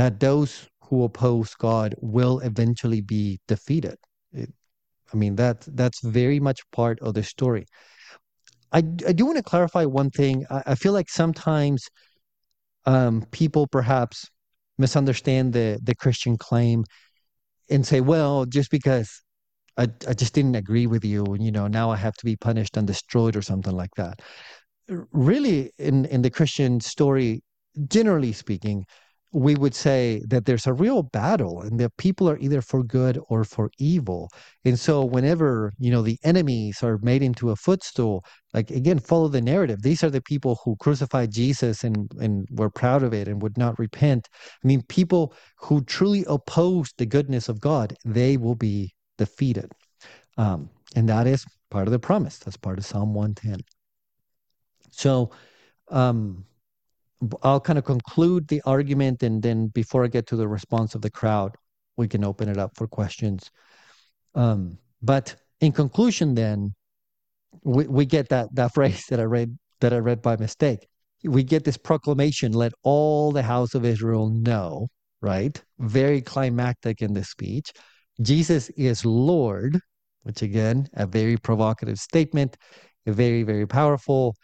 that 0.00 0.18
those 0.20 0.52
who 0.84 1.04
oppose 1.04 1.54
God 1.54 1.94
will 2.00 2.40
eventually 2.40 3.02
be 3.16 3.40
defeated. 3.46 3.98
It, 4.32 4.50
I 5.12 5.16
mean 5.16 5.36
that 5.36 5.58
that's 5.80 6.00
very 6.02 6.40
much 6.40 6.60
part 6.72 6.98
of 7.00 7.14
the 7.14 7.22
story. 7.22 7.64
I, 8.72 8.78
I 8.78 9.12
do 9.18 9.24
want 9.26 9.38
to 9.38 9.50
clarify 9.52 9.84
one 9.84 10.10
thing. 10.10 10.44
I, 10.50 10.62
I 10.72 10.74
feel 10.74 10.92
like 10.92 11.08
sometimes 11.08 11.80
um, 12.84 13.24
people 13.30 13.66
perhaps 13.78 14.28
misunderstand 14.78 15.52
the 15.52 15.68
the 15.88 15.94
Christian 15.94 16.36
claim 16.36 16.84
and 17.70 17.86
say, 17.86 18.00
well, 18.00 18.44
just 18.44 18.70
because 18.70 19.22
I, 19.76 19.88
I 20.08 20.14
just 20.14 20.34
didn't 20.34 20.56
agree 20.56 20.86
with 20.86 21.04
you, 21.04 21.24
and 21.24 21.44
you 21.44 21.52
know, 21.52 21.66
now 21.66 21.90
I 21.90 21.96
have 21.96 22.14
to 22.14 22.24
be 22.24 22.36
punished 22.36 22.76
and 22.76 22.86
destroyed 22.86 23.36
or 23.36 23.42
something 23.42 23.74
like 23.74 23.94
that. 23.96 24.20
Really, 24.88 25.72
in 25.78 26.06
in 26.06 26.22
the 26.22 26.30
Christian 26.30 26.80
story, 26.80 27.42
generally 27.88 28.32
speaking, 28.32 28.84
we 29.32 29.54
would 29.54 29.74
say 29.74 30.22
that 30.28 30.46
there's 30.46 30.66
a 30.66 30.72
real 30.72 31.02
battle 31.02 31.60
and 31.60 31.78
that 31.80 31.96
people 31.98 32.28
are 32.28 32.38
either 32.38 32.62
for 32.62 32.82
good 32.82 33.18
or 33.28 33.44
for 33.44 33.70
evil. 33.78 34.30
And 34.64 34.78
so 34.78 35.04
whenever, 35.04 35.72
you 35.78 35.90
know, 35.90 36.00
the 36.02 36.18
enemies 36.24 36.82
are 36.82 36.98
made 37.02 37.22
into 37.22 37.50
a 37.50 37.56
footstool, 37.56 38.24
like 38.54 38.70
again, 38.70 38.98
follow 38.98 39.28
the 39.28 39.42
narrative. 39.42 39.82
These 39.82 40.02
are 40.02 40.10
the 40.10 40.22
people 40.22 40.58
who 40.64 40.76
crucified 40.76 41.32
Jesus 41.32 41.84
and 41.84 42.10
and 42.20 42.48
were 42.50 42.70
proud 42.70 43.02
of 43.02 43.12
it 43.12 43.28
and 43.28 43.42
would 43.42 43.58
not 43.58 43.78
repent. 43.78 44.28
I 44.64 44.66
mean, 44.66 44.82
people 44.88 45.34
who 45.58 45.84
truly 45.84 46.24
oppose 46.28 46.92
the 46.96 47.06
goodness 47.06 47.48
of 47.48 47.60
God, 47.60 47.94
they 48.04 48.36
will 48.38 48.54
be 48.56 48.94
defeated. 49.18 49.72
Um, 50.36 50.70
and 50.94 51.08
that 51.08 51.26
is 51.26 51.44
part 51.70 51.88
of 51.88 51.92
the 51.92 51.98
promise. 51.98 52.38
That's 52.38 52.56
part 52.56 52.78
of 52.78 52.84
Psalm 52.84 53.14
110. 53.14 53.60
So 54.90 55.30
um 55.88 56.44
I'll 57.42 57.60
kind 57.60 57.78
of 57.78 57.84
conclude 57.84 58.48
the 58.48 58.60
argument, 58.66 59.22
and 59.22 59.42
then 59.42 59.68
before 59.68 60.04
I 60.04 60.08
get 60.08 60.26
to 60.28 60.36
the 60.36 60.48
response 60.48 60.94
of 60.94 61.00
the 61.02 61.10
crowd, 61.10 61.56
we 61.96 62.08
can 62.08 62.24
open 62.24 62.48
it 62.48 62.58
up 62.58 62.76
for 62.76 62.86
questions. 62.86 63.50
Um, 64.34 64.78
but 65.02 65.34
in 65.60 65.72
conclusion, 65.72 66.34
then 66.34 66.74
we, 67.64 67.86
we 67.86 68.04
get 68.04 68.28
that 68.28 68.54
that 68.54 68.74
phrase 68.74 69.06
that 69.08 69.20
I 69.20 69.24
read 69.24 69.56
that 69.80 69.92
I 69.92 69.98
read 69.98 70.22
by 70.22 70.36
mistake. 70.36 70.86
We 71.24 71.42
get 71.42 71.64
this 71.64 71.78
proclamation: 71.78 72.52
"Let 72.52 72.72
all 72.82 73.32
the 73.32 73.42
house 73.42 73.74
of 73.74 73.84
Israel 73.84 74.28
know." 74.28 74.88
Right, 75.22 75.60
very 75.78 76.20
climactic 76.20 77.00
in 77.00 77.14
the 77.14 77.24
speech. 77.24 77.72
Jesus 78.20 78.70
is 78.70 79.04
Lord, 79.04 79.78
which 80.22 80.42
again, 80.42 80.88
a 80.94 81.06
very 81.06 81.36
provocative 81.36 81.98
statement, 81.98 82.56
very 83.06 83.42
very 83.42 83.66
powerful. 83.66 84.34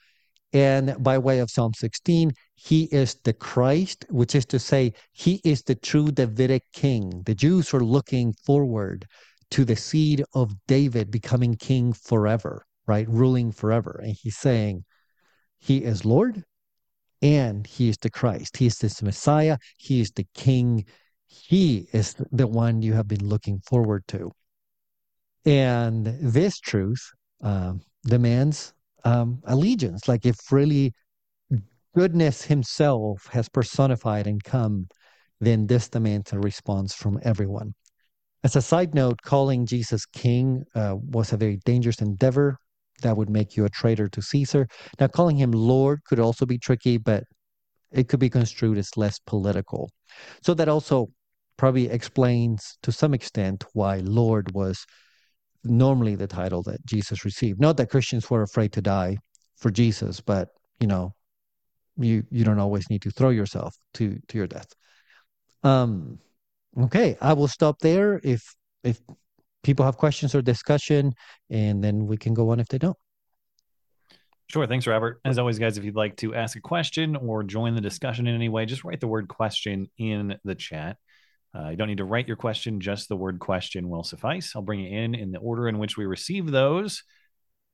And 0.53 0.97
by 1.03 1.17
way 1.17 1.39
of 1.39 1.51
Psalm 1.51 1.73
16, 1.75 2.33
he 2.55 2.85
is 2.93 3.17
the 3.25 3.33
Christ, 3.33 4.05
which 4.11 4.35
is 4.35 4.45
to 4.47 4.59
say, 4.59 4.93
he 5.13 5.41
is 5.45 5.63
the 5.63 5.75
true 5.75 6.11
Davidic 6.11 6.63
king. 6.75 7.23
The 7.25 7.35
Jews 7.35 7.73
are 7.73 7.81
looking 7.81 8.35
forward 8.45 9.07
to 9.53 9.65
the 9.65 9.77
seed 9.77 10.23
of 10.35 10.53
David 10.67 11.11
becoming 11.11 11.55
king 11.55 11.93
forever, 11.95 12.65
right? 12.87 13.09
Ruling 13.09 13.51
forever. 13.51 14.01
And 14.03 14.15
he's 14.23 14.37
saying, 14.37 14.85
he 15.59 15.79
is 15.79 16.05
Lord 16.05 16.45
and 17.23 17.67
he 17.67 17.89
is 17.89 17.97
the 17.99 18.11
Christ. 18.11 18.57
He 18.57 18.67
is 18.67 18.79
this 18.79 19.03
Messiah. 19.03 19.59
He 19.77 20.01
is 20.01 20.11
the 20.11 20.27
king. 20.35 20.85
He 21.33 21.89
is 21.93 22.15
the 22.31 22.47
one 22.47 22.83
you 22.83 22.93
have 22.93 23.09
been 23.09 23.27
looking 23.27 23.61
forward 23.61 24.05
to. 24.09 24.31
And 25.45 26.07
this 26.07 26.61
truth 26.61 27.01
um, 27.43 27.81
demands 28.05 28.75
um, 29.05 29.41
allegiance. 29.45 30.09
Like 30.09 30.27
if 30.27 30.37
really 30.53 30.93
goodness 31.95 32.43
himself 32.43 33.27
has 33.33 33.49
personified 33.49 34.27
and 34.27 34.45
come, 34.45 34.89
then 35.41 35.67
this 35.67 35.89
demands 35.89 36.33
a 36.33 36.39
response 36.39 36.95
from 36.95 37.19
everyone. 37.23 37.75
As 38.45 38.57
a 38.57 38.63
side 38.63 38.95
note, 38.95 39.21
calling 39.23 39.67
Jesus 39.67 40.05
king 40.05 40.65
uh, 40.75 40.97
was 40.97 41.33
a 41.33 41.37
very 41.37 41.59
dangerous 41.65 42.01
endeavor 42.03 42.59
that 43.03 43.17
would 43.17 43.31
make 43.31 43.57
you 43.57 43.65
a 43.65 43.71
traitor 43.71 44.09
to 44.09 44.23
Caesar. 44.23 44.69
Now, 45.01 45.09
calling 45.09 45.37
him 45.37 45.53
Lord 45.53 46.01
could 46.05 46.21
also 46.21 46.45
be 46.45 46.59
tricky, 46.59 46.99
but 46.99 47.25
it 47.91 48.09
could 48.09 48.21
be 48.21 48.31
construed 48.31 48.79
as 48.79 48.97
less 48.97 49.19
political. 49.27 49.91
So 50.43 50.55
that 50.55 50.69
also 50.69 51.09
probably 51.57 51.89
explains 51.89 52.79
to 52.83 52.93
some 52.93 53.15
extent 53.15 53.65
why 53.73 53.99
Lord 53.99 54.53
was 54.53 54.85
normally 55.65 56.17
the 56.17 56.27
title 56.27 56.63
that 56.65 56.85
Jesus 56.85 57.25
received. 57.25 57.61
Not 57.61 57.77
that 57.77 57.91
Christians 57.91 58.29
were 58.29 58.43
afraid 58.43 58.73
to 58.73 58.83
die 58.83 59.19
for 59.57 59.71
Jesus, 59.71 60.21
but 60.21 60.49
you 60.81 60.87
know, 60.87 61.15
you 61.97 62.25
you 62.31 62.45
don't 62.45 62.59
always 62.59 62.89
need 62.91 63.03
to 63.03 63.11
throw 63.11 63.31
yourself 63.31 63.77
to 63.95 64.19
to 64.29 64.39
your 64.39 64.47
death. 64.47 64.73
Um 65.63 66.19
okay, 66.81 67.17
I 67.21 67.35
will 67.35 67.49
stop 67.49 67.79
there 67.81 68.21
if 68.25 68.43
if 68.83 69.01
people 69.63 69.85
have 69.85 69.97
questions 69.97 70.35
or 70.35 70.43
discussion 70.43 71.13
and 71.51 71.85
then 71.85 72.07
we 72.07 72.17
can 72.17 72.35
go 72.35 72.51
on 72.51 72.59
if 72.59 72.67
they 72.69 72.79
don't. 72.79 72.97
Sure. 74.49 74.67
Thanks, 74.67 74.87
Robert. 74.87 75.21
As 75.25 75.39
always, 75.39 75.59
guys, 75.59 75.79
if 75.79 75.85
you'd 75.85 75.97
like 75.97 76.17
to 76.17 76.35
ask 76.35 76.57
a 76.57 76.61
question 76.61 77.17
or 77.17 77.43
join 77.43 77.75
the 77.75 77.81
discussion 77.81 78.27
in 78.27 78.35
any 78.35 78.51
way, 78.51 78.67
just 78.67 78.85
write 78.85 79.01
the 79.01 79.07
word 79.07 79.29
question 79.29 79.89
in 79.97 80.37
the 80.45 80.55
chat. 80.55 80.99
Uh, 81.55 81.69
you 81.69 81.77
don't 81.77 81.89
need 81.89 81.99
to 81.99 82.05
write 82.05 82.27
your 82.27 82.37
question, 82.37 82.81
just 82.81 83.09
the 83.09 83.17
word 83.17 83.39
question 83.39 83.89
will 83.89 84.05
suffice. 84.05 84.53
I'll 84.57 84.63
bring 84.63 84.81
you 84.81 84.99
in 84.99 85.15
in 85.15 85.33
the 85.33 85.39
order 85.39 85.69
in 85.69 85.79
which 85.79 85.97
we 85.97 86.07
receive 86.07 86.51
those, 86.51 87.03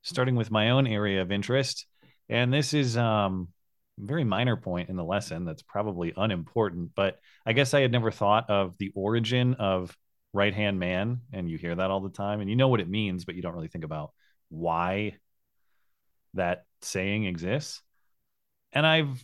starting 0.01 0.35
with 0.35 0.51
my 0.51 0.71
own 0.71 0.85
area 0.85 1.21
of 1.21 1.31
interest. 1.31 1.85
And 2.27 2.53
this 2.53 2.73
is 2.73 2.97
um, 2.97 3.47
a 3.97 4.05
very 4.05 4.23
minor 4.25 4.57
point 4.57 4.89
in 4.89 4.97
the 4.97 5.03
lesson 5.03 5.45
that's 5.45 5.61
probably 5.61 6.13
unimportant, 6.15 6.91
but 6.95 7.19
I 7.45 7.53
guess 7.53 7.73
I 7.73 7.81
had 7.81 7.91
never 7.91 8.11
thought 8.11 8.49
of 8.49 8.77
the 8.79 8.91
origin 8.95 9.55
of 9.55 9.95
right 10.33 10.53
hand 10.53 10.77
man. 10.77 11.21
And 11.31 11.49
you 11.49 11.57
hear 11.57 11.75
that 11.75 11.89
all 11.89 12.01
the 12.01 12.09
time, 12.09 12.41
and 12.41 12.49
you 12.49 12.55
know 12.55 12.67
what 12.67 12.81
it 12.81 12.89
means, 12.89 13.23
but 13.23 13.35
you 13.35 13.41
don't 13.41 13.55
really 13.55 13.69
think 13.69 13.85
about 13.85 14.11
why 14.49 15.15
that 16.33 16.65
saying 16.81 17.25
exists. 17.25 17.81
And 18.73 18.85
I've, 18.85 19.23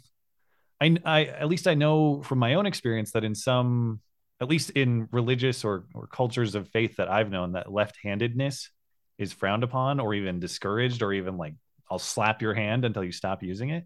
I, 0.81 0.97
I, 1.03 1.25
at 1.25 1.47
least 1.47 1.67
I 1.67 1.73
know 1.73 2.23
from 2.23 2.39
my 2.39 2.55
own 2.55 2.65
experience 2.65 3.11
that 3.11 3.23
in 3.23 3.35
some 3.35 3.99
at 4.41 4.49
least 4.49 4.71
in 4.71 5.07
religious 5.11 5.63
or, 5.63 5.85
or 5.93 6.07
cultures 6.07 6.55
of 6.55 6.67
faith 6.69 6.97
that 6.97 7.09
I've 7.09 7.29
known, 7.29 7.53
that 7.53 7.71
left-handedness 7.71 8.69
is 9.17 9.33
frowned 9.33 9.63
upon 9.63 9.99
or 9.99 10.13
even 10.13 10.39
discouraged 10.39 11.01
or 11.01 11.13
even 11.13 11.37
like 11.37 11.53
I'll 11.89 11.99
slap 11.99 12.41
your 12.41 12.53
hand 12.53 12.83
until 12.83 13.03
you 13.03 13.11
stop 13.11 13.43
using 13.43 13.69
it. 13.69 13.85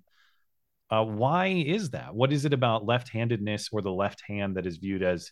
Uh, 0.90 1.04
why 1.04 1.48
is 1.48 1.92
that? 1.92 2.16
What 2.16 2.34
is 2.34 2.46
it 2.46 2.54
about 2.54 2.86
left-handedness 2.86 3.70
or 3.72 3.82
the 3.82 3.92
left 3.92 4.24
hand 4.28 4.58
that 4.58 4.66
is 4.66 4.78
viewed 4.78 5.04
as 5.04 5.32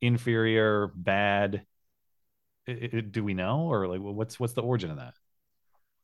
inferior, 0.00 0.92
bad? 0.94 1.66
It, 2.66 2.94
it, 2.94 3.12
do 3.12 3.22
we 3.22 3.34
know, 3.34 3.70
or 3.70 3.86
like 3.86 4.00
what's 4.00 4.40
what's 4.40 4.54
the 4.54 4.62
origin 4.62 4.90
of 4.90 4.96
that? 4.96 5.12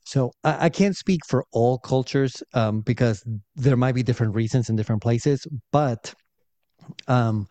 So 0.04 0.32
I, 0.44 0.66
I 0.66 0.68
can't 0.68 0.96
speak 0.96 1.20
for 1.26 1.46
all 1.52 1.78
cultures 1.78 2.42
um, 2.52 2.82
because 2.82 3.24
there 3.56 3.76
might 3.76 3.94
be 3.94 4.02
different 4.02 4.34
reasons 4.34 4.68
in 4.68 4.76
different 4.76 5.00
places, 5.00 5.46
but 5.72 6.12
um, 7.08 7.48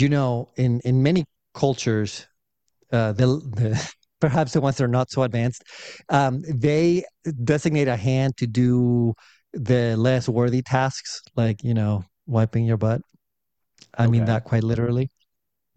you 0.00 0.08
know, 0.08 0.48
in 0.56 0.80
in 0.84 1.02
many 1.02 1.24
cultures, 1.54 2.26
uh, 2.92 3.12
the, 3.12 3.26
the 3.26 3.94
perhaps 4.20 4.52
the 4.52 4.60
ones 4.60 4.76
that 4.78 4.84
are 4.84 4.88
not 4.88 5.10
so 5.10 5.22
advanced, 5.22 5.62
um, 6.08 6.42
they 6.48 7.04
designate 7.44 7.88
a 7.88 7.96
hand 7.96 8.36
to 8.38 8.46
do 8.46 9.14
the 9.52 9.96
less 9.96 10.28
worthy 10.28 10.62
tasks, 10.62 11.22
like 11.36 11.62
you 11.64 11.74
know, 11.74 12.04
wiping 12.26 12.64
your 12.66 12.76
butt. 12.78 13.02
I 13.98 14.04
okay. 14.04 14.10
mean 14.12 14.24
that 14.26 14.44
quite 14.44 14.64
literally. 14.64 15.10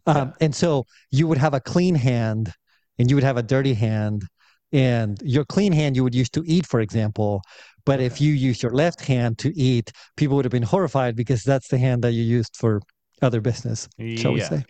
Um, 0.05 0.33
And 0.39 0.55
so 0.55 0.85
you 1.11 1.27
would 1.27 1.37
have 1.37 1.53
a 1.53 1.59
clean 1.59 1.95
hand, 1.95 2.51
and 2.97 3.09
you 3.09 3.15
would 3.17 3.23
have 3.23 3.37
a 3.37 3.43
dirty 3.43 3.73
hand, 3.73 4.23
and 4.71 5.19
your 5.23 5.45
clean 5.45 5.73
hand 5.73 5.95
you 5.95 6.03
would 6.03 6.15
use 6.15 6.29
to 6.31 6.43
eat, 6.45 6.65
for 6.65 6.79
example. 6.81 7.41
But 7.85 7.99
if 8.01 8.19
you 8.21 8.33
use 8.33 8.61
your 8.63 8.73
left 8.73 9.01
hand 9.01 9.37
to 9.39 9.49
eat, 9.57 9.91
people 10.17 10.35
would 10.37 10.45
have 10.45 10.51
been 10.51 10.63
horrified 10.63 11.15
because 11.15 11.43
that's 11.43 11.69
the 11.69 11.77
hand 11.77 12.03
that 12.03 12.13
you 12.13 12.23
used 12.23 12.55
for 12.57 12.81
other 13.21 13.41
business, 13.41 13.89
shall 14.15 14.33
we 14.33 14.41
say. 14.41 14.63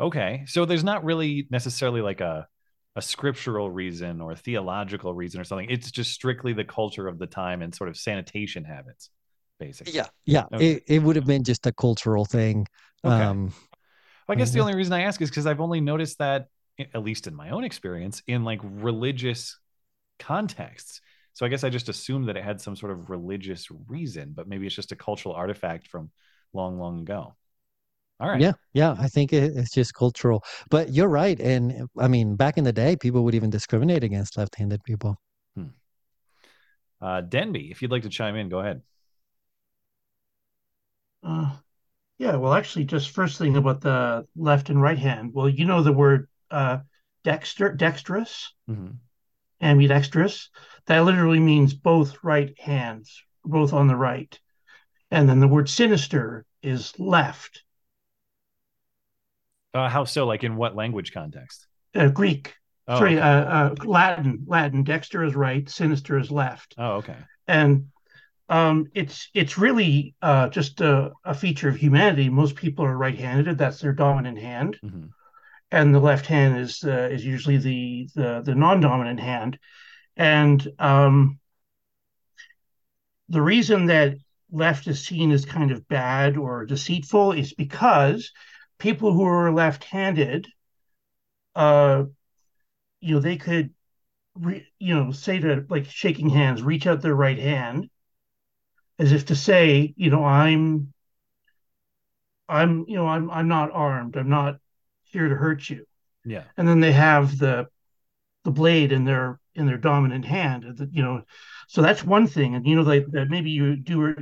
Okay. 0.00 0.44
So 0.46 0.64
there's 0.64 0.84
not 0.84 1.04
really 1.04 1.46
necessarily 1.50 2.00
like 2.00 2.20
a 2.20 2.46
a 2.96 3.02
scriptural 3.02 3.70
reason 3.70 4.20
or 4.20 4.32
a 4.32 4.36
theological 4.36 5.14
reason 5.14 5.40
or 5.40 5.44
something. 5.44 5.70
It's 5.70 5.90
just 5.92 6.12
strictly 6.12 6.52
the 6.52 6.64
culture 6.64 7.06
of 7.06 7.18
the 7.18 7.26
time 7.28 7.62
and 7.62 7.72
sort 7.72 7.88
of 7.88 7.96
sanitation 7.96 8.64
habits, 8.64 9.10
basically. 9.60 9.92
Yeah. 9.92 10.06
Yeah. 10.26 10.44
Okay. 10.52 10.72
It, 10.72 10.82
it 10.88 11.02
would 11.02 11.14
have 11.14 11.26
been 11.26 11.44
just 11.44 11.66
a 11.66 11.72
cultural 11.72 12.24
thing. 12.24 12.66
Okay. 13.04 13.14
Um, 13.14 13.52
well, 14.26 14.34
I 14.34 14.34
guess 14.34 14.50
the 14.50 14.60
only 14.60 14.74
reason 14.74 14.92
I 14.92 15.02
ask 15.02 15.22
is 15.22 15.30
because 15.30 15.46
I've 15.46 15.60
only 15.60 15.80
noticed 15.80 16.18
that, 16.18 16.48
at 16.78 17.02
least 17.02 17.28
in 17.28 17.34
my 17.34 17.50
own 17.50 17.62
experience, 17.62 18.20
in 18.26 18.42
like 18.44 18.60
religious 18.62 19.58
contexts. 20.18 21.00
So 21.34 21.46
I 21.46 21.48
guess 21.48 21.62
I 21.62 21.70
just 21.70 21.88
assumed 21.88 22.28
that 22.28 22.36
it 22.36 22.42
had 22.42 22.60
some 22.60 22.74
sort 22.74 22.90
of 22.90 23.10
religious 23.10 23.68
reason, 23.86 24.32
but 24.34 24.48
maybe 24.48 24.66
it's 24.66 24.74
just 24.74 24.90
a 24.90 24.96
cultural 24.96 25.34
artifact 25.34 25.86
from 25.86 26.10
long, 26.52 26.78
long 26.78 27.00
ago. 27.00 27.34
All 28.20 28.28
right. 28.28 28.40
Yeah, 28.40 28.52
yeah. 28.72 28.96
I 28.98 29.06
think 29.06 29.32
it's 29.32 29.72
just 29.72 29.94
cultural. 29.94 30.42
But 30.70 30.92
you're 30.92 31.08
right. 31.08 31.38
And 31.38 31.88
I 31.98 32.08
mean, 32.08 32.34
back 32.34 32.58
in 32.58 32.64
the 32.64 32.72
day, 32.72 32.96
people 32.96 33.22
would 33.24 33.34
even 33.34 33.50
discriminate 33.50 34.02
against 34.02 34.36
left-handed 34.36 34.82
people. 34.82 35.20
Hmm. 35.54 35.66
Uh, 37.00 37.20
Denby, 37.20 37.70
if 37.70 37.80
you'd 37.80 37.92
like 37.92 38.02
to 38.02 38.08
chime 38.08 38.34
in, 38.34 38.48
go 38.48 38.58
ahead. 38.58 38.82
Uh, 41.22 41.54
yeah. 42.18 42.34
Well, 42.34 42.54
actually, 42.54 42.86
just 42.86 43.10
first 43.10 43.38
thing 43.38 43.56
about 43.56 43.80
the 43.80 44.26
left 44.34 44.68
and 44.68 44.82
right 44.82 44.98
hand. 44.98 45.30
Well, 45.32 45.48
you 45.48 45.64
know 45.64 45.82
the 45.82 45.92
word 45.92 46.28
uh, 46.50 46.78
dexter, 47.22 47.72
dexterous, 47.72 48.52
mm-hmm. 48.68 48.94
ambidextrous. 49.60 50.50
That 50.86 51.04
literally 51.04 51.40
means 51.40 51.72
both 51.72 52.16
right 52.24 52.58
hands, 52.58 53.22
both 53.44 53.72
on 53.72 53.86
the 53.86 53.96
right. 53.96 54.36
And 55.10 55.28
then 55.28 55.40
the 55.40 55.48
word 55.48 55.68
sinister 55.68 56.44
is 56.62 56.98
left. 56.98 57.62
Uh, 59.74 59.88
how 59.88 60.04
so? 60.04 60.26
Like 60.26 60.44
in 60.44 60.56
what 60.56 60.74
language 60.74 61.12
context? 61.12 61.66
Uh, 61.94 62.08
Greek. 62.08 62.54
Oh, 62.86 62.98
Sorry, 62.98 63.18
okay. 63.18 63.20
uh, 63.20 63.44
uh, 63.44 63.74
Latin. 63.84 64.44
Latin. 64.46 64.82
Dexter 64.82 65.24
is 65.24 65.34
right. 65.34 65.68
Sinister 65.68 66.18
is 66.18 66.30
left. 66.30 66.74
Oh, 66.78 66.96
okay. 66.96 67.16
And 67.46 67.88
um, 68.48 68.90
it's 68.94 69.28
it's 69.34 69.58
really 69.58 70.14
uh, 70.22 70.48
just 70.48 70.80
a, 70.80 71.12
a, 71.24 71.34
feature 71.34 71.68
of 71.68 71.76
humanity. 71.76 72.30
Most 72.30 72.56
people 72.56 72.84
are 72.86 72.96
right-handed. 72.96 73.58
That's 73.58 73.80
their 73.80 73.92
dominant 73.92 74.38
hand, 74.38 74.78
mm-hmm. 74.82 75.06
and 75.70 75.94
the 75.94 76.00
left 76.00 76.26
hand 76.26 76.58
is 76.58 76.82
uh, 76.82 77.08
is 77.12 77.24
usually 77.24 77.58
the 77.58 78.08
the, 78.14 78.42
the 78.42 78.54
non-dominant 78.54 79.20
hand. 79.20 79.58
And 80.16 80.66
um, 80.78 81.38
the 83.28 83.42
reason 83.42 83.86
that 83.86 84.16
left 84.50 84.86
is 84.86 85.04
seen 85.04 85.30
as 85.30 85.44
kind 85.44 85.70
of 85.70 85.86
bad 85.88 86.36
or 86.36 86.64
deceitful 86.64 87.32
is 87.32 87.52
because 87.54 88.32
people 88.78 89.12
who 89.12 89.24
are 89.24 89.52
left-handed, 89.52 90.46
uh, 91.54 92.04
you 93.00 93.14
know, 93.14 93.20
they 93.20 93.36
could, 93.36 93.74
re, 94.34 94.66
you 94.78 94.94
know, 94.94 95.10
say 95.10 95.38
to 95.38 95.64
like 95.68 95.86
shaking 95.86 96.30
hands, 96.30 96.62
reach 96.62 96.86
out 96.86 97.02
their 97.02 97.14
right 97.14 97.38
hand, 97.38 97.90
as 98.98 99.12
if 99.12 99.26
to 99.26 99.36
say, 99.36 99.94
you 99.96 100.10
know, 100.10 100.24
I'm, 100.24 100.92
I'm, 102.48 102.84
you 102.88 102.96
know, 102.96 103.06
I'm, 103.06 103.30
I'm 103.30 103.48
not 103.48 103.70
armed. 103.72 104.16
I'm 104.16 104.30
not 104.30 104.58
here 105.04 105.28
to 105.28 105.34
hurt 105.34 105.68
you. 105.68 105.84
Yeah. 106.24 106.44
And 106.56 106.66
then 106.66 106.80
they 106.80 106.92
have 106.92 107.38
the, 107.38 107.66
the 108.44 108.50
blade 108.50 108.92
in 108.92 109.04
their 109.04 109.40
in 109.54 109.66
their 109.66 109.76
dominant 109.76 110.24
hand. 110.24 110.64
You 110.92 111.02
know, 111.02 111.22
so 111.66 111.82
that's 111.82 112.04
one 112.04 112.26
thing. 112.26 112.54
And 112.54 112.66
you 112.66 112.76
know, 112.76 112.82
like 112.82 113.06
that 113.08 113.28
maybe 113.28 113.50
you 113.50 113.76
do 113.76 114.14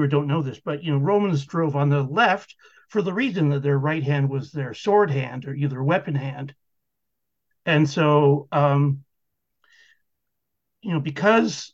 or 0.00 0.06
don't 0.06 0.26
know 0.26 0.42
this, 0.42 0.60
but 0.60 0.82
you 0.82 0.92
know, 0.92 0.98
Romans 0.98 1.44
drove 1.44 1.76
on 1.76 1.88
the 1.88 2.02
left 2.02 2.54
for 2.88 3.02
the 3.02 3.12
reason 3.12 3.48
that 3.50 3.62
their 3.62 3.78
right 3.78 4.02
hand 4.02 4.28
was 4.28 4.52
their 4.52 4.74
sword 4.74 5.10
hand 5.10 5.46
or 5.46 5.54
either 5.54 5.82
weapon 5.82 6.14
hand. 6.14 6.54
And 7.64 7.88
so, 7.88 8.48
um, 8.52 9.04
you 10.82 10.92
know, 10.92 11.00
because 11.00 11.72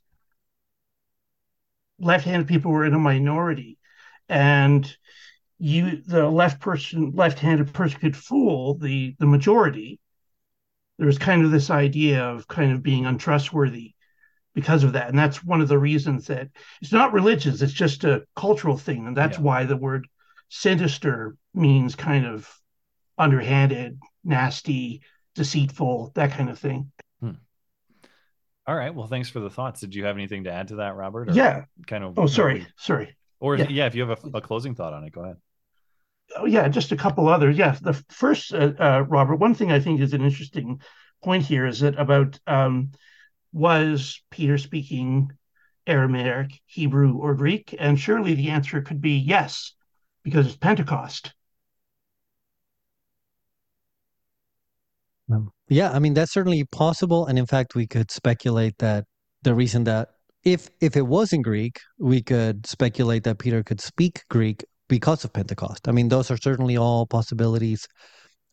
left-handed 1.98 2.46
people 2.46 2.70
were 2.70 2.84
in 2.84 2.94
a 2.94 2.98
minority, 2.98 3.78
and 4.28 4.96
you, 5.58 6.02
the 6.06 6.28
left 6.28 6.60
person, 6.60 7.12
left-handed 7.14 7.72
person, 7.72 7.98
could 7.98 8.16
fool 8.16 8.74
the 8.74 9.16
the 9.18 9.26
majority. 9.26 9.98
There 10.98 11.06
was 11.06 11.18
kind 11.18 11.44
of 11.44 11.50
this 11.50 11.70
idea 11.70 12.24
of 12.24 12.48
kind 12.48 12.72
of 12.72 12.82
being 12.82 13.06
untrustworthy 13.06 13.94
because 14.58 14.82
of 14.82 14.94
that. 14.94 15.08
And 15.08 15.16
that's 15.16 15.44
one 15.44 15.60
of 15.60 15.68
the 15.68 15.78
reasons 15.78 16.26
that 16.26 16.48
it's 16.82 16.90
not 16.90 17.12
religious, 17.12 17.62
it's 17.62 17.72
just 17.72 18.02
a 18.02 18.24
cultural 18.34 18.76
thing. 18.76 19.06
And 19.06 19.16
that's 19.16 19.38
yeah. 19.38 19.44
why 19.44 19.64
the 19.64 19.76
word 19.76 20.08
sinister 20.48 21.36
means 21.54 21.94
kind 21.94 22.26
of 22.26 22.52
underhanded, 23.16 24.00
nasty, 24.24 25.02
deceitful, 25.36 26.10
that 26.16 26.32
kind 26.32 26.50
of 26.50 26.58
thing. 26.58 26.90
Hmm. 27.20 27.38
All 28.66 28.74
right. 28.74 28.92
Well, 28.92 29.06
thanks 29.06 29.28
for 29.28 29.38
the 29.38 29.48
thoughts. 29.48 29.80
Did 29.80 29.94
you 29.94 30.06
have 30.06 30.16
anything 30.16 30.42
to 30.42 30.50
add 30.50 30.66
to 30.68 30.76
that, 30.76 30.96
Robert? 30.96 31.32
yeah. 31.34 31.66
Kind 31.86 32.02
of. 32.02 32.18
Oh, 32.18 32.26
sorry. 32.26 32.66
Sorry. 32.76 33.16
Or 33.38 33.54
yeah. 33.54 33.68
yeah, 33.70 33.86
if 33.86 33.94
you 33.94 34.08
have 34.08 34.24
a, 34.24 34.38
a, 34.38 34.40
closing 34.40 34.74
thought 34.74 34.92
on 34.92 35.04
it, 35.04 35.12
go 35.12 35.22
ahead. 35.22 35.36
Oh, 36.36 36.46
yeah, 36.46 36.66
just 36.66 36.90
a 36.90 36.96
couple 36.96 37.28
others. 37.28 37.56
Yeah, 37.56 37.76
the 37.80 37.92
first, 38.08 38.52
uh, 38.52 38.72
uh, 38.76 39.04
Robert. 39.08 39.36
One 39.36 39.54
thing 39.54 39.70
I 39.70 39.78
think 39.78 40.00
is 40.00 40.14
an 40.14 40.24
interesting 40.24 40.80
point 41.22 41.44
here 41.44 41.64
is 41.64 41.78
that 41.78 41.96
about 41.96 42.40
um, 42.48 42.90
was 43.52 44.20
Peter 44.30 44.58
speaking 44.58 45.32
Aramaic, 45.86 46.60
Hebrew, 46.66 47.16
or 47.18 47.34
Greek? 47.34 47.74
And 47.78 47.98
surely 47.98 48.34
the 48.34 48.50
answer 48.50 48.80
could 48.82 49.00
be 49.00 49.16
yes, 49.18 49.74
because 50.22 50.46
it's 50.46 50.56
Pentecost. 50.56 51.32
Um, 55.30 55.50
yeah, 55.68 55.90
I 55.90 55.98
mean 55.98 56.14
that's 56.14 56.32
certainly 56.32 56.64
possible, 56.64 57.26
and 57.26 57.38
in 57.38 57.46
fact, 57.46 57.74
we 57.74 57.86
could 57.86 58.10
speculate 58.10 58.78
that 58.78 59.04
the 59.42 59.54
reason 59.54 59.84
that 59.84 60.08
if 60.44 60.68
if 60.80 60.96
it 60.96 61.06
was 61.06 61.32
in 61.32 61.42
Greek, 61.42 61.80
we 61.98 62.22
could 62.22 62.66
speculate 62.66 63.24
that 63.24 63.38
Peter 63.38 63.62
could 63.62 63.80
speak 63.80 64.22
Greek 64.30 64.64
because 64.88 65.24
of 65.24 65.32
Pentecost. 65.32 65.86
I 65.86 65.92
mean, 65.92 66.08
those 66.08 66.30
are 66.30 66.38
certainly 66.38 66.76
all 66.76 67.06
possibilities. 67.06 67.86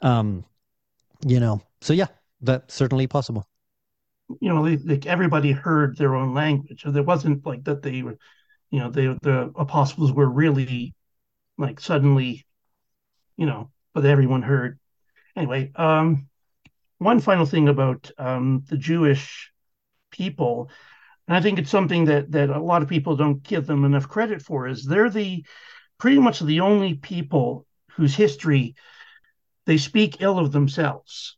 Um, 0.02 0.44
you 1.26 1.40
know, 1.40 1.62
so 1.82 1.94
yeah, 1.94 2.08
that's 2.42 2.74
certainly 2.74 3.08
possible. 3.08 3.48
You 4.42 4.50
know, 4.50 4.62
like 4.62 5.06
everybody 5.06 5.52
heard 5.52 5.98
their 5.98 6.16
own 6.16 6.34
language, 6.34 6.82
so 6.82 6.92
there 6.92 7.04
wasn't 7.04 7.46
like 7.46 7.64
that 7.66 7.82
they 7.82 8.02
were, 8.02 8.18
you 8.72 8.80
know, 8.80 8.90
they 8.90 9.06
the 9.22 9.52
apostles 9.56 10.12
were 10.12 10.30
really 10.30 10.96
like 11.58 11.80
suddenly, 11.80 12.46
you 13.38 13.46
know, 13.46 13.72
but 13.94 14.06
everyone 14.06 14.42
heard. 14.42 14.80
Anyway, 15.36 15.72
um, 15.76 16.28
one 16.98 17.20
final 17.20 17.46
thing 17.46 17.68
about 17.68 18.10
um, 18.18 18.64
the 18.68 18.78
Jewish 18.78 19.52
people, 20.12 20.70
and 21.28 21.38
I 21.38 21.42
think 21.42 21.60
it's 21.60 21.72
something 21.72 22.06
that 22.06 22.32
that 22.32 22.50
a 22.50 22.60
lot 22.60 22.82
of 22.82 22.90
people 22.90 23.16
don't 23.16 23.44
give 23.44 23.68
them 23.68 23.86
enough 23.86 24.08
credit 24.08 24.42
for, 24.42 24.68
is 24.68 24.86
they're 24.86 25.10
the 25.10 25.46
pretty 25.98 26.20
much 26.20 26.40
the 26.40 26.62
only 26.62 26.96
people 26.96 27.66
whose 27.92 28.16
history 28.16 28.76
they 29.66 29.78
speak 29.78 30.22
ill 30.22 30.40
of 30.40 30.52
themselves. 30.52 31.38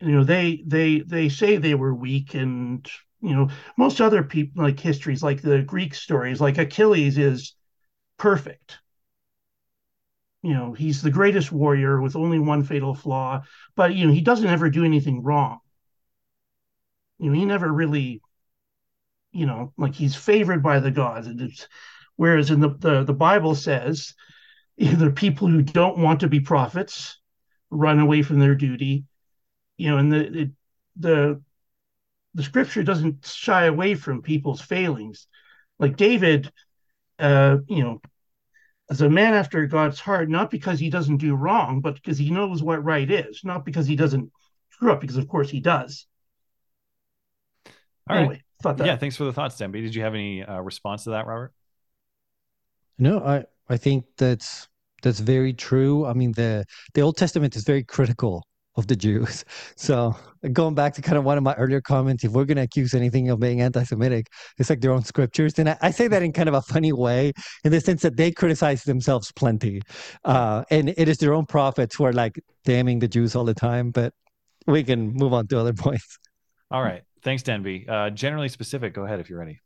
You 0.00 0.12
know, 0.12 0.24
they 0.24 0.62
they 0.66 1.00
they 1.00 1.28
say 1.28 1.56
they 1.56 1.74
were 1.74 1.94
weak, 1.94 2.34
and 2.34 2.86
you 3.20 3.34
know, 3.34 3.48
most 3.76 4.00
other 4.00 4.22
people 4.22 4.62
like 4.62 4.78
histories, 4.80 5.22
like 5.22 5.42
the 5.42 5.62
Greek 5.62 5.94
stories, 5.94 6.40
like 6.40 6.58
Achilles 6.58 7.18
is 7.18 7.54
perfect. 8.18 8.78
You 10.42 10.54
know 10.54 10.72
he's 10.72 11.02
the 11.02 11.10
greatest 11.10 11.52
warrior 11.52 12.00
with 12.00 12.16
only 12.16 12.38
one 12.38 12.62
fatal 12.62 12.94
flaw 12.94 13.42
but 13.74 13.94
you 13.94 14.06
know 14.06 14.12
he 14.14 14.22
doesn't 14.22 14.46
ever 14.46 14.70
do 14.70 14.84
anything 14.84 15.22
wrong. 15.22 15.60
You 17.18 17.30
know 17.30 17.38
he 17.38 17.44
never 17.44 17.70
really 17.70 18.22
you 19.32 19.46
know 19.46 19.72
like 19.76 19.94
he's 19.94 20.16
favored 20.16 20.62
by 20.62 20.80
the 20.80 20.90
gods 20.90 21.28
whereas 22.16 22.50
in 22.50 22.60
the, 22.60 22.70
the 22.78 23.04
the 23.04 23.12
bible 23.12 23.54
says 23.54 24.14
either 24.78 25.10
people 25.10 25.48
who 25.48 25.62
don't 25.62 25.98
want 25.98 26.20
to 26.20 26.28
be 26.28 26.40
prophets 26.40 27.18
run 27.70 27.98
away 27.98 28.22
from 28.22 28.38
their 28.38 28.54
duty 28.54 29.04
you 29.76 29.90
know 29.90 29.98
and 29.98 30.12
the 30.12 30.40
it, 30.42 30.50
the 30.96 31.42
the 32.34 32.42
scripture 32.42 32.82
doesn't 32.82 33.24
shy 33.26 33.64
away 33.64 33.94
from 33.94 34.22
people's 34.22 34.60
failings 34.60 35.26
like 35.78 35.96
david 35.96 36.50
uh 37.18 37.58
you 37.68 37.82
know 37.82 38.00
as 38.90 39.00
a 39.00 39.10
man 39.10 39.34
after 39.34 39.66
God's 39.66 39.98
heart, 39.98 40.28
not 40.28 40.50
because 40.50 40.78
he 40.78 40.90
doesn't 40.90 41.16
do 41.16 41.34
wrong, 41.34 41.80
but 41.80 41.94
because 41.94 42.18
he 42.18 42.30
knows 42.30 42.62
what 42.62 42.84
right 42.84 43.10
is, 43.10 43.40
not 43.42 43.64
because 43.64 43.86
he 43.86 43.96
doesn't 43.96 44.30
screw 44.70 44.92
up, 44.92 45.00
because 45.00 45.16
of 45.16 45.28
course 45.28 45.50
he 45.50 45.60
does. 45.60 46.06
All 48.08 48.16
anyway, 48.16 48.42
right. 48.64 48.76
That... 48.76 48.86
Yeah, 48.86 48.96
thanks 48.96 49.16
for 49.16 49.24
the 49.24 49.32
thoughts, 49.32 49.56
Denby. 49.58 49.82
Did 49.82 49.94
you 49.94 50.02
have 50.02 50.14
any 50.14 50.42
uh, 50.42 50.60
response 50.60 51.04
to 51.04 51.10
that, 51.10 51.26
Robert? 51.26 51.52
No, 52.98 53.18
I 53.18 53.44
I 53.68 53.76
think 53.76 54.04
that's 54.16 54.68
that's 55.02 55.20
very 55.20 55.52
true. 55.52 56.06
I 56.06 56.12
mean 56.12 56.32
the 56.32 56.64
the 56.94 57.02
Old 57.02 57.16
Testament 57.16 57.56
is 57.56 57.64
very 57.64 57.84
critical 57.84 58.46
of 58.76 58.86
the 58.86 58.96
Jews. 58.96 59.44
So 59.78 60.16
going 60.52 60.74
back 60.74 60.94
to 60.94 61.02
kind 61.02 61.18
of 61.18 61.24
one 61.24 61.36
of 61.36 61.44
my 61.44 61.54
earlier 61.54 61.80
comments, 61.80 62.24
if 62.24 62.32
we're 62.32 62.44
going 62.44 62.56
to 62.56 62.62
accuse 62.62 62.94
anything 62.94 63.28
of 63.30 63.38
being 63.38 63.60
anti-Semitic, 63.60 64.28
it's 64.58 64.70
like 64.70 64.80
their 64.80 64.92
own 64.92 65.02
scriptures. 65.02 65.58
And 65.58 65.68
I, 65.68 65.76
I, 65.82 65.90
say 65.90 66.08
that 66.08 66.22
in 66.22 66.32
kind 66.32 66.48
of 66.48 66.54
a 66.54 66.62
funny 66.62 66.92
way, 66.92 67.32
in 67.64 67.72
the 67.72 67.80
sense 67.80 68.02
that 68.02 68.16
they 68.16 68.30
criticize 68.32 68.84
themselves 68.84 69.32
plenty, 69.32 69.82
uh, 70.24 70.64
and 70.70 70.90
it 70.96 71.08
is 71.08 71.18
their 71.18 71.34
own 71.34 71.46
prophets 71.46 71.94
who 71.94 72.04
are 72.04 72.12
like 72.12 72.40
damning 72.64 72.98
the 72.98 73.08
Jews 73.08 73.36
all 73.36 73.44
the 73.44 73.54
time. 73.54 73.90
But 73.90 74.12
we 74.66 74.82
can 74.82 75.12
move 75.12 75.32
on 75.32 75.46
to 75.48 75.58
other 75.58 75.72
points. 75.84 76.18
All 76.70 76.82
right, 76.82 77.02
thanks, 77.22 77.42
Denby. 77.42 77.86
Uh, 77.88 78.10
generally 78.10 78.48
specific. 78.48 78.94
Go 78.94 79.04
ahead 79.04 79.20
if 79.20 79.28
you're 79.28 79.38
ready. 79.38 79.60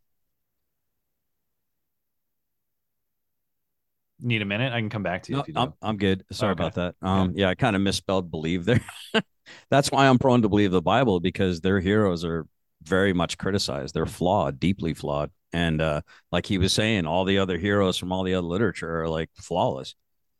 Need 4.23 4.43
a 4.43 4.45
minute? 4.45 4.73
I 4.73 4.81
can 4.81 4.91
come 4.91 5.03
back 5.03 5.25
to 5.25 5.33
you. 5.33 5.39
No, 5.39 5.45
you 5.47 5.55
I'm, 5.57 5.73
I'm 5.83 5.97
good. 5.97 6.25
Sorry 6.33 6.53
okay. 6.53 6.63
about 6.63 6.75
that. 6.75 6.95
Um, 7.03 7.33
yeah, 7.35 7.49
I 7.49 7.55
kind 7.55 7.77
of 7.77 7.83
misspelled 7.83 8.31
believe 8.31 8.65
there. 8.65 8.81
That's 9.71 9.91
why 9.91 10.07
I'm 10.07 10.19
prone 10.19 10.43
to 10.43 10.49
believe 10.49 10.71
the 10.71 10.83
Bible 10.83 11.21
because 11.21 11.61
their 11.61 11.81
heroes 11.81 12.25
are 12.25 12.47
very 12.83 13.13
much 13.13 13.39
criticized. 13.39 13.95
They're 13.95 14.07
flawed, 14.07 14.61
deeply 14.61 14.95
flawed. 14.95 15.31
And 15.53 15.81
uh, 15.81 16.03
like 16.31 16.47
he 16.47 16.59
was 16.59 16.73
saying, 16.73 17.07
all 17.07 17.25
the 17.25 17.39
other 17.39 17.59
heroes 17.59 17.97
from 17.97 18.13
all 18.13 18.23
the 18.23 18.35
other 18.35 18.47
literature 18.47 19.03
are 19.03 19.09
like 19.09 19.31
flawless. 19.35 19.95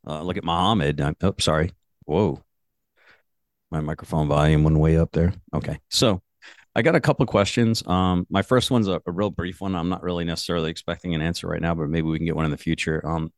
Uh, 0.07 0.21
look 0.23 0.37
at 0.37 0.43
Muhammad. 0.43 1.01
I'm, 1.01 1.15
oh, 1.21 1.35
sorry. 1.39 1.71
Whoa. 2.05 2.41
My 3.69 3.81
microphone 3.81 4.27
volume 4.27 4.63
went 4.63 4.77
way 4.77 4.97
up 4.97 5.11
there. 5.11 5.33
Okay. 5.53 5.79
So 5.89 6.21
I 6.75 6.81
got 6.81 6.95
a 6.95 7.01
couple 7.01 7.25
questions. 7.25 7.85
Um, 7.85 8.25
my 8.29 8.41
first 8.41 8.71
one's 8.71 8.87
a, 8.87 9.01
a, 9.05 9.11
real 9.11 9.29
brief 9.29 9.61
one. 9.61 9.75
I'm 9.75 9.89
not 9.89 10.03
really 10.03 10.23
necessarily 10.23 10.71
expecting 10.71 11.13
an 11.13 11.21
answer 11.21 11.47
right 11.47 11.61
now, 11.61 11.75
but 11.75 11.89
maybe 11.89 12.07
we 12.07 12.17
can 12.17 12.25
get 12.25 12.35
one 12.35 12.45
in 12.45 12.51
the 12.51 12.57
future. 12.57 13.05
Um, 13.05 13.31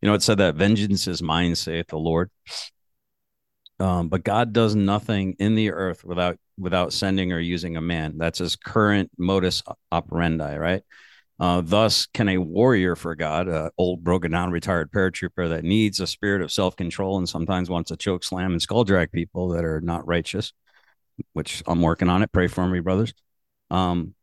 you 0.00 0.08
know, 0.08 0.14
it 0.14 0.22
said 0.22 0.38
that 0.38 0.54
vengeance 0.54 1.06
is 1.06 1.22
mine, 1.22 1.54
saith 1.54 1.88
the 1.88 1.98
Lord. 1.98 2.30
Um, 3.80 4.08
but 4.08 4.24
God 4.24 4.52
does 4.52 4.74
nothing 4.74 5.36
in 5.38 5.54
the 5.54 5.70
earth 5.70 6.04
without 6.04 6.38
without 6.58 6.92
sending 6.92 7.32
or 7.32 7.38
using 7.38 7.76
a 7.76 7.80
man. 7.80 8.18
That's 8.18 8.40
his 8.40 8.56
current 8.56 9.10
modus 9.16 9.62
operandi, 9.92 10.56
right? 10.56 10.82
Uh, 11.40 11.62
thus, 11.64 12.06
can 12.06 12.28
a 12.28 12.38
warrior 12.38 12.96
for 12.96 13.14
God, 13.14 13.46
an 13.46 13.70
old, 13.78 14.02
broken 14.02 14.32
down, 14.32 14.50
retired 14.50 14.90
paratrooper 14.90 15.48
that 15.50 15.62
needs 15.62 16.00
a 16.00 16.06
spirit 16.06 16.42
of 16.42 16.50
self 16.50 16.74
control 16.74 17.16
and 17.16 17.28
sometimes 17.28 17.70
wants 17.70 17.90
to 17.90 17.96
choke 17.96 18.24
slam 18.24 18.50
and 18.50 18.60
skull 18.60 18.82
drag 18.82 19.12
people 19.12 19.50
that 19.50 19.64
are 19.64 19.80
not 19.80 20.06
righteous, 20.06 20.52
which 21.34 21.62
I'm 21.66 21.80
working 21.80 22.08
on 22.08 22.22
it. 22.22 22.32
Pray 22.32 22.48
for 22.48 22.66
me, 22.66 22.80
brothers. 22.80 23.14
Um, 23.70 24.14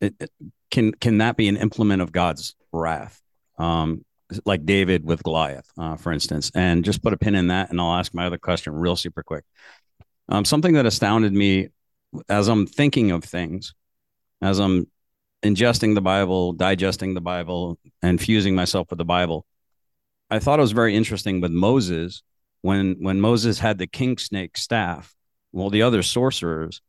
it, 0.00 0.14
it, 0.18 0.30
can 0.70 0.92
can 0.92 1.18
that 1.18 1.36
be 1.36 1.48
an 1.48 1.58
implement 1.58 2.00
of 2.00 2.10
God's 2.10 2.54
wrath? 2.72 3.20
Um, 3.58 4.06
like 4.44 4.64
David 4.64 5.04
with 5.04 5.22
Goliath, 5.22 5.70
uh, 5.78 5.96
for 5.96 6.12
instance, 6.12 6.50
and 6.54 6.84
just 6.84 7.02
put 7.02 7.12
a 7.12 7.18
pin 7.18 7.34
in 7.34 7.48
that. 7.48 7.70
And 7.70 7.80
I'll 7.80 7.94
ask 7.94 8.14
my 8.14 8.26
other 8.26 8.38
question 8.38 8.74
real 8.74 8.96
super 8.96 9.22
quick. 9.22 9.44
Um, 10.28 10.44
something 10.44 10.74
that 10.74 10.86
astounded 10.86 11.32
me 11.32 11.68
as 12.28 12.48
I'm 12.48 12.66
thinking 12.66 13.10
of 13.10 13.24
things, 13.24 13.74
as 14.40 14.58
I'm 14.58 14.86
ingesting 15.42 15.94
the 15.94 16.00
Bible, 16.00 16.52
digesting 16.52 17.14
the 17.14 17.20
Bible, 17.20 17.78
and 18.02 18.20
fusing 18.20 18.54
myself 18.54 18.90
with 18.90 18.98
the 18.98 19.04
Bible, 19.04 19.46
I 20.30 20.38
thought 20.38 20.58
it 20.58 20.62
was 20.62 20.72
very 20.72 20.94
interesting 20.94 21.40
with 21.40 21.50
Moses 21.50 22.22
when 22.62 22.96
when 23.00 23.20
Moses 23.20 23.58
had 23.58 23.78
the 23.78 23.86
king 23.86 24.18
snake 24.18 24.56
staff. 24.56 25.14
Well, 25.52 25.70
the 25.70 25.82
other 25.82 26.02
sorcerers 26.02 26.80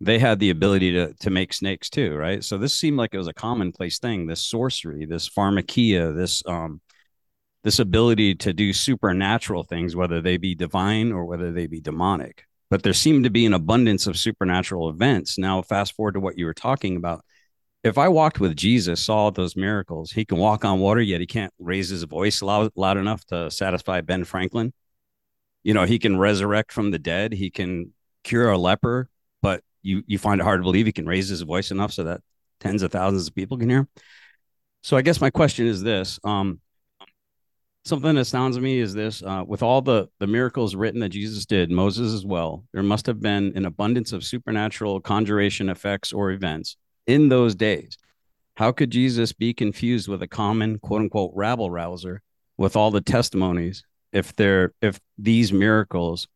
they 0.00 0.18
had 0.18 0.38
the 0.38 0.50
ability 0.50 0.92
to 0.92 1.14
to 1.14 1.30
make 1.30 1.52
snakes 1.52 1.90
too, 1.90 2.14
right? 2.14 2.42
So 2.42 2.56
this 2.58 2.74
seemed 2.74 2.96
like 2.96 3.14
it 3.14 3.18
was 3.18 3.28
a 3.28 3.34
commonplace 3.34 3.98
thing. 3.98 4.26
This 4.26 4.40
sorcery, 4.40 5.04
this 5.04 5.28
pharmakia, 5.28 6.14
this 6.14 6.42
um, 6.46 6.80
this 7.62 7.78
ability 7.78 8.34
to 8.36 8.52
do 8.52 8.72
supernatural 8.72 9.64
things, 9.64 9.94
whether 9.94 10.20
they 10.22 10.38
be 10.38 10.54
divine 10.54 11.12
or 11.12 11.26
whether 11.26 11.52
they 11.52 11.66
be 11.66 11.80
demonic. 11.80 12.44
But 12.70 12.82
there 12.82 12.94
seemed 12.94 13.24
to 13.24 13.30
be 13.30 13.44
an 13.46 13.52
abundance 13.52 14.06
of 14.06 14.16
supernatural 14.16 14.88
events. 14.88 15.36
Now, 15.36 15.60
fast 15.60 15.94
forward 15.94 16.12
to 16.12 16.20
what 16.20 16.38
you 16.38 16.46
were 16.46 16.54
talking 16.54 16.96
about. 16.96 17.24
If 17.82 17.98
I 17.98 18.08
walked 18.08 18.40
with 18.40 18.56
Jesus, 18.56 19.04
saw 19.04 19.30
those 19.30 19.56
miracles, 19.56 20.12
he 20.12 20.24
can 20.24 20.38
walk 20.38 20.64
on 20.64 20.80
water, 20.80 21.00
yet 21.00 21.20
he 21.20 21.26
can't 21.26 21.52
raise 21.58 21.88
his 21.88 22.04
voice 22.04 22.42
loud, 22.42 22.70
loud 22.76 22.96
enough 22.96 23.24
to 23.26 23.50
satisfy 23.50 24.02
Ben 24.02 24.24
Franklin. 24.24 24.72
You 25.62 25.74
know, 25.74 25.84
he 25.84 25.98
can 25.98 26.18
resurrect 26.18 26.72
from 26.72 26.90
the 26.90 26.98
dead, 26.98 27.32
he 27.32 27.50
can 27.50 27.92
cure 28.22 28.50
a 28.50 28.58
leper, 28.58 29.08
you 29.82 30.02
you 30.06 30.18
find 30.18 30.40
it 30.40 30.44
hard 30.44 30.60
to 30.60 30.64
believe 30.64 30.86
he 30.86 30.92
can 30.92 31.06
raise 31.06 31.28
his 31.28 31.42
voice 31.42 31.70
enough 31.70 31.92
so 31.92 32.04
that 32.04 32.20
tens 32.60 32.82
of 32.82 32.92
thousands 32.92 33.28
of 33.28 33.34
people 33.34 33.58
can 33.58 33.70
hear 33.70 33.80
him. 33.80 33.88
So 34.82 34.96
I 34.96 35.02
guess 35.02 35.20
my 35.20 35.30
question 35.30 35.66
is 35.66 35.82
this: 35.82 36.18
um, 36.24 36.60
something 37.84 38.14
that 38.14 38.26
sounds 38.26 38.56
to 38.56 38.62
me 38.62 38.78
is 38.78 38.94
this: 38.94 39.22
uh, 39.22 39.44
with 39.46 39.62
all 39.62 39.82
the 39.82 40.08
the 40.18 40.26
miracles 40.26 40.74
written 40.74 41.00
that 41.00 41.10
Jesus 41.10 41.46
did, 41.46 41.70
Moses 41.70 42.12
as 42.12 42.24
well, 42.24 42.64
there 42.72 42.82
must 42.82 43.06
have 43.06 43.20
been 43.20 43.52
an 43.56 43.66
abundance 43.66 44.12
of 44.12 44.24
supernatural 44.24 45.00
conjuration 45.00 45.68
effects 45.68 46.12
or 46.12 46.30
events 46.30 46.76
in 47.06 47.28
those 47.28 47.54
days. 47.54 47.96
How 48.56 48.72
could 48.72 48.90
Jesus 48.90 49.32
be 49.32 49.54
confused 49.54 50.08
with 50.08 50.22
a 50.22 50.28
common 50.28 50.78
quote 50.78 51.00
unquote 51.00 51.32
rabble 51.34 51.70
rouser 51.70 52.22
with 52.56 52.76
all 52.76 52.90
the 52.90 53.00
testimonies 53.00 53.84
if 54.12 54.34
they're 54.36 54.72
if 54.82 55.00
these 55.18 55.52
miracles 55.52 56.28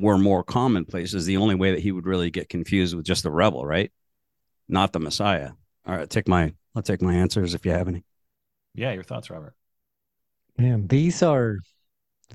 were 0.00 0.18
more 0.18 0.42
commonplace 0.42 1.14
is 1.14 1.26
the 1.26 1.36
only 1.36 1.54
way 1.54 1.72
that 1.72 1.80
he 1.80 1.92
would 1.92 2.06
really 2.06 2.30
get 2.30 2.48
confused 2.48 2.94
with 2.94 3.04
just 3.04 3.22
the 3.22 3.30
rebel, 3.30 3.64
right? 3.64 3.92
Not 4.68 4.92
the 4.92 5.00
Messiah. 5.00 5.52
All 5.86 5.96
right, 5.96 6.08
take 6.08 6.28
my 6.28 6.52
I'll 6.74 6.82
take 6.82 7.02
my 7.02 7.14
answers 7.14 7.54
if 7.54 7.64
you 7.64 7.72
have 7.72 7.88
any. 7.88 8.04
Yeah, 8.74 8.92
your 8.92 9.02
thoughts, 9.02 9.30
Robert. 9.30 9.54
Yeah, 10.58 10.76
these 10.80 11.22
are 11.22 11.58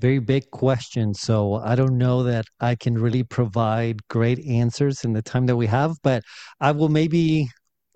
very 0.00 0.18
big 0.18 0.50
questions. 0.50 1.20
So 1.20 1.56
I 1.56 1.74
don't 1.74 1.98
know 1.98 2.22
that 2.24 2.46
I 2.60 2.74
can 2.74 2.94
really 2.94 3.22
provide 3.22 4.06
great 4.08 4.40
answers 4.46 5.04
in 5.04 5.12
the 5.12 5.22
time 5.22 5.46
that 5.46 5.56
we 5.56 5.66
have, 5.66 5.96
but 6.02 6.22
I 6.60 6.72
will 6.72 6.88
maybe 6.88 7.48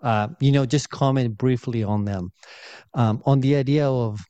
uh, 0.02 0.28
you 0.40 0.52
know, 0.52 0.66
just 0.66 0.90
comment 0.90 1.36
briefly 1.36 1.82
on 1.82 2.04
them. 2.04 2.30
Um, 2.94 3.22
on 3.26 3.40
the 3.40 3.56
idea 3.56 3.88
of 3.88 4.20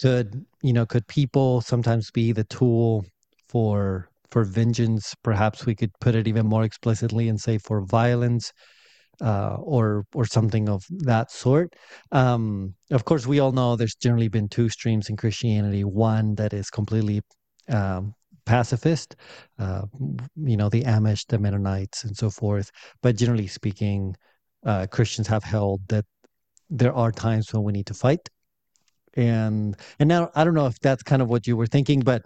could 0.00 0.44
you 0.62 0.72
know 0.72 0.84
could 0.84 1.06
people 1.06 1.60
sometimes 1.60 2.10
be 2.10 2.32
the 2.32 2.42
tool 2.44 3.04
for 3.48 4.08
for 4.32 4.44
vengeance? 4.44 5.14
Perhaps 5.22 5.66
we 5.66 5.74
could 5.76 5.92
put 6.00 6.14
it 6.14 6.26
even 6.26 6.46
more 6.46 6.64
explicitly 6.64 7.28
and 7.28 7.40
say 7.40 7.58
for 7.58 7.82
violence. 7.84 8.52
Uh, 9.20 9.56
or 9.60 10.04
or 10.14 10.24
something 10.24 10.68
of 10.68 10.82
that 10.90 11.30
sort. 11.30 11.68
Um, 12.10 12.74
of 12.90 13.04
course, 13.04 13.24
we 13.24 13.38
all 13.38 13.52
know 13.52 13.76
there's 13.76 13.94
generally 13.94 14.28
been 14.28 14.48
two 14.48 14.68
streams 14.68 15.10
in 15.10 15.16
Christianity. 15.16 15.84
One 15.84 16.34
that 16.36 16.52
is 16.52 16.70
completely 16.70 17.20
um, 17.68 18.14
pacifist, 18.46 19.14
uh, 19.58 19.82
you 20.36 20.56
know, 20.56 20.68
the 20.68 20.82
Amish, 20.82 21.26
the 21.28 21.38
Mennonites, 21.38 22.04
and 22.04 22.16
so 22.16 22.30
forth. 22.30 22.70
But 23.02 23.16
generally 23.16 23.46
speaking, 23.46 24.16
uh, 24.64 24.86
Christians 24.90 25.28
have 25.28 25.44
held 25.44 25.82
that 25.88 26.04
there 26.70 26.94
are 26.94 27.12
times 27.12 27.52
when 27.52 27.62
we 27.62 27.72
need 27.72 27.86
to 27.86 27.94
fight. 27.94 28.28
And 29.14 29.76
and 29.98 30.08
now 30.08 30.30
I 30.34 30.42
don't 30.42 30.54
know 30.54 30.66
if 30.66 30.80
that's 30.80 31.02
kind 31.02 31.22
of 31.22 31.28
what 31.28 31.46
you 31.46 31.56
were 31.56 31.66
thinking, 31.66 32.00
but 32.00 32.22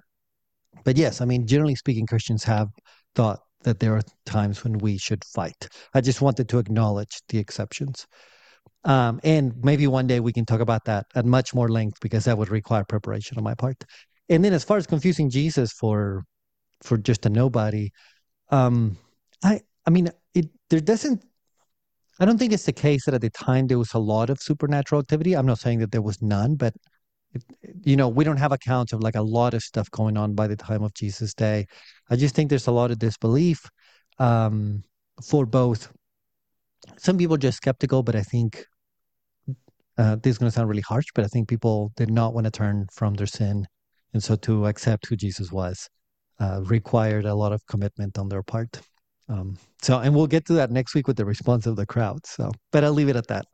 but 0.84 0.96
yes, 0.96 1.20
I 1.20 1.24
mean, 1.24 1.46
generally 1.46 1.74
speaking, 1.74 2.06
Christians 2.06 2.44
have 2.44 2.68
thought 3.14 3.40
that 3.62 3.80
there 3.80 3.96
are 3.96 4.02
times 4.24 4.62
when 4.62 4.78
we 4.78 4.98
should 4.98 5.24
fight. 5.24 5.68
I 5.94 6.00
just 6.00 6.20
wanted 6.20 6.48
to 6.50 6.58
acknowledge 6.58 7.20
the 7.28 7.38
exceptions. 7.38 8.06
Um, 8.84 9.20
and 9.24 9.52
maybe 9.64 9.88
one 9.88 10.06
day 10.06 10.20
we 10.20 10.32
can 10.32 10.44
talk 10.44 10.60
about 10.60 10.84
that 10.84 11.06
at 11.16 11.24
much 11.24 11.52
more 11.52 11.68
length 11.68 11.98
because 12.00 12.24
that 12.24 12.38
would 12.38 12.50
require 12.50 12.84
preparation 12.84 13.36
on 13.36 13.44
my 13.44 13.54
part. 13.54 13.84
And 14.28 14.44
then 14.44 14.52
as 14.52 14.64
far 14.64 14.76
as 14.76 14.86
confusing 14.86 15.30
Jesus 15.30 15.72
for 15.72 16.24
for 16.82 16.96
just 16.96 17.26
a 17.26 17.30
nobody, 17.30 17.90
um, 18.50 18.96
I 19.42 19.60
I 19.86 19.90
mean 19.90 20.10
it 20.34 20.46
there 20.70 20.80
doesn't 20.80 21.24
I 22.20 22.24
don't 22.24 22.38
think 22.38 22.52
it's 22.52 22.64
the 22.64 22.72
case 22.72 23.04
that 23.04 23.14
at 23.14 23.20
the 23.20 23.30
time 23.30 23.66
there 23.66 23.78
was 23.78 23.92
a 23.94 23.98
lot 23.98 24.30
of 24.30 24.40
supernatural 24.40 25.00
activity. 25.00 25.34
I'm 25.34 25.46
not 25.46 25.58
saying 25.58 25.80
that 25.80 25.92
there 25.92 26.02
was 26.02 26.22
none, 26.22 26.54
but 26.54 26.74
you 27.84 27.96
know, 27.96 28.08
we 28.08 28.24
don't 28.24 28.36
have 28.38 28.52
accounts 28.52 28.92
of 28.92 29.02
like 29.02 29.14
a 29.14 29.22
lot 29.22 29.54
of 29.54 29.62
stuff 29.62 29.90
going 29.90 30.16
on 30.16 30.34
by 30.34 30.46
the 30.46 30.56
time 30.56 30.82
of 30.82 30.94
Jesus' 30.94 31.34
day. 31.34 31.66
I 32.10 32.16
just 32.16 32.34
think 32.34 32.50
there's 32.50 32.66
a 32.66 32.72
lot 32.72 32.90
of 32.90 32.98
disbelief 32.98 33.60
um, 34.18 34.82
for 35.22 35.46
both. 35.46 35.92
Some 36.98 37.18
people 37.18 37.36
just 37.36 37.56
skeptical, 37.56 38.02
but 38.02 38.16
I 38.16 38.22
think 38.22 38.64
uh, 39.98 40.16
this 40.22 40.32
is 40.32 40.38
going 40.38 40.50
to 40.50 40.54
sound 40.54 40.68
really 40.68 40.82
harsh, 40.82 41.06
but 41.14 41.24
I 41.24 41.28
think 41.28 41.48
people 41.48 41.92
did 41.96 42.10
not 42.10 42.34
want 42.34 42.44
to 42.44 42.50
turn 42.50 42.86
from 42.92 43.14
their 43.14 43.26
sin 43.26 43.66
and 44.12 44.22
so 44.22 44.36
to 44.36 44.66
accept 44.66 45.06
who 45.06 45.16
Jesus 45.16 45.50
was 45.50 45.88
uh, 46.40 46.60
required 46.64 47.24
a 47.24 47.34
lot 47.34 47.52
of 47.52 47.66
commitment 47.66 48.18
on 48.18 48.28
their 48.28 48.42
part. 48.42 48.80
Um, 49.28 49.58
so, 49.82 49.98
and 49.98 50.14
we'll 50.14 50.26
get 50.26 50.46
to 50.46 50.52
that 50.54 50.70
next 50.70 50.94
week 50.94 51.08
with 51.08 51.16
the 51.16 51.24
response 51.24 51.66
of 51.66 51.76
the 51.76 51.86
crowd. 51.86 52.24
So, 52.26 52.52
but 52.72 52.84
I'll 52.84 52.92
leave 52.92 53.08
it 53.08 53.16
at 53.16 53.26
that. 53.28 53.46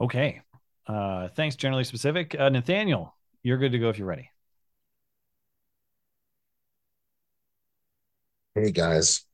Okay. 0.00 0.40
Uh, 0.88 1.28
thanks, 1.28 1.54
generally 1.54 1.84
specific. 1.84 2.34
Uh, 2.38 2.48
Nathaniel, 2.48 3.14
you're 3.42 3.58
good 3.58 3.72
to 3.72 3.78
go 3.78 3.90
if 3.90 3.98
you're 3.98 4.08
ready. 4.08 4.30
Hey 8.54 8.72
guys, 8.72 9.24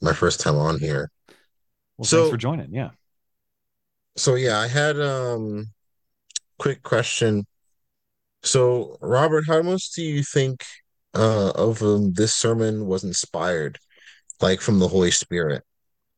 my 0.00 0.12
first 0.14 0.40
time 0.40 0.56
on 0.56 0.80
here. 0.80 1.10
Well, 1.96 2.06
So- 2.06 2.16
thanks 2.22 2.30
for 2.30 2.36
joining. 2.38 2.74
Yeah. 2.74 2.90
So 4.16 4.36
yeah, 4.36 4.58
I 4.58 4.68
had 4.68 4.98
um 5.00 5.72
quick 6.58 6.82
question. 6.82 7.46
So 8.42 8.96
Robert, 9.00 9.44
how 9.46 9.60
much 9.62 9.92
do 9.92 10.02
you 10.02 10.22
think 10.22 10.64
uh 11.14 11.50
of 11.50 11.82
um, 11.82 12.12
this 12.14 12.32
sermon 12.34 12.86
was 12.86 13.04
inspired, 13.04 13.78
like 14.40 14.60
from 14.60 14.78
the 14.78 14.88
Holy 14.88 15.10
Spirit? 15.10 15.62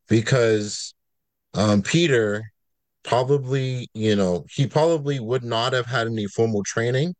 Because 0.07 0.93
um 1.53 1.81
Peter 1.81 2.51
probably, 3.07 3.89
you 3.95 4.15
know, 4.15 4.45
he 4.53 4.67
probably 4.67 5.19
would 5.19 5.43
not 5.43 5.73
have 5.73 5.87
had 5.87 6.07
any 6.07 6.27
formal 6.27 6.63
training 6.63 7.15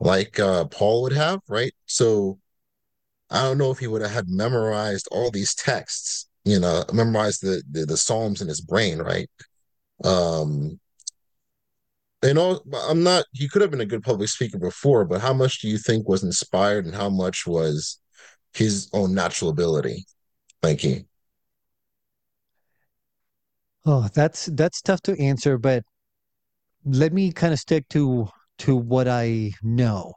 like 0.00 0.38
uh 0.40 0.64
Paul 0.66 1.02
would 1.02 1.12
have, 1.12 1.40
right? 1.48 1.72
So 1.86 2.38
I 3.30 3.42
don't 3.42 3.58
know 3.58 3.70
if 3.70 3.78
he 3.78 3.86
would 3.88 4.02
have 4.02 4.12
had 4.12 4.28
memorized 4.28 5.08
all 5.12 5.30
these 5.30 5.54
texts, 5.54 6.28
you 6.44 6.60
know, 6.60 6.84
memorized 6.92 7.42
the 7.42 7.62
the, 7.70 7.86
the 7.86 7.96
Psalms 7.96 8.42
in 8.42 8.48
his 8.48 8.60
brain, 8.62 8.98
right? 9.00 9.30
Um, 10.04 10.80
and 12.22 12.38
all, 12.38 12.62
I'm 12.88 13.02
not, 13.02 13.24
he 13.32 13.48
could 13.48 13.62
have 13.62 13.70
been 13.70 13.80
a 13.80 13.86
good 13.86 14.02
public 14.02 14.28
speaker 14.28 14.58
before, 14.58 15.04
but 15.06 15.20
how 15.22 15.32
much 15.32 15.60
do 15.60 15.68
you 15.68 15.78
think 15.78 16.08
was 16.08 16.22
inspired 16.22 16.84
and 16.84 16.94
how 16.94 17.08
much 17.08 17.46
was 17.46 17.98
his 18.54 18.90
own 18.92 19.14
natural 19.14 19.50
ability? 19.50 20.04
Thank 20.62 20.84
you. 20.84 21.04
Oh, 23.84 24.08
that's 24.14 24.46
that's 24.46 24.80
tough 24.80 25.02
to 25.02 25.20
answer, 25.20 25.58
but 25.58 25.84
let 26.84 27.12
me 27.12 27.32
kind 27.32 27.52
of 27.52 27.58
stick 27.58 27.88
to 27.90 28.28
to 28.58 28.76
what 28.76 29.08
I 29.08 29.52
know. 29.62 30.14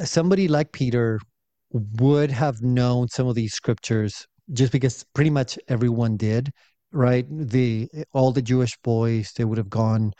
Somebody 0.00 0.48
like 0.48 0.72
Peter 0.72 1.18
would 1.70 2.30
have 2.30 2.62
known 2.62 3.08
some 3.08 3.26
of 3.28 3.34
these 3.34 3.54
scriptures 3.54 4.26
just 4.52 4.72
because 4.72 5.04
pretty 5.14 5.30
much 5.30 5.58
everyone 5.68 6.16
did, 6.16 6.50
right? 6.92 7.26
The 7.30 7.88
all 8.12 8.32
the 8.32 8.42
Jewish 8.42 8.76
boys, 8.82 9.32
they 9.36 9.44
would 9.44 9.58
have 9.58 9.70
gone 9.70 10.12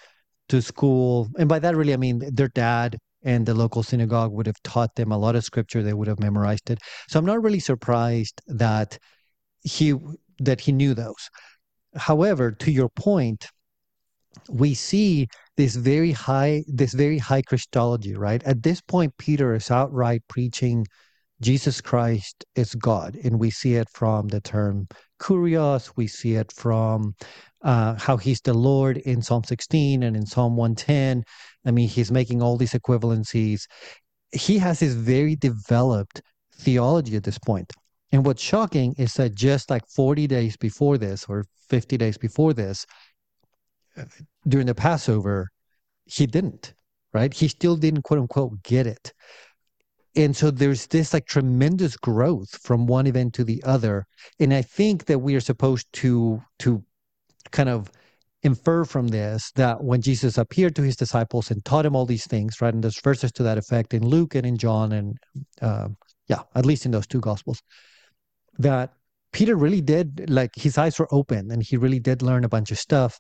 to 0.51 0.63
school, 0.63 1.29
and 1.39 1.49
by 1.49 1.59
that 1.61 1.77
really 1.77 1.95
I 1.95 1.99
mean 1.99 2.23
their 2.35 2.49
dad 2.49 2.99
and 3.25 3.47
the 3.47 3.55
local 3.55 3.83
synagogue 3.83 4.33
would 4.33 4.47
have 4.47 4.63
taught 4.65 4.95
them 4.97 5.13
a 5.13 5.19
lot 5.19 5.37
of 5.37 5.45
scripture. 5.45 5.83
They 5.83 5.95
would 5.95 6.09
have 6.09 6.21
memorized 6.21 6.71
it. 6.71 6.79
So 7.09 7.19
I'm 7.19 7.27
not 7.27 7.43
really 7.43 7.61
surprised 7.61 8.43
that 8.49 8.99
he 9.65 9.95
that 10.41 10.61
he 10.63 10.73
knew 10.73 10.95
those. 10.95 11.31
However, 11.97 12.53
to 12.53 12.71
your 12.71 12.89
point, 12.89 13.47
we 14.49 14.75
see 14.75 15.29
this 15.57 15.77
very 15.77 16.13
high 16.13 16.65
this 16.67 16.93
very 16.93 17.19
high 17.19 17.43
Christology, 17.43 18.15
right? 18.15 18.43
At 18.45 18.63
this 18.63 18.81
point, 18.81 19.17
Peter 19.19 19.55
is 19.55 19.71
outright 19.71 20.23
preaching 20.29 20.87
Jesus 21.41 21.81
Christ 21.83 22.45
is 22.55 22.75
God, 22.75 23.17
and 23.23 23.39
we 23.39 23.51
see 23.51 23.75
it 23.75 23.89
from 23.93 24.29
the 24.29 24.41
term 24.41 24.89
kurios. 25.21 25.93
We 25.95 26.07
see 26.07 26.35
it 26.35 26.51
from 26.53 27.15
uh, 27.63 27.95
how 27.97 28.17
he's 28.17 28.41
the 28.41 28.55
Lord 28.55 28.97
in 28.99 29.21
Psalm 29.21 29.45
16 29.45 30.03
and 30.03 30.17
in 30.17 30.25
Psalm 30.25 30.57
110. 30.57 31.25
I 31.67 31.71
mean, 31.71 31.89
he's 31.89 32.11
making 32.11 32.43
all 32.43 32.57
these 32.57 32.73
equivalencies. 32.73 33.67
He 34.33 34.59
has 34.59 34.81
this 34.81 34.95
very 34.95 35.37
developed 35.37 36.23
theology 36.55 37.17
at 37.17 37.25
this 37.25 37.39
point. 37.39 37.71
And 38.13 38.25
what's 38.25 38.43
shocking 38.43 38.95
is 38.99 39.15
that 39.15 39.35
just 39.35 39.71
like 39.71 39.87
40 39.89 40.27
days 40.27 40.57
before 40.57 40.99
this, 40.99 41.27
or 41.29 41.45
50 41.69 41.97
days 41.97 42.17
before 42.17 42.53
this, 42.53 42.87
uh, 43.97 44.05
during 44.47 44.67
the 44.67 44.75
Passover, 44.75 45.51
he 46.05 46.27
didn't, 46.27 46.75
right? 47.13 47.33
He 47.33 47.49
still 47.49 47.77
didn't, 47.77 48.03
quote 48.03 48.21
unquote, 48.21 48.63
get 48.63 48.87
it. 48.87 49.13
And 50.15 50.35
so 50.35 50.51
there's 50.51 50.87
this 50.87 51.13
like 51.13 51.27
tremendous 51.27 51.97
growth 51.97 52.57
from 52.63 52.87
one 52.87 53.07
event 53.07 53.35
to 53.35 53.45
the 53.45 53.63
other. 53.65 54.07
And 54.41 54.55
I 54.55 54.63
think 54.63 55.05
that 55.07 55.19
we 55.19 55.35
are 55.35 55.41
supposed 55.41 55.87
to 55.95 56.41
to 56.61 56.83
kind 57.51 57.69
of 57.69 57.91
infer 58.43 58.85
from 58.85 59.09
this 59.09 59.51
that 59.57 59.83
when 59.83 60.01
Jesus 60.01 60.39
appeared 60.39 60.75
to 60.77 60.83
his 60.83 60.97
disciples 60.97 61.51
and 61.51 61.65
taught 61.65 61.85
him 61.85 61.97
all 61.97 62.07
these 62.07 62.27
things, 62.27 62.61
right? 62.61 62.73
And 62.73 62.83
there's 62.83 63.01
verses 63.01 63.33
to 63.33 63.43
that 63.43 63.59
effect 63.59 63.93
in 63.93 64.07
Luke 64.07 64.35
and 64.35 64.47
in 64.47 64.57
John, 64.57 64.93
and 64.93 65.19
uh, 65.61 65.89
yeah, 66.29 66.43
at 66.55 66.65
least 66.65 66.87
in 66.87 66.93
those 66.93 67.07
two 67.07 67.21
gospels, 67.21 67.61
that 68.59 68.95
Peter 69.33 69.57
really 69.57 69.81
did 69.81 70.31
like 70.31 70.55
his 70.55 70.79
eyes 70.79 70.99
were 70.99 71.09
open 71.13 71.51
and 71.51 71.63
he 71.63 71.77
really 71.77 72.01
did 72.01 72.23
learn 72.23 72.45
a 72.45 72.49
bunch 72.49 72.71
of 72.71 72.79
stuff. 72.79 73.19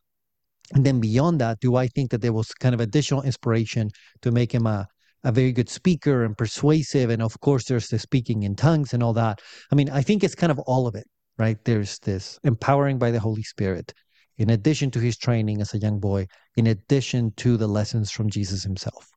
And 0.74 0.84
then 0.84 1.00
beyond 1.00 1.40
that, 1.40 1.60
do 1.60 1.76
I 1.76 1.86
think 1.88 2.10
that 2.10 2.22
there 2.22 2.32
was 2.32 2.52
kind 2.54 2.74
of 2.74 2.80
additional 2.80 3.22
inspiration 3.22 3.90
to 4.22 4.30
make 4.30 4.52
him 4.52 4.66
a 4.66 4.86
a 5.24 5.32
very 5.32 5.50
good 5.50 5.68
speaker 5.68 6.24
and 6.24 6.38
persuasive 6.38 7.10
and 7.10 7.20
of 7.20 7.40
course 7.40 7.64
there's 7.64 7.88
the 7.88 7.98
speaking 7.98 8.44
in 8.44 8.54
tongues 8.54 8.94
and 8.94 9.02
all 9.02 9.14
that 9.14 9.40
i 9.72 9.74
mean 9.74 9.90
i 9.90 10.00
think 10.00 10.22
it's 10.22 10.36
kind 10.36 10.52
of 10.52 10.58
all 10.60 10.86
of 10.86 10.94
it 10.94 11.06
right 11.36 11.64
there's 11.64 11.98
this 12.00 12.38
empowering 12.44 12.96
by 12.96 13.10
the 13.10 13.18
holy 13.18 13.42
spirit 13.42 13.92
in 14.38 14.50
addition 14.50 14.88
to 14.88 15.00
his 15.00 15.16
training 15.16 15.60
as 15.60 15.74
a 15.74 15.78
young 15.78 15.98
boy 15.98 16.24
in 16.56 16.68
addition 16.68 17.32
to 17.32 17.56
the 17.56 17.66
lessons 17.66 18.08
from 18.10 18.30
jesus 18.30 18.62
himself 18.62 19.10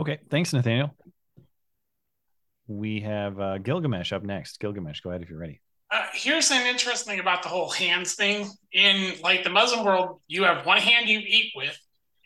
Okay. 0.00 0.18
Thanks, 0.30 0.52
Nathaniel. 0.52 0.96
We 2.70 3.00
have 3.00 3.40
uh, 3.40 3.58
Gilgamesh 3.58 4.12
up 4.12 4.22
next. 4.22 4.60
Gilgamesh, 4.60 5.00
go 5.00 5.10
ahead 5.10 5.22
if 5.22 5.28
you're 5.28 5.40
ready. 5.40 5.60
Uh, 5.90 6.04
here's 6.12 6.52
an 6.52 6.64
interesting 6.68 7.14
thing 7.14 7.20
about 7.20 7.42
the 7.42 7.48
whole 7.48 7.68
hands 7.68 8.14
thing. 8.14 8.48
In 8.72 9.14
like 9.24 9.42
the 9.42 9.50
Muslim 9.50 9.84
world, 9.84 10.20
you 10.28 10.44
have 10.44 10.64
one 10.64 10.78
hand 10.78 11.08
you 11.08 11.18
eat 11.18 11.52
with, 11.56 11.76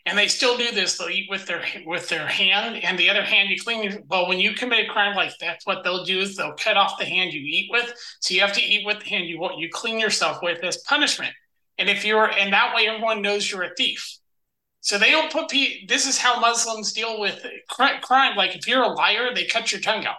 and 0.05 0.15
they 0.15 0.27
still 0.27 0.55
do 0.55 0.69
this. 0.69 0.99
They'll 0.99 1.09
eat 1.09 1.25
with 1.31 1.47
their 1.47 1.63
with 1.87 2.07
their 2.09 2.27
hand, 2.27 2.75
and 2.83 2.95
the 2.99 3.09
other 3.09 3.23
hand 3.23 3.49
you 3.49 3.59
clean. 3.59 4.03
Well, 4.07 4.27
when 4.27 4.39
you 4.39 4.53
commit 4.53 4.87
a 4.87 4.91
crime 4.91 5.15
like 5.15 5.31
that's 5.39 5.65
what 5.65 5.83
they'll 5.83 6.05
do 6.05 6.19
is 6.19 6.35
they'll 6.35 6.53
cut 6.53 6.77
off 6.77 6.99
the 6.99 7.05
hand 7.05 7.33
you 7.33 7.41
eat 7.41 7.69
with. 7.71 7.91
So 8.19 8.35
you 8.35 8.41
have 8.41 8.53
to 8.53 8.61
eat 8.61 8.85
with 8.85 8.99
the 8.99 9.09
hand 9.09 9.25
you 9.25 9.49
you 9.57 9.69
clean 9.73 9.99
yourself 9.99 10.43
with 10.43 10.63
as 10.63 10.77
punishment. 10.83 11.33
And 11.79 11.89
if 11.89 12.05
you're 12.05 12.29
and 12.29 12.53
that 12.53 12.75
way 12.75 12.87
everyone 12.87 13.23
knows 13.23 13.49
you're 13.49 13.63
a 13.63 13.73
thief. 13.75 14.19
So 14.81 14.99
they 14.99 15.09
don't 15.09 15.31
put 15.31 15.49
this 15.87 16.05
is 16.05 16.19
how 16.19 16.39
Muslims 16.39 16.93
deal 16.93 17.19
with 17.19 17.43
crime. 17.67 18.35
Like 18.35 18.55
if 18.55 18.67
you're 18.67 18.83
a 18.83 18.89
liar, 18.89 19.33
they 19.33 19.45
cut 19.45 19.71
your 19.71 19.81
tongue 19.81 20.05
out. 20.05 20.17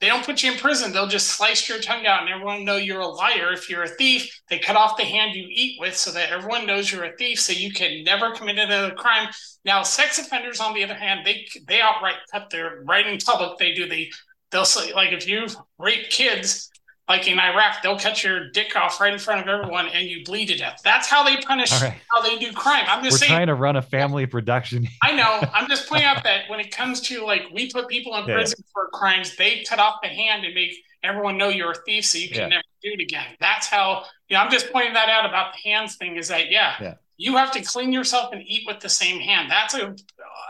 They 0.00 0.08
don't 0.08 0.24
put 0.24 0.42
you 0.42 0.52
in 0.52 0.58
prison. 0.58 0.92
They'll 0.92 1.06
just 1.06 1.28
slice 1.28 1.68
your 1.68 1.78
tongue 1.78 2.06
out 2.06 2.22
and 2.22 2.30
everyone 2.30 2.64
know 2.64 2.76
you're 2.76 3.00
a 3.00 3.06
liar. 3.06 3.52
If 3.52 3.68
you're 3.68 3.82
a 3.82 3.88
thief, 3.88 4.40
they 4.48 4.58
cut 4.58 4.76
off 4.76 4.96
the 4.96 5.04
hand 5.04 5.34
you 5.34 5.46
eat 5.50 5.78
with 5.78 5.94
so 5.94 6.10
that 6.12 6.30
everyone 6.30 6.66
knows 6.66 6.90
you're 6.90 7.04
a 7.04 7.16
thief, 7.16 7.38
so 7.38 7.52
you 7.52 7.70
can 7.70 8.02
never 8.02 8.32
commit 8.32 8.58
another 8.58 8.94
crime. 8.94 9.28
Now, 9.64 9.82
sex 9.82 10.18
offenders, 10.18 10.58
on 10.58 10.72
the 10.72 10.84
other 10.84 10.94
hand, 10.94 11.26
they 11.26 11.46
they 11.66 11.82
outright 11.82 12.16
cut 12.32 12.48
their 12.48 12.82
right 12.84 13.06
in 13.06 13.18
public. 13.18 13.58
They 13.58 13.74
do 13.74 13.88
the 13.88 14.10
they'll 14.50 14.64
say 14.64 14.92
like 14.94 15.12
if 15.12 15.28
you 15.28 15.46
rape 15.78 16.08
kids, 16.08 16.69
like 17.10 17.26
in 17.26 17.40
Iraq, 17.40 17.82
they'll 17.82 17.98
cut 17.98 18.22
your 18.22 18.50
dick 18.50 18.76
off 18.76 19.00
right 19.00 19.12
in 19.12 19.18
front 19.18 19.40
of 19.40 19.48
everyone 19.48 19.88
and 19.88 20.08
you 20.08 20.24
bleed 20.24 20.46
to 20.46 20.56
death. 20.56 20.80
That's 20.84 21.08
how 21.08 21.24
they 21.24 21.38
punish 21.38 21.72
right. 21.82 21.96
how 22.08 22.22
they 22.22 22.38
do 22.38 22.52
crime. 22.52 22.84
I'm 22.86 23.02
just 23.02 23.14
We're 23.14 23.26
saying, 23.26 23.32
trying 23.32 23.46
to 23.48 23.56
run 23.56 23.74
a 23.74 23.82
family 23.82 24.26
production. 24.26 24.86
I 25.02 25.10
know. 25.16 25.40
I'm 25.52 25.68
just 25.68 25.88
pointing 25.88 26.06
out 26.06 26.22
that 26.22 26.48
when 26.48 26.60
it 26.60 26.70
comes 26.70 27.00
to 27.08 27.24
like 27.24 27.42
we 27.52 27.68
put 27.68 27.88
people 27.88 28.14
in 28.14 28.28
yeah. 28.28 28.36
prison 28.36 28.62
for 28.72 28.86
crimes, 28.92 29.34
they 29.34 29.64
cut 29.64 29.80
off 29.80 29.96
the 30.04 30.08
hand 30.08 30.44
and 30.44 30.54
make 30.54 30.72
everyone 31.02 31.36
know 31.36 31.48
you're 31.48 31.72
a 31.72 31.82
thief 31.84 32.04
so 32.04 32.16
you 32.16 32.28
can 32.28 32.42
yeah. 32.42 32.48
never 32.48 32.64
do 32.80 32.90
it 32.92 33.00
again. 33.00 33.26
That's 33.40 33.66
how 33.66 34.04
you 34.28 34.36
know, 34.36 34.42
I'm 34.44 34.50
just 34.52 34.70
pointing 34.70 34.92
that 34.92 35.08
out 35.08 35.28
about 35.28 35.52
the 35.54 35.68
hands 35.68 35.96
thing 35.96 36.14
is 36.14 36.28
that 36.28 36.52
yeah, 36.52 36.76
yeah. 36.80 36.94
You 37.20 37.36
have 37.36 37.52
to 37.52 37.60
clean 37.60 37.92
yourself 37.92 38.32
and 38.32 38.42
eat 38.46 38.66
with 38.66 38.80
the 38.80 38.88
same 38.88 39.20
hand. 39.20 39.50
That's 39.50 39.74
a 39.74 39.94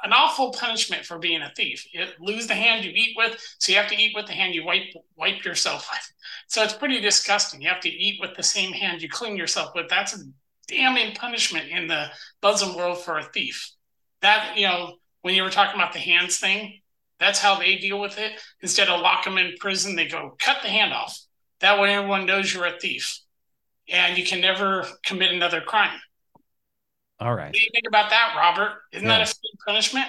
an 0.04 0.12
awful 0.12 0.52
punishment 0.52 1.04
for 1.04 1.18
being 1.18 1.42
a 1.42 1.52
thief. 1.56 1.84
You 1.92 2.06
lose 2.20 2.46
the 2.46 2.54
hand 2.54 2.84
you 2.84 2.92
eat 2.94 3.16
with, 3.16 3.36
so 3.58 3.72
you 3.72 3.78
have 3.78 3.90
to 3.90 4.00
eat 4.00 4.14
with 4.14 4.26
the 4.26 4.34
hand 4.34 4.54
you 4.54 4.64
wipe 4.64 4.94
wipe 5.16 5.44
yourself 5.44 5.88
with. 5.90 6.12
So 6.46 6.62
it's 6.62 6.72
pretty 6.72 7.00
disgusting. 7.00 7.60
You 7.60 7.68
have 7.70 7.80
to 7.80 7.88
eat 7.88 8.20
with 8.20 8.36
the 8.36 8.44
same 8.44 8.72
hand 8.72 9.02
you 9.02 9.08
clean 9.08 9.36
yourself 9.36 9.72
with. 9.74 9.88
That's 9.88 10.14
a 10.14 10.22
damning 10.68 11.16
punishment 11.16 11.68
in 11.70 11.88
the 11.88 12.06
Muslim 12.40 12.76
world 12.76 13.02
for 13.02 13.18
a 13.18 13.24
thief. 13.24 13.72
That 14.22 14.56
you 14.56 14.68
know, 14.68 14.94
when 15.22 15.34
you 15.34 15.42
were 15.42 15.50
talking 15.50 15.74
about 15.74 15.92
the 15.92 15.98
hands 15.98 16.38
thing, 16.38 16.78
that's 17.18 17.40
how 17.40 17.58
they 17.58 17.78
deal 17.78 18.00
with 18.00 18.16
it. 18.16 18.30
Instead 18.60 18.88
of 18.88 19.00
lock 19.00 19.24
them 19.24 19.38
in 19.38 19.56
prison, 19.58 19.96
they 19.96 20.06
go 20.06 20.36
cut 20.38 20.58
the 20.62 20.68
hand 20.68 20.92
off. 20.92 21.18
That 21.62 21.80
way, 21.80 21.94
everyone 21.94 22.26
knows 22.26 22.54
you're 22.54 22.66
a 22.66 22.78
thief, 22.78 23.18
and 23.88 24.16
you 24.16 24.24
can 24.24 24.40
never 24.40 24.86
commit 25.04 25.32
another 25.32 25.60
crime. 25.60 25.98
All 27.20 27.34
right. 27.34 27.46
What 27.46 27.54
do 27.54 27.60
you 27.60 27.68
think 27.72 27.86
about 27.86 28.10
that, 28.10 28.34
Robert? 28.36 28.78
Isn't 28.92 29.06
yeah. 29.06 29.18
that 29.18 29.22
a 29.22 29.26
fitting 29.26 29.58
punishment? 29.66 30.08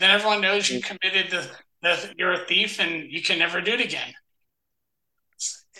Then 0.00 0.10
everyone 0.10 0.40
knows 0.40 0.70
you 0.70 0.80
committed 0.80 1.30
the, 1.30 1.46
the 1.82 2.14
you're 2.16 2.32
a 2.32 2.44
thief 2.46 2.80
and 2.80 3.10
you 3.10 3.22
can 3.22 3.38
never 3.38 3.60
do 3.60 3.72
it 3.72 3.80
again. 3.80 4.12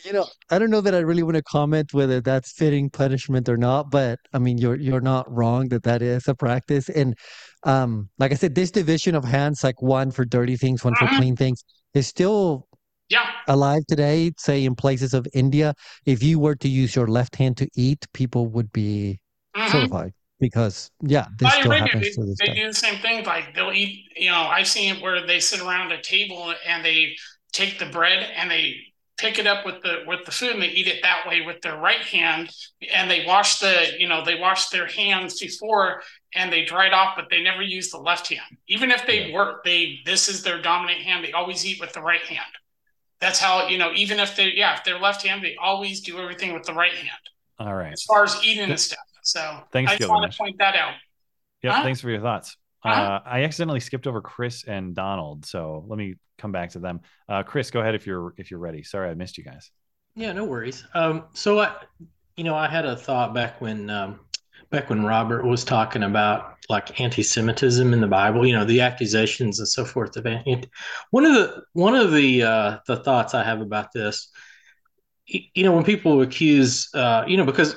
You 0.05 0.13
know, 0.13 0.27
I 0.51 0.59
don't 0.59 0.71
know 0.71 0.83
that 0.83 0.95
I 0.95 0.99
really 0.99 1.23
want 1.23 1.37
to 1.37 1.43
comment 1.43 1.93
whether 1.93 2.21
that's 2.21 2.53
fitting 2.53 2.91
punishment 2.91 3.49
or 3.49 3.57
not, 3.57 3.91
but 3.91 4.19
I 4.33 4.39
mean, 4.39 4.59
you're 4.59 4.77
you're 4.77 5.01
not 5.01 5.31
wrong 5.33 5.69
that 5.71 5.83
that 5.85 6.03
is 6.03 6.29
a 6.29 6.35
practice. 6.35 6.89
And 6.91 7.15
um, 7.65 8.11
like 8.19 8.31
I 8.31 8.35
said, 8.35 8.55
this 8.55 8.71
division 8.71 9.15
of 9.15 9.25
hands, 9.25 9.65
like 9.65 9.81
one 9.81 10.11
for 10.11 10.25
dirty 10.25 10.57
things, 10.57 10.85
one 10.85 10.95
mm-hmm. 10.95 11.07
for 11.07 11.19
clean 11.19 11.37
things, 11.37 11.65
is 11.95 12.07
still 12.07 12.69
yeah. 13.09 13.27
alive 13.49 13.83
today. 13.89 14.33
Say 14.39 14.65
in 14.65 14.77
places 14.77 15.15
of 15.15 15.27
India, 15.33 15.75
if 16.05 16.23
you 16.23 16.39
were 16.39 16.57
to 16.57 16.69
use 16.69 16.95
your 16.95 17.09
left 17.09 17.35
hand 17.35 17.57
to 17.57 17.69
eat, 17.75 18.07
people 18.13 18.47
would 18.49 18.71
be 18.73 19.19
mm-hmm. 19.57 19.73
certified 19.73 20.13
because 20.39 20.91
yeah, 21.01 21.27
this 21.39 21.53
still 21.55 21.71
happens 21.71 22.03
they, 22.03 22.11
to 22.11 22.25
this 22.25 22.39
they 22.39 22.47
day. 22.47 22.55
do 22.55 22.67
the 22.69 22.75
same 22.75 23.01
thing. 23.01 23.25
Like 23.25 23.55
they'll 23.55 23.73
eat. 23.73 24.05
You 24.17 24.31
know, 24.31 24.43
I've 24.43 24.69
seen 24.69 24.97
it 24.97 25.03
where 25.03 25.27
they 25.27 25.41
sit 25.41 25.61
around 25.61 25.93
a 25.93 26.01
table 26.03 26.55
and 26.67 26.85
they 26.85 27.17
take 27.53 27.79
the 27.79 27.87
bread 27.87 28.31
and 28.37 28.51
they 28.51 28.77
pick 29.17 29.39
it 29.39 29.47
up 29.47 29.65
with 29.65 29.83
the 29.83 30.05
with 30.07 30.25
the 30.25 30.31
food 30.31 30.53
and 30.53 30.63
they 30.63 30.69
eat 30.69 30.87
it 30.87 31.01
that 31.03 31.27
way 31.27 31.41
with 31.41 31.61
their 31.63 31.79
right 31.79 32.01
hand 32.01 32.51
and 32.95 33.11
they 33.11 33.25
wash 33.27 33.59
the 33.61 33.87
you 33.99 34.07
know 34.07 34.23
they 34.25 34.39
wash 34.39 34.69
their 34.69 34.87
hands 34.87 35.41
before 35.41 36.03
and 36.35 36.53
they 36.53 36.65
dry 36.65 36.87
it 36.87 36.93
off 36.93 37.15
but 37.17 37.27
they 37.31 37.43
never 37.43 37.63
use 37.63 37.91
the 37.91 37.97
left 37.97 38.29
hand 38.29 38.59
even 38.69 38.91
if 38.91 39.07
they 39.07 39.29
yeah. 39.29 39.35
work 39.35 39.65
they 39.65 39.99
this 40.05 40.29
is 40.29 40.43
their 40.43 40.61
dominant 40.61 41.01
hand 41.01 41.25
they 41.25 41.33
always 41.33 41.65
eat 41.65 41.81
with 41.81 41.93
the 41.95 42.01
right 42.01 42.21
hand 42.23 42.45
that's 43.19 43.41
how 43.41 43.69
you 43.69 43.79
know 43.79 43.91
even 43.95 44.21
if 44.21 44.37
they 44.37 44.53
yeah 44.55 44.75
if 44.75 44.85
they're 44.85 44.99
left 44.99 45.27
hand 45.27 45.43
they 45.43 45.57
always 45.57 46.03
do 46.03 46.19
everything 46.19 46.53
with 46.53 46.65
the 46.65 46.75
right 46.75 46.93
hand 46.93 47.11
all 47.59 47.75
right 47.75 47.95
as 47.95 48.03
far 48.03 48.23
as 48.23 48.39
eating 48.45 48.71
and 48.71 48.79
stuff 48.79 48.99
so 49.27 49.61
thanks, 49.73 49.93
I 49.93 49.97
just 49.97 50.09
want 50.09 50.31
to 50.31 50.39
point 50.39 50.57
that 50.59 50.77
out. 50.77 50.95
Yeah, 51.63 51.73
huh? 51.73 51.83
thanks 51.83 52.01
for 52.01 52.11
your 52.11 52.21
thoughts. 52.21 52.57
Huh? 52.81 52.91
Uh, 52.91 53.21
I 53.27 53.43
accidentally 53.43 53.81
skipped 53.81 54.07
over 54.07 54.21
Chris 54.21 54.65
and 54.65 54.95
Donald, 54.95 55.45
so 55.45 55.85
let 55.89 55.99
me 55.99 56.15
come 56.39 56.53
back 56.53 56.71
to 56.71 56.79
them. 56.79 57.01
Uh, 57.29 57.43
Chris, 57.43 57.73
go 57.73 57.81
ahead 57.81 57.97
if 57.97 58.07
you're 58.07 58.35
if 58.37 58.51
you're 58.51 58.61
ready. 58.61 58.85
Sorry, 58.85 59.11
I 59.11 59.15
missed 59.15 59.37
you 59.37 59.45
guys. 59.45 59.71
Yeah, 60.15 60.33
no 60.33 60.45
worries. 60.45 60.85
Um, 60.95 61.25
so 61.35 61.59
I, 61.59 61.75
you 62.37 62.45
know, 62.45 62.55
I 62.55 62.69
had 62.69 62.87
a 62.87 62.95
thought 62.95 63.35
back 63.35 63.61
when 63.61 63.91
um, 63.91 64.21
back 64.71 64.89
when 64.91 65.05
Robert 65.05 65.45
was 65.45 65.65
talking 65.65 66.05
about 66.05 66.55
like 66.69 67.01
anti-Semitism 67.01 67.93
in 67.93 68.01
the 68.01 68.07
Bible, 68.07 68.47
you 68.47 68.55
know, 68.55 68.65
the 68.65 68.81
accusations 68.81 69.59
and 69.59 69.69
so 69.69 69.85
forth 69.85 70.17
of 70.17 70.27
anti. 70.27 70.69
One 71.11 71.27
of 71.27 71.35
the 71.35 71.63
one 71.73 71.97
of 71.97 72.13
the 72.13 72.45
uh, 72.45 72.79
the 72.87 72.97
thoughts 72.97 73.35
I 73.35 73.43
have 73.43 73.61
about 73.61 73.93
this, 73.93 74.29
you 75.27 75.65
know, 75.65 75.73
when 75.73 75.85
people 75.85 76.23
accuse, 76.23 76.89
uh, 76.95 77.25
you 77.27 77.37
know, 77.37 77.45
because 77.45 77.75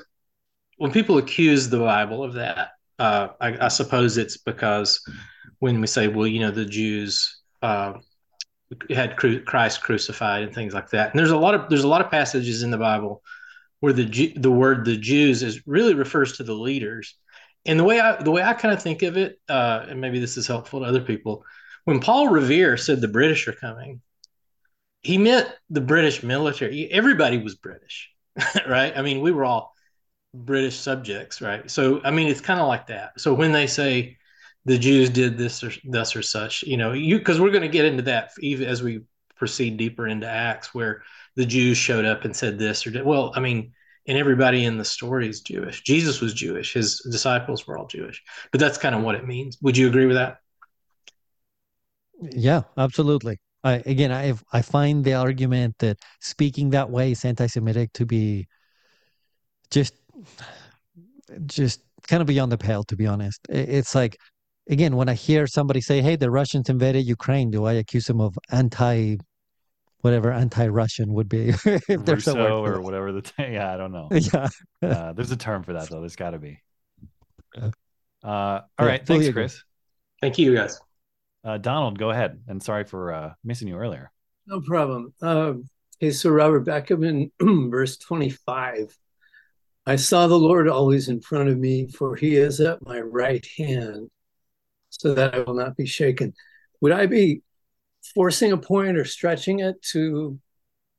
when 0.80 0.92
people 0.92 1.18
accuse 1.18 1.70
the 1.70 1.78
Bible 1.78 2.24
of 2.24 2.34
that, 2.34 2.72
uh, 2.98 3.28
I, 3.40 3.66
I, 3.66 3.68
suppose 3.68 4.18
it's 4.18 4.38
because 4.38 5.02
when 5.60 5.80
we 5.82 5.88
say, 5.88 6.08
well, 6.08 6.26
you 6.26 6.40
know, 6.40 6.52
the 6.52 6.66
Jews 6.66 7.42
uh, 7.62 7.94
had 8.90 9.18
cru- 9.18 9.44
Christ 9.44 9.82
crucified 9.82 10.44
and 10.44 10.56
things 10.56 10.74
like 10.74 10.90
that, 10.92 11.12
and 11.12 11.20
there's 11.20 11.32
a 11.32 11.38
lot 11.38 11.54
of 11.54 11.70
there's 11.70 11.84
a 11.84 11.88
lot 11.88 12.02
of 12.02 12.10
passages 12.10 12.64
in 12.64 12.72
the 12.72 12.78
Bible 12.78 13.22
where 13.82 13.92
the 13.92 14.34
the 14.38 14.52
word 14.52 14.86
the 14.86 14.96
Jews 14.96 15.44
is 15.44 15.68
really 15.68 15.94
refers 15.94 16.38
to 16.38 16.44
the 16.44 16.54
leaders, 16.54 17.16
and 17.66 17.78
the 17.78 17.84
way 17.84 18.00
I 18.00 18.22
the 18.22 18.32
way 18.32 18.42
I 18.42 18.54
kind 18.54 18.74
of 18.74 18.82
think 18.82 19.04
of 19.04 19.18
it, 19.18 19.38
uh, 19.50 19.86
and 19.90 20.00
maybe 20.00 20.20
this 20.20 20.38
is 20.38 20.48
helpful 20.48 20.80
to 20.80 20.86
other 20.86 21.02
people, 21.02 21.44
when 21.84 22.00
Paul 22.00 22.30
Revere 22.30 22.78
said 22.78 23.02
the 23.02 23.10
British 23.10 23.50
are 23.50 23.54
coming, 23.54 24.02
he 25.02 25.18
meant 25.18 25.54
the 25.70 25.82
British 25.82 26.24
military. 26.24 26.90
Everybody 26.90 27.38
was 27.38 27.56
British, 27.56 28.12
right? 28.68 28.94
I 28.96 29.02
mean, 29.02 29.20
we 29.20 29.32
were 29.32 29.44
all 29.44 29.74
British 30.34 30.78
subjects, 30.78 31.42
right? 31.42 31.70
So 31.70 32.02
I 32.04 32.12
mean, 32.12 32.28
it's 32.28 32.42
kind 32.42 32.60
of 32.60 32.68
like 32.68 32.88
that. 32.88 33.20
So 33.20 33.34
when 33.34 33.52
they 33.52 33.68
say 33.68 34.18
the 34.66 34.78
Jews 34.78 35.10
did 35.10 35.38
this 35.38 35.64
or 35.64 35.72
thus 35.86 36.16
or 36.16 36.22
such, 36.22 36.64
you 36.64 36.78
know, 36.78 36.94
you 36.94 37.18
because 37.18 37.40
we're 37.40 37.52
going 37.52 37.62
to 37.64 37.68
get 37.68 37.86
into 37.86 38.04
that 38.04 38.32
even 38.40 38.68
as 38.68 38.84
we 38.84 39.02
proceed 39.36 39.78
deeper 39.78 40.08
into 40.08 40.28
Acts, 40.28 40.74
where 40.74 41.04
the 41.36 41.46
Jews 41.46 41.78
showed 41.78 42.06
up 42.06 42.26
and 42.26 42.36
said 42.36 42.60
this 42.60 42.86
or 42.86 42.92
did. 42.92 43.06
Well, 43.06 43.32
I 43.36 43.40
mean, 43.40 43.74
and 44.08 44.18
everybody 44.18 44.66
in 44.66 44.78
the 44.78 44.86
story 44.86 45.30
is 45.30 45.42
Jewish. 45.42 45.82
Jesus 45.84 46.20
was 46.20 46.34
Jewish. 46.34 46.74
His 46.74 47.00
disciples 47.12 47.66
were 47.66 47.78
all 47.78 47.88
Jewish. 47.88 48.22
But 48.52 48.60
that's 48.60 48.78
kind 48.78 48.96
of 48.96 49.04
what 49.04 49.16
it 49.16 49.28
means. 49.28 49.58
Would 49.62 49.78
you 49.78 49.88
agree 49.88 50.08
with 50.08 50.18
that? 50.18 50.38
Yeah, 52.22 52.64
absolutely. 52.78 53.40
I, 53.64 53.84
again, 53.86 54.12
I 54.12 54.34
I 54.52 54.62
find 54.62 55.04
the 55.04 55.14
argument 55.14 55.76
that 55.80 55.98
speaking 56.22 56.72
that 56.72 56.90
way 56.90 57.12
is 57.12 57.24
anti-Semitic 57.24 57.94
to 57.94 58.06
be 58.06 58.48
just 59.70 59.94
just 61.46 61.82
kind 62.08 62.22
of 62.22 62.28
beyond 62.28 62.52
the 62.52 62.58
pale, 62.58 62.84
to 62.86 62.96
be 62.96 63.06
honest. 63.08 63.40
It's 63.50 63.96
like, 63.96 64.18
again, 64.70 64.96
when 64.96 65.10
I 65.10 65.14
hear 65.14 65.48
somebody 65.48 65.82
say, 65.82 66.02
"Hey, 66.02 66.16
the 66.16 66.32
Russians 66.32 66.70
invaded 66.70 67.06
Ukraine," 67.06 67.52
do 67.52 67.66
I 67.66 67.74
accuse 67.74 68.06
them 68.06 68.22
of 68.22 68.38
anti, 68.52 69.18
whatever 70.02 70.32
anti-Russian 70.32 71.14
would 71.14 71.30
be? 71.30 71.50
if 71.66 72.06
there's 72.06 72.28
a 72.28 72.36
word 72.36 72.78
or 72.78 72.82
whatever 72.82 73.12
the 73.12 73.22
t- 73.22 73.34
yeah, 73.40 73.74
I 73.74 73.78
don't 73.78 73.92
know. 73.92 74.10
Yeah, 74.12 74.50
uh, 74.82 75.14
there's 75.14 75.32
a 75.32 75.38
term 75.38 75.64
for 75.64 75.74
that 75.74 75.90
though. 75.90 76.00
There's 76.00 76.16
got 76.16 76.32
to 76.32 76.40
be. 76.40 76.62
Uh, 77.56 77.70
all 78.24 78.62
yeah, 78.80 78.86
right, 78.86 79.06
thanks, 79.06 79.30
Chris. 79.30 79.64
Thank 80.22 80.38
you, 80.38 80.56
guys. 80.56 80.80
Uh, 81.44 81.58
Donald, 81.58 81.98
go 81.98 82.10
ahead. 82.10 82.42
And 82.48 82.62
sorry 82.62 82.84
for 82.84 83.14
uh, 83.14 83.34
missing 83.44 83.68
you 83.68 83.78
earlier. 83.78 84.12
No 84.46 84.62
problem. 84.62 85.14
Uh, 85.22 85.54
okay, 86.02 86.12
so 86.12 86.30
Robert, 86.30 86.66
Beckham 86.66 87.32
in 87.40 87.70
verse 87.72 87.98
25. 87.98 88.98
I 89.90 89.96
saw 89.96 90.28
the 90.28 90.38
Lord 90.38 90.68
always 90.68 91.10
in 91.10 91.20
front 91.20 91.50
of 91.50 91.58
me, 91.58 91.88
for 91.88 92.16
he 92.16 92.36
is 92.36 92.62
at 92.62 92.86
my 92.86 93.00
right 93.00 93.44
hand, 93.58 94.12
so 94.92 95.16
that 95.16 95.34
I 95.34 95.40
will 95.40 95.56
not 95.56 95.76
be 95.76 95.88
shaken. 95.88 96.36
Would 96.82 96.92
I 96.92 97.08
be 97.08 97.42
forcing 98.14 98.52
a 98.52 98.58
point 98.58 98.98
or 98.98 99.04
stretching 99.04 99.62
it 99.62 99.82
to 99.94 100.40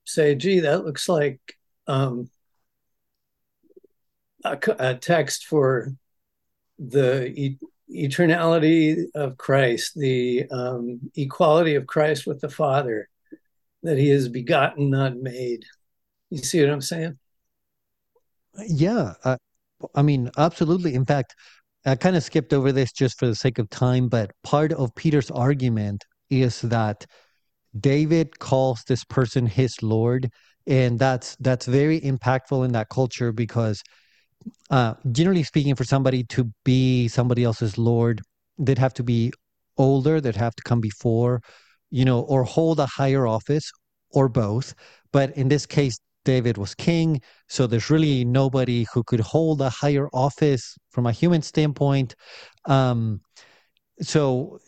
say, 0.06 0.34
gee, 0.34 0.58
that 0.58 0.84
looks 0.84 1.08
like 1.08 1.40
um, 1.86 2.28
a, 4.42 4.58
a, 4.80 4.96
text 4.96 5.46
for 5.46 5.94
the 6.80 7.28
e- 7.28 7.58
eternality 7.88 9.04
of 9.14 9.36
Christ, 9.36 9.92
the 9.94 10.48
um, 10.50 11.12
equality 11.14 11.76
of 11.76 11.86
Christ 11.86 12.26
with 12.26 12.40
the 12.40 12.50
Father, 12.50 13.08
that 13.84 13.98
he 13.98 14.10
is 14.10 14.28
begotten, 14.28 14.90
not 14.90 15.16
made. 15.16 15.64
You 16.30 16.38
see 16.38 16.60
what 16.60 16.72
I'm 16.72 16.80
saying? 16.80 17.19
Yeah, 18.66 19.14
uh, 19.24 19.36
I 19.94 20.02
mean, 20.02 20.30
absolutely. 20.38 20.94
In 20.94 21.04
fact, 21.06 21.34
I 21.86 21.96
kind 21.96 22.16
of 22.16 22.22
skipped 22.22 22.52
over 22.52 22.72
this 22.72 22.92
just 22.92 23.18
for 23.18 23.26
the 23.26 23.34
sake 23.34 23.58
of 23.58 23.70
time, 23.70 24.08
but 24.08 24.32
part 24.44 24.72
of 24.72 24.94
Peter's 24.94 25.30
argument 25.30 26.04
is 26.30 26.60
that 26.62 27.06
David 27.78 28.38
calls 28.38 28.82
this 28.88 29.04
person 29.04 29.46
his 29.46 29.82
Lord, 29.82 30.30
and 30.66 30.98
that's 30.98 31.36
that's 31.40 31.66
very 31.66 32.00
impactful 32.00 32.64
in 32.64 32.72
that 32.72 32.88
culture 32.90 33.32
because, 33.32 33.82
uh, 34.70 34.94
generally 35.12 35.42
speaking, 35.44 35.74
for 35.74 35.84
somebody 35.84 36.24
to 36.24 36.50
be 36.64 37.08
somebody 37.08 37.44
else's 37.44 37.78
Lord, 37.78 38.22
they'd 38.58 38.78
have 38.78 38.94
to 38.94 39.02
be 39.04 39.32
older, 39.78 40.20
they'd 40.20 40.36
have 40.36 40.54
to 40.56 40.62
come 40.64 40.80
before, 40.80 41.40
you 41.90 42.04
know, 42.04 42.20
or 42.22 42.44
hold 42.44 42.80
a 42.80 42.86
higher 42.86 43.26
office 43.26 43.70
or 44.10 44.28
both. 44.28 44.74
But 45.12 45.36
in 45.36 45.48
this 45.48 45.66
case, 45.66 45.98
David 46.24 46.58
was 46.58 46.74
king. 46.74 47.20
So 47.48 47.66
there's 47.66 47.90
really 47.90 48.24
nobody 48.24 48.86
who 48.92 49.02
could 49.02 49.20
hold 49.20 49.60
a 49.60 49.70
higher 49.70 50.08
office 50.12 50.76
from 50.90 51.06
a 51.06 51.12
human 51.12 51.42
standpoint. 51.42 52.14
Um, 52.66 53.20
so 54.00 54.58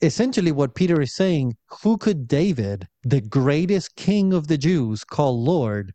essentially, 0.00 0.52
what 0.52 0.74
Peter 0.74 1.00
is 1.00 1.14
saying 1.14 1.56
who 1.82 1.96
could 1.96 2.28
David, 2.28 2.86
the 3.02 3.20
greatest 3.20 3.96
king 3.96 4.32
of 4.32 4.48
the 4.48 4.58
Jews, 4.58 5.04
call 5.04 5.42
Lord? 5.42 5.92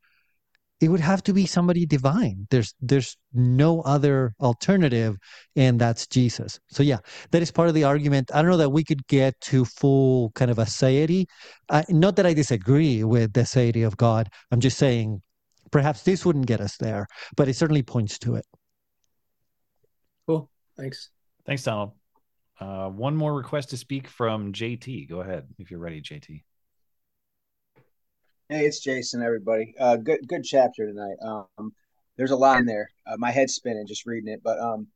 It 0.84 0.90
would 0.90 1.00
have 1.00 1.24
to 1.24 1.34
be 1.34 1.46
somebody 1.46 1.86
divine. 1.86 2.46
There's 2.50 2.74
there's 2.82 3.16
no 3.34 3.82
other 3.82 4.34
alternative 4.42 5.16
and 5.56 5.80
that's 5.80 6.06
jesus. 6.08 6.60
So 6.68 6.84
yeah 6.84 6.98
that 7.32 7.42
is 7.42 7.52
part 7.52 7.70
of 7.70 7.74
the 7.74 7.86
argument. 7.86 8.32
I 8.34 8.42
don't 8.42 8.52
know 8.52 8.58
that 8.58 8.70
we 8.72 8.84
could 8.84 9.08
get 9.08 9.40
to 9.52 9.64
full 9.64 10.32
kind 10.32 10.52
of 10.52 10.58
aseity 10.58 11.26
uh, 11.70 11.84
not 11.90 12.18
that 12.18 12.26
i 12.26 12.34
disagree 12.34 13.04
with 13.06 13.32
the 13.32 13.42
aseity 13.42 13.88
of 13.88 13.96
god. 13.96 14.28
I'm 14.52 14.60
just 14.60 14.78
saying 14.78 15.22
perhaps 15.72 16.04
this 16.04 16.26
wouldn't 16.26 16.48
get 16.48 16.60
us 16.60 16.76
there 16.78 17.08
but 17.38 17.48
it 17.48 17.56
certainly 17.56 17.84
points 17.84 18.20
to 18.20 18.36
it. 18.36 18.46
Cool. 20.28 20.50
Thanks. 20.76 21.12
Thanks 21.46 21.64
donald. 21.64 21.94
Uh, 22.60 22.90
one 22.90 23.16
more 23.16 23.34
request 23.34 23.70
to 23.70 23.78
speak 23.78 24.10
from 24.10 24.52
jt 24.52 25.08
go 25.08 25.22
ahead 25.22 25.48
if 25.60 25.72
you're 25.72 25.80
ready 25.80 26.02
jt 26.02 26.44
Hey, 28.54 28.68
it's 28.68 28.82
Jason, 28.82 29.24
everybody. 29.24 29.74
Uh, 29.80 29.96
good 29.96 30.28
good 30.28 30.44
chapter 30.44 30.86
tonight. 30.86 31.18
Um, 31.24 31.74
there's 32.18 32.30
a 32.30 32.36
lot 32.36 32.60
in 32.60 32.68
there. 32.68 32.88
Uh, 33.04 33.16
my 33.18 33.32
head's 33.32 33.56
spinning 33.56 33.88
just 33.88 34.06
reading 34.06 34.32
it, 34.32 34.42
but 34.44 34.60
um, 34.60 34.90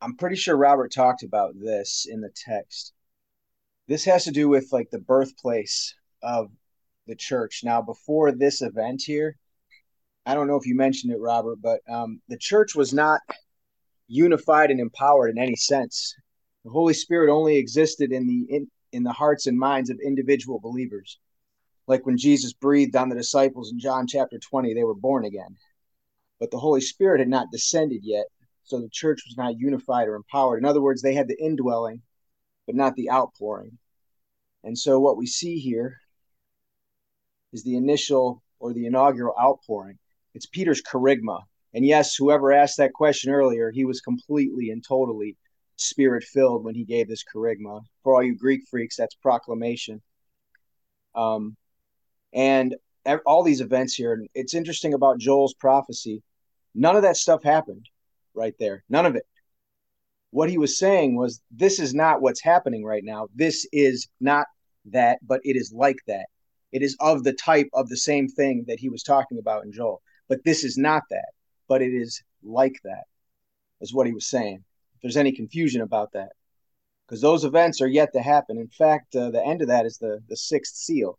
I'm 0.00 0.16
pretty 0.16 0.36
sure 0.36 0.56
Robert 0.56 0.92
talked 0.92 1.24
about 1.24 1.54
this 1.60 2.06
in 2.08 2.20
the 2.20 2.30
text. 2.36 2.92
This 3.88 4.04
has 4.04 4.22
to 4.26 4.30
do 4.30 4.48
with 4.48 4.68
like 4.70 4.90
the 4.90 5.00
birthplace 5.00 5.92
of 6.22 6.52
the 7.08 7.16
church. 7.16 7.62
Now, 7.64 7.82
before 7.82 8.30
this 8.30 8.62
event 8.62 9.02
here, 9.04 9.36
I 10.24 10.34
don't 10.34 10.46
know 10.46 10.54
if 10.54 10.66
you 10.66 10.76
mentioned 10.76 11.12
it, 11.12 11.18
Robert, 11.18 11.60
but 11.60 11.80
um, 11.88 12.20
the 12.28 12.38
church 12.38 12.76
was 12.76 12.94
not 12.94 13.22
unified 14.06 14.70
and 14.70 14.78
empowered 14.78 15.30
in 15.30 15.38
any 15.38 15.56
sense. 15.56 16.14
The 16.64 16.70
Holy 16.70 16.94
Spirit 16.94 17.28
only 17.28 17.56
existed 17.56 18.12
in 18.12 18.28
the 18.28 18.46
in, 18.54 18.70
in 18.92 19.02
the 19.02 19.12
hearts 19.12 19.48
and 19.48 19.58
minds 19.58 19.90
of 19.90 19.98
individual 19.98 20.60
believers 20.60 21.18
like 21.86 22.04
when 22.04 22.16
Jesus 22.18 22.52
breathed 22.52 22.96
on 22.96 23.08
the 23.08 23.16
disciples 23.16 23.70
in 23.70 23.78
John 23.78 24.06
chapter 24.06 24.38
20, 24.38 24.74
they 24.74 24.84
were 24.84 24.94
born 24.94 25.24
again. 25.24 25.56
But 26.40 26.50
the 26.50 26.58
Holy 26.58 26.80
Spirit 26.80 27.20
had 27.20 27.28
not 27.28 27.50
descended 27.52 28.00
yet, 28.02 28.26
so 28.64 28.80
the 28.80 28.88
church 28.90 29.22
was 29.26 29.36
not 29.36 29.58
unified 29.58 30.08
or 30.08 30.16
empowered. 30.16 30.58
In 30.58 30.64
other 30.64 30.82
words, 30.82 31.00
they 31.00 31.14
had 31.14 31.28
the 31.28 31.40
indwelling, 31.40 32.02
but 32.66 32.74
not 32.74 32.94
the 32.96 33.10
outpouring. 33.10 33.78
And 34.64 34.76
so 34.76 34.98
what 34.98 35.16
we 35.16 35.26
see 35.26 35.58
here 35.58 35.98
is 37.52 37.62
the 37.62 37.76
initial 37.76 38.42
or 38.58 38.72
the 38.72 38.86
inaugural 38.86 39.34
outpouring. 39.40 39.98
It's 40.34 40.46
Peter's 40.46 40.82
kerygma. 40.82 41.42
And 41.72 41.86
yes, 41.86 42.16
whoever 42.16 42.52
asked 42.52 42.78
that 42.78 42.92
question 42.92 43.32
earlier, 43.32 43.70
he 43.70 43.84
was 43.84 44.00
completely 44.00 44.70
and 44.70 44.84
totally 44.84 45.36
spirit 45.76 46.24
filled 46.24 46.64
when 46.64 46.74
he 46.74 46.84
gave 46.84 47.06
this 47.06 47.24
kerygma. 47.24 47.82
For 48.02 48.14
all 48.14 48.22
you 48.22 48.36
Greek 48.36 48.62
freaks, 48.68 48.96
that's 48.96 49.14
proclamation. 49.14 50.02
Um, 51.14 51.56
and 52.36 52.76
all 53.24 53.42
these 53.42 53.62
events 53.62 53.94
here. 53.94 54.12
And 54.12 54.28
It's 54.34 54.54
interesting 54.54 54.94
about 54.94 55.18
Joel's 55.18 55.54
prophecy. 55.54 56.22
None 56.74 56.94
of 56.94 57.02
that 57.02 57.16
stuff 57.16 57.42
happened 57.42 57.88
right 58.34 58.54
there. 58.60 58.84
None 58.88 59.06
of 59.06 59.16
it. 59.16 59.24
What 60.30 60.50
he 60.50 60.58
was 60.58 60.78
saying 60.78 61.16
was, 61.16 61.40
this 61.50 61.80
is 61.80 61.94
not 61.94 62.20
what's 62.20 62.42
happening 62.42 62.84
right 62.84 63.02
now. 63.02 63.28
This 63.34 63.66
is 63.72 64.06
not 64.20 64.46
that, 64.92 65.18
but 65.26 65.40
it 65.44 65.56
is 65.56 65.72
like 65.74 65.96
that. 66.06 66.26
It 66.72 66.82
is 66.82 66.94
of 67.00 67.24
the 67.24 67.32
type 67.32 67.68
of 67.72 67.88
the 67.88 67.96
same 67.96 68.28
thing 68.28 68.64
that 68.68 68.78
he 68.78 68.90
was 68.90 69.02
talking 69.02 69.38
about 69.38 69.64
in 69.64 69.72
Joel. 69.72 70.02
But 70.28 70.44
this 70.44 70.62
is 70.62 70.76
not 70.76 71.04
that, 71.10 71.30
but 71.68 71.80
it 71.80 71.94
is 71.94 72.22
like 72.42 72.78
that, 72.84 73.04
is 73.80 73.94
what 73.94 74.06
he 74.06 74.12
was 74.12 74.26
saying. 74.26 74.62
If 74.96 75.00
there's 75.00 75.16
any 75.16 75.32
confusion 75.32 75.80
about 75.80 76.12
that, 76.12 76.32
because 77.06 77.22
those 77.22 77.44
events 77.44 77.80
are 77.80 77.86
yet 77.86 78.12
to 78.12 78.20
happen. 78.20 78.58
In 78.58 78.68
fact, 78.68 79.16
uh, 79.16 79.30
the 79.30 79.42
end 79.42 79.62
of 79.62 79.68
that 79.68 79.86
is 79.86 79.96
the, 79.96 80.18
the 80.28 80.36
sixth 80.36 80.74
seal 80.74 81.18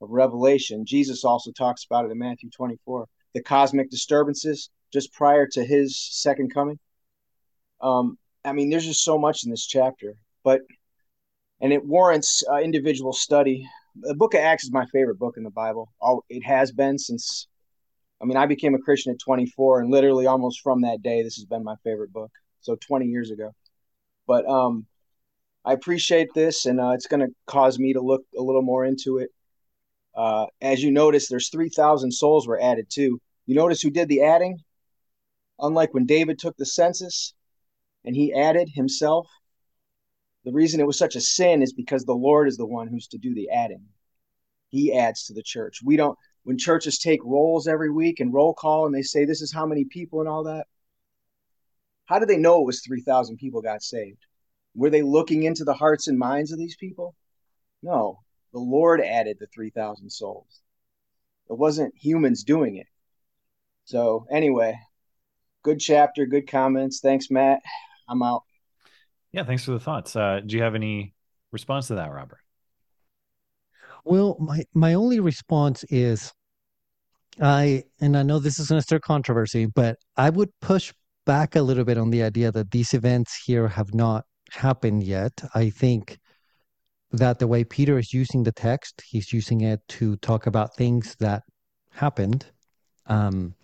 of 0.00 0.10
Revelation. 0.10 0.84
Jesus 0.84 1.24
also 1.24 1.52
talks 1.52 1.84
about 1.84 2.04
it 2.04 2.10
in 2.10 2.18
Matthew 2.18 2.50
24. 2.50 3.06
The 3.34 3.42
cosmic 3.42 3.90
disturbances 3.90 4.70
just 4.92 5.12
prior 5.12 5.46
to 5.52 5.64
his 5.64 5.98
second 6.10 6.52
coming. 6.52 6.78
Um, 7.80 8.18
I 8.44 8.52
mean, 8.52 8.70
there's 8.70 8.86
just 8.86 9.04
so 9.04 9.18
much 9.18 9.44
in 9.44 9.50
this 9.50 9.66
chapter, 9.66 10.14
but 10.44 10.62
and 11.60 11.72
it 11.72 11.84
warrants 11.84 12.42
uh, 12.50 12.58
individual 12.58 13.12
study. 13.12 13.68
The 14.00 14.14
book 14.14 14.34
of 14.34 14.40
Acts 14.40 14.64
is 14.64 14.72
my 14.72 14.86
favorite 14.86 15.18
book 15.18 15.36
in 15.36 15.42
the 15.42 15.50
Bible. 15.50 15.92
All 16.00 16.24
it 16.28 16.44
has 16.44 16.72
been 16.72 16.98
since. 16.98 17.46
I 18.20 18.24
mean, 18.24 18.36
I 18.36 18.46
became 18.46 18.74
a 18.74 18.80
Christian 18.80 19.12
at 19.12 19.20
24, 19.20 19.80
and 19.80 19.90
literally 19.90 20.26
almost 20.26 20.60
from 20.60 20.80
that 20.80 21.02
day, 21.02 21.22
this 21.22 21.36
has 21.36 21.44
been 21.44 21.62
my 21.62 21.76
favorite 21.84 22.12
book. 22.12 22.32
So 22.60 22.76
20 22.76 23.06
years 23.06 23.30
ago, 23.30 23.52
but 24.26 24.44
um, 24.46 24.86
I 25.64 25.72
appreciate 25.72 26.28
this, 26.34 26.66
and 26.66 26.80
uh, 26.80 26.90
it's 26.90 27.06
going 27.06 27.20
to 27.20 27.32
cause 27.46 27.78
me 27.78 27.92
to 27.92 28.00
look 28.00 28.22
a 28.36 28.42
little 28.42 28.62
more 28.62 28.84
into 28.84 29.18
it. 29.18 29.30
Uh, 30.18 30.46
as 30.60 30.82
you 30.82 30.90
notice, 30.90 31.28
there's 31.28 31.48
3,000 31.48 32.10
souls 32.10 32.48
were 32.48 32.60
added 32.60 32.86
too. 32.90 33.20
You 33.46 33.54
notice 33.54 33.80
who 33.80 33.90
did 33.90 34.08
the 34.08 34.22
adding? 34.22 34.58
Unlike 35.60 35.94
when 35.94 36.06
David 36.06 36.40
took 36.40 36.56
the 36.56 36.66
census 36.66 37.34
and 38.04 38.16
he 38.16 38.34
added 38.34 38.68
himself, 38.68 39.28
the 40.44 40.50
reason 40.50 40.80
it 40.80 40.88
was 40.88 40.98
such 40.98 41.14
a 41.14 41.20
sin 41.20 41.62
is 41.62 41.72
because 41.72 42.04
the 42.04 42.16
Lord 42.16 42.48
is 42.48 42.56
the 42.56 42.66
one 42.66 42.88
who's 42.88 43.06
to 43.08 43.18
do 43.18 43.32
the 43.32 43.48
adding. 43.50 43.84
He 44.70 44.92
adds 44.92 45.24
to 45.26 45.34
the 45.34 45.42
church. 45.42 45.78
We 45.84 45.96
don't, 45.96 46.18
when 46.42 46.58
churches 46.58 46.98
take 46.98 47.22
rolls 47.22 47.68
every 47.68 47.90
week 47.90 48.18
and 48.18 48.34
roll 48.34 48.54
call 48.54 48.86
and 48.86 48.94
they 48.94 49.02
say 49.02 49.24
this 49.24 49.40
is 49.40 49.52
how 49.52 49.66
many 49.66 49.84
people 49.84 50.18
and 50.18 50.28
all 50.28 50.42
that, 50.44 50.66
how 52.06 52.18
did 52.18 52.28
they 52.28 52.38
know 52.38 52.60
it 52.60 52.66
was 52.66 52.82
3,000 52.84 53.36
people 53.36 53.62
got 53.62 53.84
saved? 53.84 54.26
Were 54.74 54.90
they 54.90 55.02
looking 55.02 55.44
into 55.44 55.62
the 55.62 55.74
hearts 55.74 56.08
and 56.08 56.18
minds 56.18 56.50
of 56.50 56.58
these 56.58 56.76
people? 56.76 57.14
No, 57.84 58.18
the 58.52 58.58
Lord 58.58 59.00
added 59.00 59.38
the 59.38 59.46
3,000 59.46 60.10
souls. 60.10 60.60
It 61.50 61.56
wasn't 61.56 61.94
humans 61.96 62.44
doing 62.44 62.76
it. 62.76 62.86
So, 63.84 64.26
anyway, 64.30 64.78
good 65.62 65.80
chapter, 65.80 66.26
good 66.26 66.46
comments. 66.46 67.00
Thanks, 67.00 67.30
Matt. 67.30 67.60
I'm 68.08 68.22
out. 68.22 68.42
Yeah, 69.32 69.44
thanks 69.44 69.64
for 69.64 69.72
the 69.72 69.80
thoughts. 69.80 70.16
Uh, 70.16 70.40
do 70.44 70.56
you 70.56 70.62
have 70.62 70.74
any 70.74 71.14
response 71.52 71.88
to 71.88 71.94
that, 71.96 72.12
Robert? 72.12 72.40
Well, 74.04 74.36
my 74.40 74.64
my 74.72 74.94
only 74.94 75.20
response 75.20 75.84
is 75.90 76.32
I 77.40 77.84
and 78.00 78.16
I 78.16 78.22
know 78.22 78.38
this 78.38 78.58
is 78.58 78.68
going 78.68 78.78
to 78.78 78.82
stir 78.82 79.00
controversy, 79.00 79.66
but 79.66 79.96
I 80.16 80.30
would 80.30 80.50
push 80.60 80.92
back 81.26 81.56
a 81.56 81.62
little 81.62 81.84
bit 81.84 81.98
on 81.98 82.10
the 82.10 82.22
idea 82.22 82.50
that 82.52 82.70
these 82.70 82.94
events 82.94 83.42
here 83.44 83.68
have 83.68 83.92
not 83.94 84.24
happened 84.50 85.02
yet. 85.02 85.32
I 85.54 85.70
think 85.70 86.18
that 87.12 87.38
the 87.38 87.46
way 87.46 87.64
Peter 87.64 87.98
is 87.98 88.12
using 88.12 88.42
the 88.42 88.52
text, 88.52 89.02
he's 89.06 89.32
using 89.32 89.62
it 89.62 89.80
to 89.88 90.16
talk 90.16 90.46
about 90.46 90.76
things 90.76 91.16
that 91.20 91.42
happened. 91.90 92.46
Um, 93.06 93.54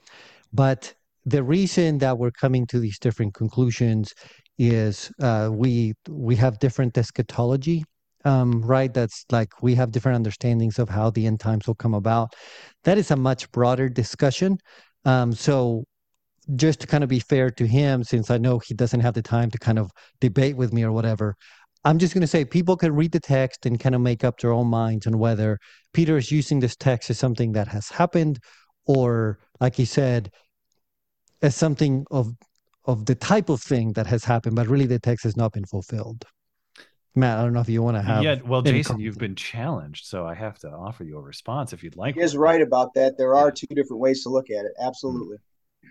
but 0.52 0.94
the 1.26 1.42
reason 1.42 1.98
that 1.98 2.18
we're 2.18 2.30
coming 2.30 2.66
to 2.68 2.78
these 2.78 2.98
different 2.98 3.34
conclusions 3.34 4.14
is 4.58 5.10
uh, 5.20 5.50
we 5.52 5.94
we 6.08 6.36
have 6.36 6.58
different 6.58 6.96
eschatology, 6.96 7.84
um, 8.24 8.62
right? 8.62 8.92
That's 8.92 9.24
like 9.30 9.62
we 9.62 9.74
have 9.74 9.90
different 9.90 10.16
understandings 10.16 10.78
of 10.78 10.88
how 10.88 11.10
the 11.10 11.26
end 11.26 11.40
times 11.40 11.66
will 11.66 11.74
come 11.74 11.94
about. 11.94 12.34
That 12.84 12.98
is 12.98 13.10
a 13.10 13.16
much 13.16 13.50
broader 13.52 13.88
discussion. 13.88 14.58
Um, 15.04 15.32
so 15.32 15.84
just 16.56 16.80
to 16.80 16.86
kind 16.86 17.02
of 17.02 17.10
be 17.10 17.20
fair 17.20 17.50
to 17.50 17.66
him, 17.66 18.04
since 18.04 18.30
I 18.30 18.38
know 18.38 18.58
he 18.58 18.74
doesn't 18.74 19.00
have 19.00 19.14
the 19.14 19.22
time 19.22 19.50
to 19.50 19.58
kind 19.58 19.78
of 19.78 19.90
debate 20.20 20.56
with 20.56 20.72
me 20.72 20.82
or 20.82 20.92
whatever, 20.92 21.36
I'm 21.84 21.98
just 21.98 22.14
going 22.14 22.22
to 22.22 22.26
say 22.26 22.44
people 22.44 22.76
can 22.76 22.94
read 22.94 23.12
the 23.12 23.20
text 23.20 23.66
and 23.66 23.78
kind 23.78 23.94
of 23.94 24.00
make 24.00 24.24
up 24.24 24.38
their 24.38 24.52
own 24.52 24.68
minds 24.68 25.06
on 25.06 25.18
whether 25.18 25.58
Peter 25.92 26.16
is 26.16 26.32
using 26.32 26.60
this 26.60 26.76
text 26.76 27.10
as 27.10 27.18
something 27.18 27.52
that 27.52 27.68
has 27.68 27.88
happened 27.88 28.38
or, 28.86 29.38
like 29.60 29.76
he 29.76 29.84
said, 29.84 30.30
as 31.42 31.54
something 31.54 32.06
of 32.10 32.32
of 32.86 33.06
the 33.06 33.14
type 33.14 33.48
of 33.48 33.62
thing 33.62 33.92
that 33.94 34.06
has 34.06 34.24
happened, 34.24 34.56
but 34.56 34.66
really 34.66 34.86
the 34.86 34.98
text 34.98 35.24
has 35.24 35.36
not 35.36 35.52
been 35.52 35.64
fulfilled. 35.64 36.26
Matt, 37.14 37.38
I 37.38 37.42
don't 37.42 37.52
know 37.52 37.60
if 37.60 37.68
you 37.68 37.82
want 37.82 37.96
to 37.96 38.02
have. 38.02 38.22
Yeah, 38.22 38.36
well, 38.44 38.60
Jason, 38.60 38.98
you've 38.98 39.16
been 39.16 39.36
challenged, 39.36 40.04
so 40.04 40.26
I 40.26 40.34
have 40.34 40.58
to 40.60 40.70
offer 40.70 41.04
you 41.04 41.16
a 41.16 41.20
response 41.22 41.72
if 41.72 41.82
you'd 41.82 41.96
like. 41.96 42.16
He 42.16 42.20
is 42.20 42.36
right 42.36 42.60
about 42.60 42.92
that. 42.94 43.16
There 43.16 43.34
are 43.34 43.50
two 43.50 43.68
different 43.68 44.00
ways 44.00 44.22
to 44.24 44.28
look 44.28 44.50
at 44.50 44.64
it. 44.64 44.72
Absolutely. 44.78 45.38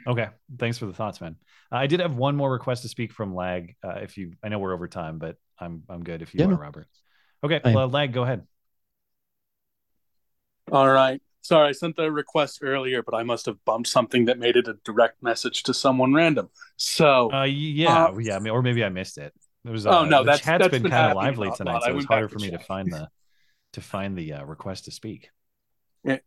Okay, 0.06 0.28
thanks 0.60 0.78
for 0.78 0.86
the 0.86 0.94
thoughts, 0.94 1.22
man. 1.22 1.36
Uh, 1.72 1.78
I 1.78 1.88
did 1.88 2.02
have 2.02 2.16
one 2.16 2.36
more 2.36 2.52
request 2.52 2.82
to 2.82 2.90
speak 2.90 3.14
from 3.14 3.34
Lag. 3.34 3.76
Uh, 3.84 4.00
if 4.02 4.18
you, 4.18 4.34
I 4.44 4.50
know 4.50 4.60
we're 4.60 4.74
over 4.74 4.88
time, 4.88 5.18
but 5.18 5.38
I'm 5.64 5.84
I'm 5.90 6.04
good 6.04 6.22
if 6.22 6.34
you 6.34 6.42
yeah, 6.42 6.48
are, 6.48 6.56
Robert. 6.56 6.88
Okay, 7.44 7.60
well, 7.66 7.90
Lag, 7.90 8.14
go 8.14 8.24
ahead. 8.24 8.44
All 10.72 10.90
right. 10.90 11.22
Sorry, 11.42 11.68
I 11.68 11.72
sent 11.74 11.98
the 11.98 12.10
request 12.10 12.60
earlier, 12.62 13.04
but 13.04 13.14
I 13.14 13.24
must 13.24 13.48
have 13.48 13.64
bumped 13.66 13.90
something 13.90 14.26
that 14.26 14.40
made 14.40 14.56
it 14.56 14.70
a 14.70 14.76
direct 14.86 15.22
message 15.22 15.64
to 15.64 15.74
someone 15.74 16.14
random. 16.14 16.50
So, 16.78 17.34
uh, 17.34 17.44
yeah, 17.44 18.06
uh, 18.06 18.18
yeah, 18.18 18.40
or 18.50 18.62
maybe 18.62 18.82
I 18.84 18.88
missed 18.88 19.18
it. 19.18 19.34
It 19.66 19.70
was. 19.70 19.86
oh 19.86 19.92
uh, 19.92 20.06
no, 20.06 20.24
that's 20.24 20.42
chat's 20.42 20.64
that's 20.64 20.72
been, 20.72 20.84
been 20.84 20.92
kind 20.92 21.12
of 21.12 21.18
lively 21.18 21.52
tonight, 21.52 21.84
so 21.84 21.90
it 21.90 21.96
was 21.96 22.06
harder 22.06 22.30
for 22.30 22.40
me 22.40 22.52
to 22.52 22.60
find 22.60 22.92
the 22.92 23.10
to 23.74 23.82
find 23.82 24.18
the 24.18 24.34
uh, 24.34 24.46
request 24.46 24.86
to 24.86 24.92
speak. 24.92 25.32
Yeah, 26.06 26.20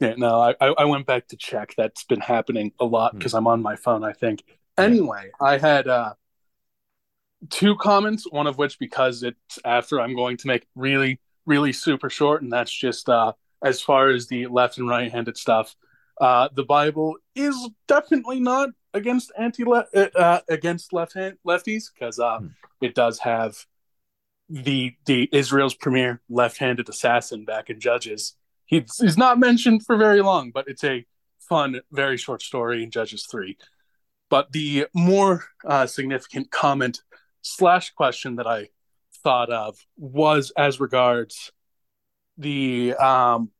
yeah. 0.00 0.14
No, 0.16 0.40
I 0.40 0.54
I 0.60 0.84
went 0.86 1.06
back 1.06 1.28
to 1.28 1.36
check. 1.36 1.74
That's 1.76 2.04
been 2.04 2.20
happening 2.20 2.72
a 2.80 2.86
lot 2.86 3.14
because 3.14 3.32
hmm. 3.32 3.38
I'm 3.38 3.46
on 3.46 3.62
my 3.62 3.76
phone. 3.76 4.04
I 4.04 4.14
think. 4.14 4.42
Anyway, 4.78 5.30
I 5.38 5.58
had 5.58 5.86
uh, 5.86 6.14
two 7.50 7.76
comments. 7.76 8.26
One 8.30 8.46
of 8.46 8.58
which 8.58 8.78
because 8.78 9.22
it's 9.22 9.58
after 9.64 10.00
I'm 10.00 10.14
going 10.14 10.36
to 10.38 10.46
make 10.46 10.66
really 10.74 11.20
really 11.46 11.72
super 11.72 12.10
short, 12.10 12.42
and 12.42 12.52
that's 12.52 12.72
just 12.72 13.08
uh, 13.08 13.32
as 13.62 13.80
far 13.80 14.10
as 14.10 14.26
the 14.26 14.46
left 14.46 14.78
and 14.78 14.88
right-handed 14.88 15.36
stuff. 15.36 15.74
Uh, 16.20 16.48
the 16.54 16.64
Bible 16.64 17.16
is 17.34 17.56
definitely 17.88 18.40
not 18.40 18.70
against 18.94 19.32
anti 19.38 19.64
uh, 19.64 19.82
uh, 19.94 20.40
against 20.48 20.92
left 20.92 21.14
hand 21.14 21.36
lefties 21.46 21.84
because 21.92 22.18
uh, 22.18 22.38
hmm. 22.38 22.48
it 22.80 22.94
does 22.94 23.18
have 23.20 23.56
the 24.48 24.94
the 25.06 25.28
Israel's 25.32 25.74
premier 25.74 26.20
left-handed 26.28 26.88
assassin 26.88 27.44
back 27.44 27.70
in 27.70 27.80
Judges. 27.80 28.34
He's, 28.66 28.96
he's 28.98 29.18
not 29.18 29.38
mentioned 29.38 29.84
for 29.84 29.96
very 29.96 30.22
long, 30.22 30.50
but 30.50 30.66
it's 30.68 30.84
a 30.84 31.04
fun, 31.40 31.80
very 31.90 32.16
short 32.16 32.42
story 32.42 32.82
in 32.82 32.90
Judges 32.90 33.26
three. 33.30 33.56
But 34.30 34.52
the 34.52 34.86
more 34.94 35.44
uh, 35.64 35.86
significant 35.86 36.50
comment 36.50 37.02
slash 37.42 37.90
question 37.90 38.36
that 38.36 38.46
I 38.46 38.68
thought 39.22 39.50
of 39.50 39.78
was 39.96 40.52
as 40.56 40.80
regards 40.80 41.52
the 42.38 42.94
um, 42.94 43.50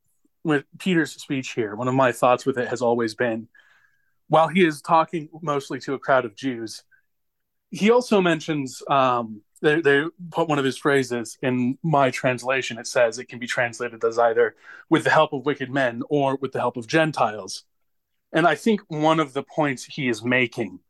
with 0.45 0.65
Peter's 0.79 1.13
speech 1.13 1.53
here. 1.53 1.75
One 1.77 1.89
of 1.89 1.95
my 1.95 2.13
thoughts 2.13 2.47
with 2.47 2.59
it 2.59 2.69
has 2.69 2.83
always 2.83 3.15
been, 3.15 3.49
while 4.29 4.49
he 4.49 4.65
is 4.65 4.81
talking 4.81 5.29
mostly 5.41 5.79
to 5.81 5.95
a 5.95 5.99
crowd 5.99 6.25
of 6.25 6.35
Jews, 6.35 6.83
he 7.71 7.91
also 7.91 8.21
mentions 8.21 8.83
um, 8.89 9.43
they, 9.63 9.81
they 9.81 10.05
put 10.31 10.49
one 10.49 10.59
of 10.59 10.65
his 10.65 10.77
phrases 10.77 11.39
in 11.41 11.79
my 11.83 12.11
translation. 12.11 12.79
It 12.79 12.87
says 12.87 13.19
it 13.19 13.27
can 13.27 13.39
be 13.39 13.47
translated 13.47 14.05
as 14.05 14.19
either 14.19 14.57
with 14.91 15.05
the 15.05 15.11
help 15.11 15.33
of 15.33 15.47
wicked 15.47 15.71
men 15.71 16.03
or 16.11 16.37
with 16.37 16.53
the 16.53 16.59
help 16.59 16.77
of 16.77 16.87
Gentiles. 16.87 17.65
And 18.33 18.47
I 18.47 18.57
think 18.57 18.81
one 18.89 19.21
of 19.21 19.33
the 19.33 19.43
points 19.43 19.85
he 19.85 20.09
is 20.09 20.25
making 20.25 20.81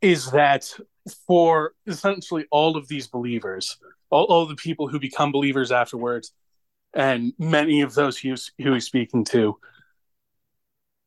is 0.00 0.30
that 0.30 0.72
for 1.26 1.74
essentially 1.86 2.46
all 2.50 2.76
of 2.76 2.88
these 2.88 3.06
believers, 3.06 3.78
all, 4.10 4.24
all 4.24 4.46
the 4.46 4.56
people 4.56 4.88
who 4.88 5.00
become 5.00 5.32
believers 5.32 5.72
afterwards, 5.72 6.32
and 6.94 7.32
many 7.38 7.80
of 7.80 7.94
those 7.94 8.18
who, 8.18 8.34
who 8.62 8.74
he's 8.74 8.86
speaking 8.86 9.24
to, 9.24 9.58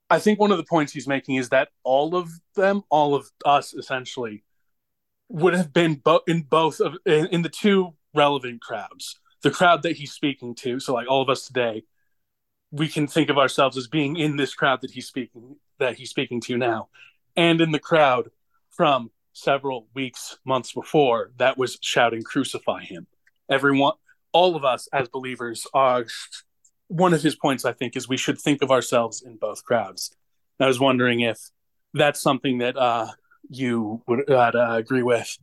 I 0.10 0.20
think 0.20 0.40
one 0.40 0.52
of 0.52 0.58
the 0.58 0.64
points 0.64 0.94
he's 0.94 1.08
making 1.08 1.36
is 1.36 1.50
that 1.50 1.70
all 1.84 2.16
of 2.16 2.30
them, 2.56 2.84
all 2.90 3.16
of 3.16 3.32
us 3.44 3.74
essentially, 3.74 4.44
would 5.30 5.56
have 5.56 5.74
been 5.74 5.96
bo- 5.96 6.22
in 6.28 6.44
both 6.44 6.80
of 6.80 6.96
in, 7.06 7.26
in 7.28 7.42
the 7.42 7.50
two 7.50 7.96
relevant 8.14 8.62
crowds. 8.62 9.20
The 9.42 9.52
crowd 9.52 9.84
that 9.84 9.96
he's 9.96 10.12
speaking 10.12 10.56
to, 10.56 10.80
so 10.80 10.94
like 10.94 11.08
all 11.10 11.22
of 11.22 11.30
us 11.30 11.48
today, 11.48 11.84
we 12.72 12.88
can 12.88 13.08
think 13.08 13.30
of 13.30 13.38
ourselves 13.38 13.78
as 13.78 13.88
being 13.88 14.18
in 14.18 14.38
this 14.38 14.54
crowd 14.54 14.82
that 14.82 14.92
he's 14.92 15.08
speaking 15.08 15.56
that 15.80 15.98
he's 15.98 16.10
speaking 16.10 16.40
to 16.42 16.58
now, 16.58 16.90
and 17.36 17.60
in 17.60 17.72
the 17.72 17.80
crowd 17.80 18.30
from 18.70 19.10
several 19.36 19.88
weeks, 19.94 20.38
months 20.46 20.72
before 20.74 21.32
that 21.38 21.58
was 21.58 21.78
shouting 21.82 22.24
"Crucify 22.24 22.82
him." 22.84 23.06
Everyone, 23.50 23.94
all 24.32 24.56
of 24.56 24.66
us 24.66 24.88
as 24.92 25.08
believers 25.10 25.68
are. 25.74 26.06
One 26.88 27.14
of 27.16 27.24
his 27.24 27.36
points, 27.36 27.66
I 27.66 27.74
think, 27.74 27.96
is 27.96 28.08
we 28.08 28.18
should 28.18 28.40
think 28.40 28.62
of 28.62 28.70
ourselves 28.70 29.24
in 29.24 29.38
both 29.38 29.64
crowds. 29.64 30.16
I 30.60 30.68
was 30.68 30.80
wondering 30.80 31.22
if 31.22 31.40
that's 31.94 32.22
something 32.22 32.60
that 32.60 32.78
uh, 32.78 33.08
you 33.50 34.04
would 34.08 34.30
uh, 34.30 34.52
agree 34.54 35.04
with, 35.04 35.36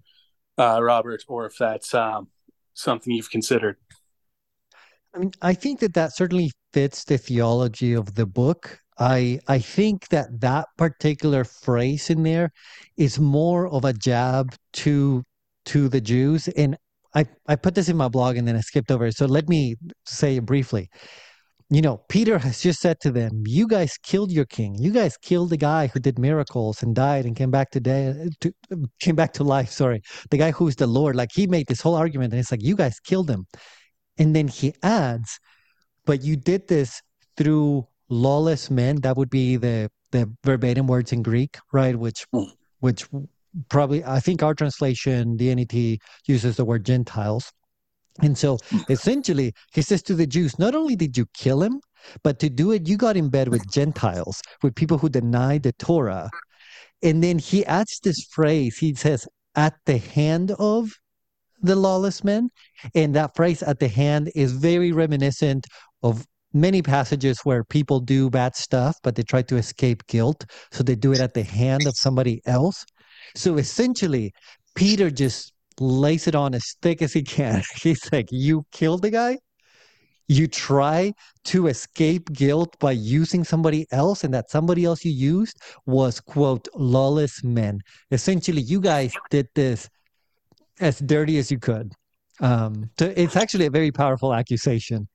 uh, 0.56 0.80
Robert, 0.82 1.24
or 1.26 1.46
if 1.46 1.56
that's 1.58 1.94
um, 1.94 2.28
something 2.74 3.12
you've 3.12 3.30
considered. 3.30 3.76
I 5.14 5.18
mean, 5.18 5.32
I 5.42 5.54
think 5.54 5.80
that 5.80 5.94
that 5.94 6.14
certainly 6.14 6.52
fits 6.72 7.04
the 7.04 7.18
theology 7.18 7.92
of 7.92 8.14
the 8.14 8.26
book. 8.26 8.81
I 8.98 9.40
I 9.48 9.58
think 9.58 10.08
that 10.08 10.40
that 10.40 10.68
particular 10.76 11.44
phrase 11.44 12.10
in 12.10 12.22
there 12.22 12.50
is 12.96 13.18
more 13.18 13.68
of 13.68 13.84
a 13.84 13.92
jab 13.92 14.54
to 14.74 15.22
to 15.66 15.88
the 15.88 16.00
Jews, 16.00 16.48
and 16.48 16.76
I 17.14 17.26
I 17.46 17.56
put 17.56 17.74
this 17.74 17.88
in 17.88 17.96
my 17.96 18.08
blog 18.08 18.36
and 18.36 18.46
then 18.46 18.56
I 18.56 18.60
skipped 18.60 18.90
over 18.90 19.06
it. 19.06 19.16
So 19.16 19.26
let 19.26 19.48
me 19.48 19.76
say 20.06 20.36
it 20.36 20.46
briefly 20.46 20.88
you 21.72 21.80
know, 21.80 21.96
Peter 22.10 22.38
has 22.38 22.60
just 22.60 22.80
said 22.80 23.00
to 23.00 23.10
them, 23.10 23.44
"You 23.46 23.66
guys 23.66 23.96
killed 24.02 24.30
your 24.30 24.44
king. 24.44 24.76
You 24.78 24.92
guys 24.92 25.16
killed 25.16 25.48
the 25.48 25.56
guy 25.56 25.86
who 25.86 26.00
did 26.00 26.18
miracles 26.18 26.82
and 26.82 26.94
died 26.94 27.24
and 27.24 27.34
came 27.34 27.50
back 27.50 27.70
today, 27.70 28.28
to, 28.40 28.52
came 29.00 29.16
back 29.16 29.32
to 29.34 29.44
life. 29.44 29.70
Sorry, 29.70 30.02
the 30.30 30.36
guy 30.36 30.50
who's 30.50 30.76
the 30.76 30.86
Lord. 30.86 31.16
Like 31.16 31.30
he 31.32 31.46
made 31.46 31.68
this 31.68 31.80
whole 31.80 31.94
argument, 31.94 32.34
and 32.34 32.40
it's 32.40 32.50
like 32.50 32.62
you 32.62 32.76
guys 32.76 33.00
killed 33.00 33.30
him." 33.30 33.46
And 34.18 34.36
then 34.36 34.48
he 34.48 34.74
adds, 34.82 35.40
"But 36.04 36.22
you 36.22 36.36
did 36.36 36.68
this 36.68 37.00
through 37.38 37.86
lawless 38.12 38.70
men." 38.70 38.96
That 39.00 39.16
would 39.16 39.30
be 39.30 39.56
the 39.56 39.90
the 40.12 40.30
verbatim 40.44 40.86
words 40.86 41.12
in 41.12 41.22
Greek, 41.22 41.58
right? 41.72 41.96
Which 41.96 42.26
hmm. 42.32 42.44
which 42.80 43.08
probably 43.68 44.04
I 44.04 44.20
think 44.20 44.42
our 44.42 44.54
translation, 44.54 45.36
the 45.36 45.54
NET, 45.54 45.98
uses 46.26 46.56
the 46.56 46.64
word 46.64 46.84
Gentiles. 46.84 47.52
And 48.20 48.36
so 48.36 48.58
essentially, 48.90 49.54
he 49.72 49.82
says 49.82 50.02
to 50.04 50.14
the 50.14 50.26
Jews, 50.26 50.58
not 50.58 50.74
only 50.74 50.96
did 50.96 51.16
you 51.16 51.26
kill 51.34 51.62
him, 51.62 51.80
but 52.22 52.38
to 52.40 52.50
do 52.50 52.70
it, 52.72 52.86
you 52.86 52.96
got 52.96 53.16
in 53.16 53.30
bed 53.30 53.48
with 53.48 53.70
Gentiles, 53.70 54.42
with 54.62 54.74
people 54.74 54.98
who 54.98 55.08
denied 55.08 55.62
the 55.62 55.72
Torah. 55.72 56.28
And 57.02 57.22
then 57.22 57.38
he 57.38 57.64
adds 57.64 58.00
this 58.00 58.24
phrase 58.30 58.76
he 58.76 58.94
says, 58.94 59.26
at 59.54 59.74
the 59.86 59.98
hand 59.98 60.52
of 60.58 60.90
the 61.62 61.76
lawless 61.76 62.22
men. 62.22 62.50
And 62.94 63.14
that 63.14 63.34
phrase, 63.34 63.62
at 63.62 63.78
the 63.78 63.88
hand, 63.88 64.30
is 64.34 64.52
very 64.52 64.92
reminiscent 64.92 65.66
of 66.02 66.26
many 66.52 66.82
passages 66.82 67.40
where 67.44 67.64
people 67.64 68.00
do 68.00 68.30
bad 68.30 68.54
stuff, 68.56 68.96
but 69.02 69.14
they 69.14 69.22
try 69.22 69.42
to 69.42 69.56
escape 69.56 70.06
guilt. 70.06 70.44
So 70.70 70.82
they 70.82 70.94
do 70.94 71.12
it 71.12 71.20
at 71.20 71.34
the 71.34 71.42
hand 71.42 71.86
of 71.86 71.96
somebody 71.96 72.40
else. 72.46 72.84
So 73.34 73.56
essentially, 73.56 74.32
Peter 74.74 75.10
just 75.10 75.52
lays 75.80 76.26
it 76.26 76.34
on 76.34 76.54
as 76.54 76.76
thick 76.82 77.02
as 77.02 77.12
he 77.12 77.22
can. 77.22 77.62
He's 77.82 78.12
like, 78.12 78.28
You 78.30 78.64
killed 78.72 79.02
the 79.02 79.10
guy? 79.10 79.38
You 80.28 80.46
try 80.46 81.12
to 81.44 81.66
escape 81.66 82.32
guilt 82.32 82.76
by 82.78 82.92
using 82.92 83.44
somebody 83.44 83.86
else, 83.90 84.24
and 84.24 84.32
that 84.32 84.50
somebody 84.50 84.84
else 84.84 85.04
you 85.04 85.12
used 85.12 85.58
was, 85.84 86.20
quote, 86.20 86.68
lawless 86.74 87.42
men. 87.44 87.80
Essentially, 88.10 88.62
you 88.62 88.80
guys 88.80 89.12
did 89.30 89.48
this 89.54 89.90
as 90.80 91.00
dirty 91.00 91.38
as 91.38 91.50
you 91.50 91.58
could. 91.58 91.92
Um, 92.40 92.90
so 92.98 93.12
it's 93.16 93.36
actually 93.36 93.66
a 93.66 93.70
very 93.70 93.92
powerful 93.92 94.32
accusation. 94.32 95.08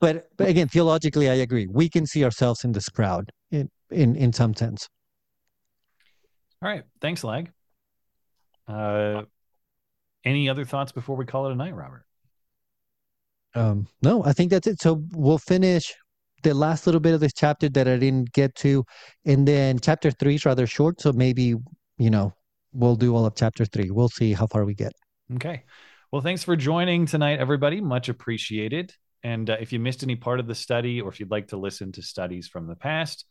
But, 0.00 0.28
but 0.36 0.48
again, 0.48 0.68
theologically, 0.68 1.28
I 1.28 1.34
agree. 1.34 1.66
We 1.66 1.88
can 1.88 2.06
see 2.06 2.24
ourselves 2.24 2.64
in 2.64 2.72
this 2.72 2.88
crowd 2.88 3.30
in, 3.50 3.68
in, 3.90 4.16
in 4.16 4.32
some 4.32 4.54
sense. 4.54 4.88
All 6.62 6.68
right. 6.68 6.82
Thanks, 7.00 7.22
Lag. 7.24 7.50
Uh, 8.66 9.22
any 10.24 10.48
other 10.48 10.64
thoughts 10.64 10.92
before 10.92 11.16
we 11.16 11.24
call 11.24 11.46
it 11.46 11.52
a 11.52 11.54
night, 11.54 11.74
Robert? 11.74 12.04
Um, 13.54 13.86
no, 14.02 14.24
I 14.24 14.32
think 14.32 14.50
that's 14.50 14.66
it. 14.66 14.80
So 14.80 15.02
we'll 15.12 15.38
finish 15.38 15.94
the 16.42 16.52
last 16.52 16.86
little 16.86 17.00
bit 17.00 17.14
of 17.14 17.20
this 17.20 17.32
chapter 17.32 17.68
that 17.70 17.88
I 17.88 17.96
didn't 17.96 18.32
get 18.32 18.54
to, 18.56 18.84
and 19.24 19.48
then 19.48 19.78
chapter 19.78 20.10
three 20.10 20.34
is 20.34 20.44
rather 20.44 20.66
short, 20.66 21.00
so 21.00 21.12
maybe 21.12 21.54
you 21.98 22.10
know 22.10 22.34
we'll 22.72 22.96
do 22.96 23.16
all 23.16 23.24
of 23.24 23.34
chapter 23.34 23.64
three. 23.64 23.90
We'll 23.90 24.10
see 24.10 24.34
how 24.34 24.46
far 24.46 24.64
we 24.64 24.74
get. 24.74 24.92
Okay. 25.34 25.64
Well, 26.12 26.22
thanks 26.22 26.44
for 26.44 26.54
joining 26.54 27.06
tonight, 27.06 27.38
everybody. 27.38 27.80
Much 27.80 28.08
appreciated. 28.08 28.94
And 29.26 29.50
uh, 29.50 29.56
if 29.58 29.72
you 29.72 29.80
missed 29.80 30.04
any 30.04 30.14
part 30.14 30.38
of 30.38 30.46
the 30.46 30.54
study, 30.54 31.00
or 31.00 31.08
if 31.08 31.18
you'd 31.18 31.32
like 31.32 31.48
to 31.48 31.56
listen 31.56 31.90
to 31.92 32.02
studies 32.02 32.46
from 32.46 32.68
the 32.68 32.76
past, 32.76 33.24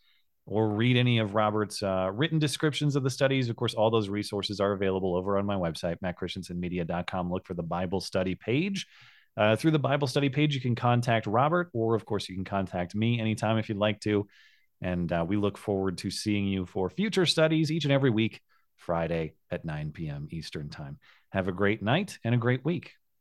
or 0.45 0.67
read 0.67 0.97
any 0.97 1.19
of 1.19 1.35
Robert's 1.35 1.81
uh, 1.81 2.11
written 2.13 2.37
descriptions 2.37 2.97
of 2.97 3.03
the 3.03 3.09
studies, 3.09 3.47
of 3.47 3.55
course, 3.55 3.73
all 3.73 3.89
those 3.89 4.09
resources 4.09 4.59
are 4.59 4.73
available 4.73 5.15
over 5.15 5.37
on 5.37 5.45
my 5.45 5.55
website, 5.55 5.95
mattchristiansenmedia.com. 6.03 7.31
Look 7.31 7.47
for 7.47 7.53
the 7.53 7.63
Bible 7.63 8.01
study 8.01 8.35
page. 8.35 8.85
Uh, 9.37 9.55
through 9.55 9.71
the 9.71 9.79
Bible 9.79 10.05
study 10.05 10.27
page, 10.27 10.53
you 10.53 10.59
can 10.59 10.75
contact 10.75 11.27
Robert, 11.27 11.69
or 11.71 11.95
of 11.95 12.05
course, 12.05 12.27
you 12.27 12.35
can 12.35 12.43
contact 12.43 12.93
me 12.93 13.17
anytime 13.21 13.57
if 13.57 13.69
you'd 13.69 13.77
like 13.77 14.01
to. 14.01 14.27
And 14.81 15.09
uh, 15.13 15.23
we 15.25 15.37
look 15.37 15.57
forward 15.57 15.99
to 15.99 16.11
seeing 16.11 16.45
you 16.45 16.65
for 16.65 16.89
future 16.89 17.25
studies 17.25 17.71
each 17.71 17.85
and 17.85 17.93
every 17.93 18.09
week, 18.09 18.41
Friday 18.75 19.35
at 19.49 19.63
9 19.63 19.93
p.m. 19.93 20.27
Eastern 20.29 20.67
Time. 20.67 20.99
Have 21.29 21.47
a 21.47 21.53
great 21.53 21.81
night 21.81 22.19
and 22.25 22.35
a 22.35 22.37
great 22.37 22.65
week. 22.65 22.95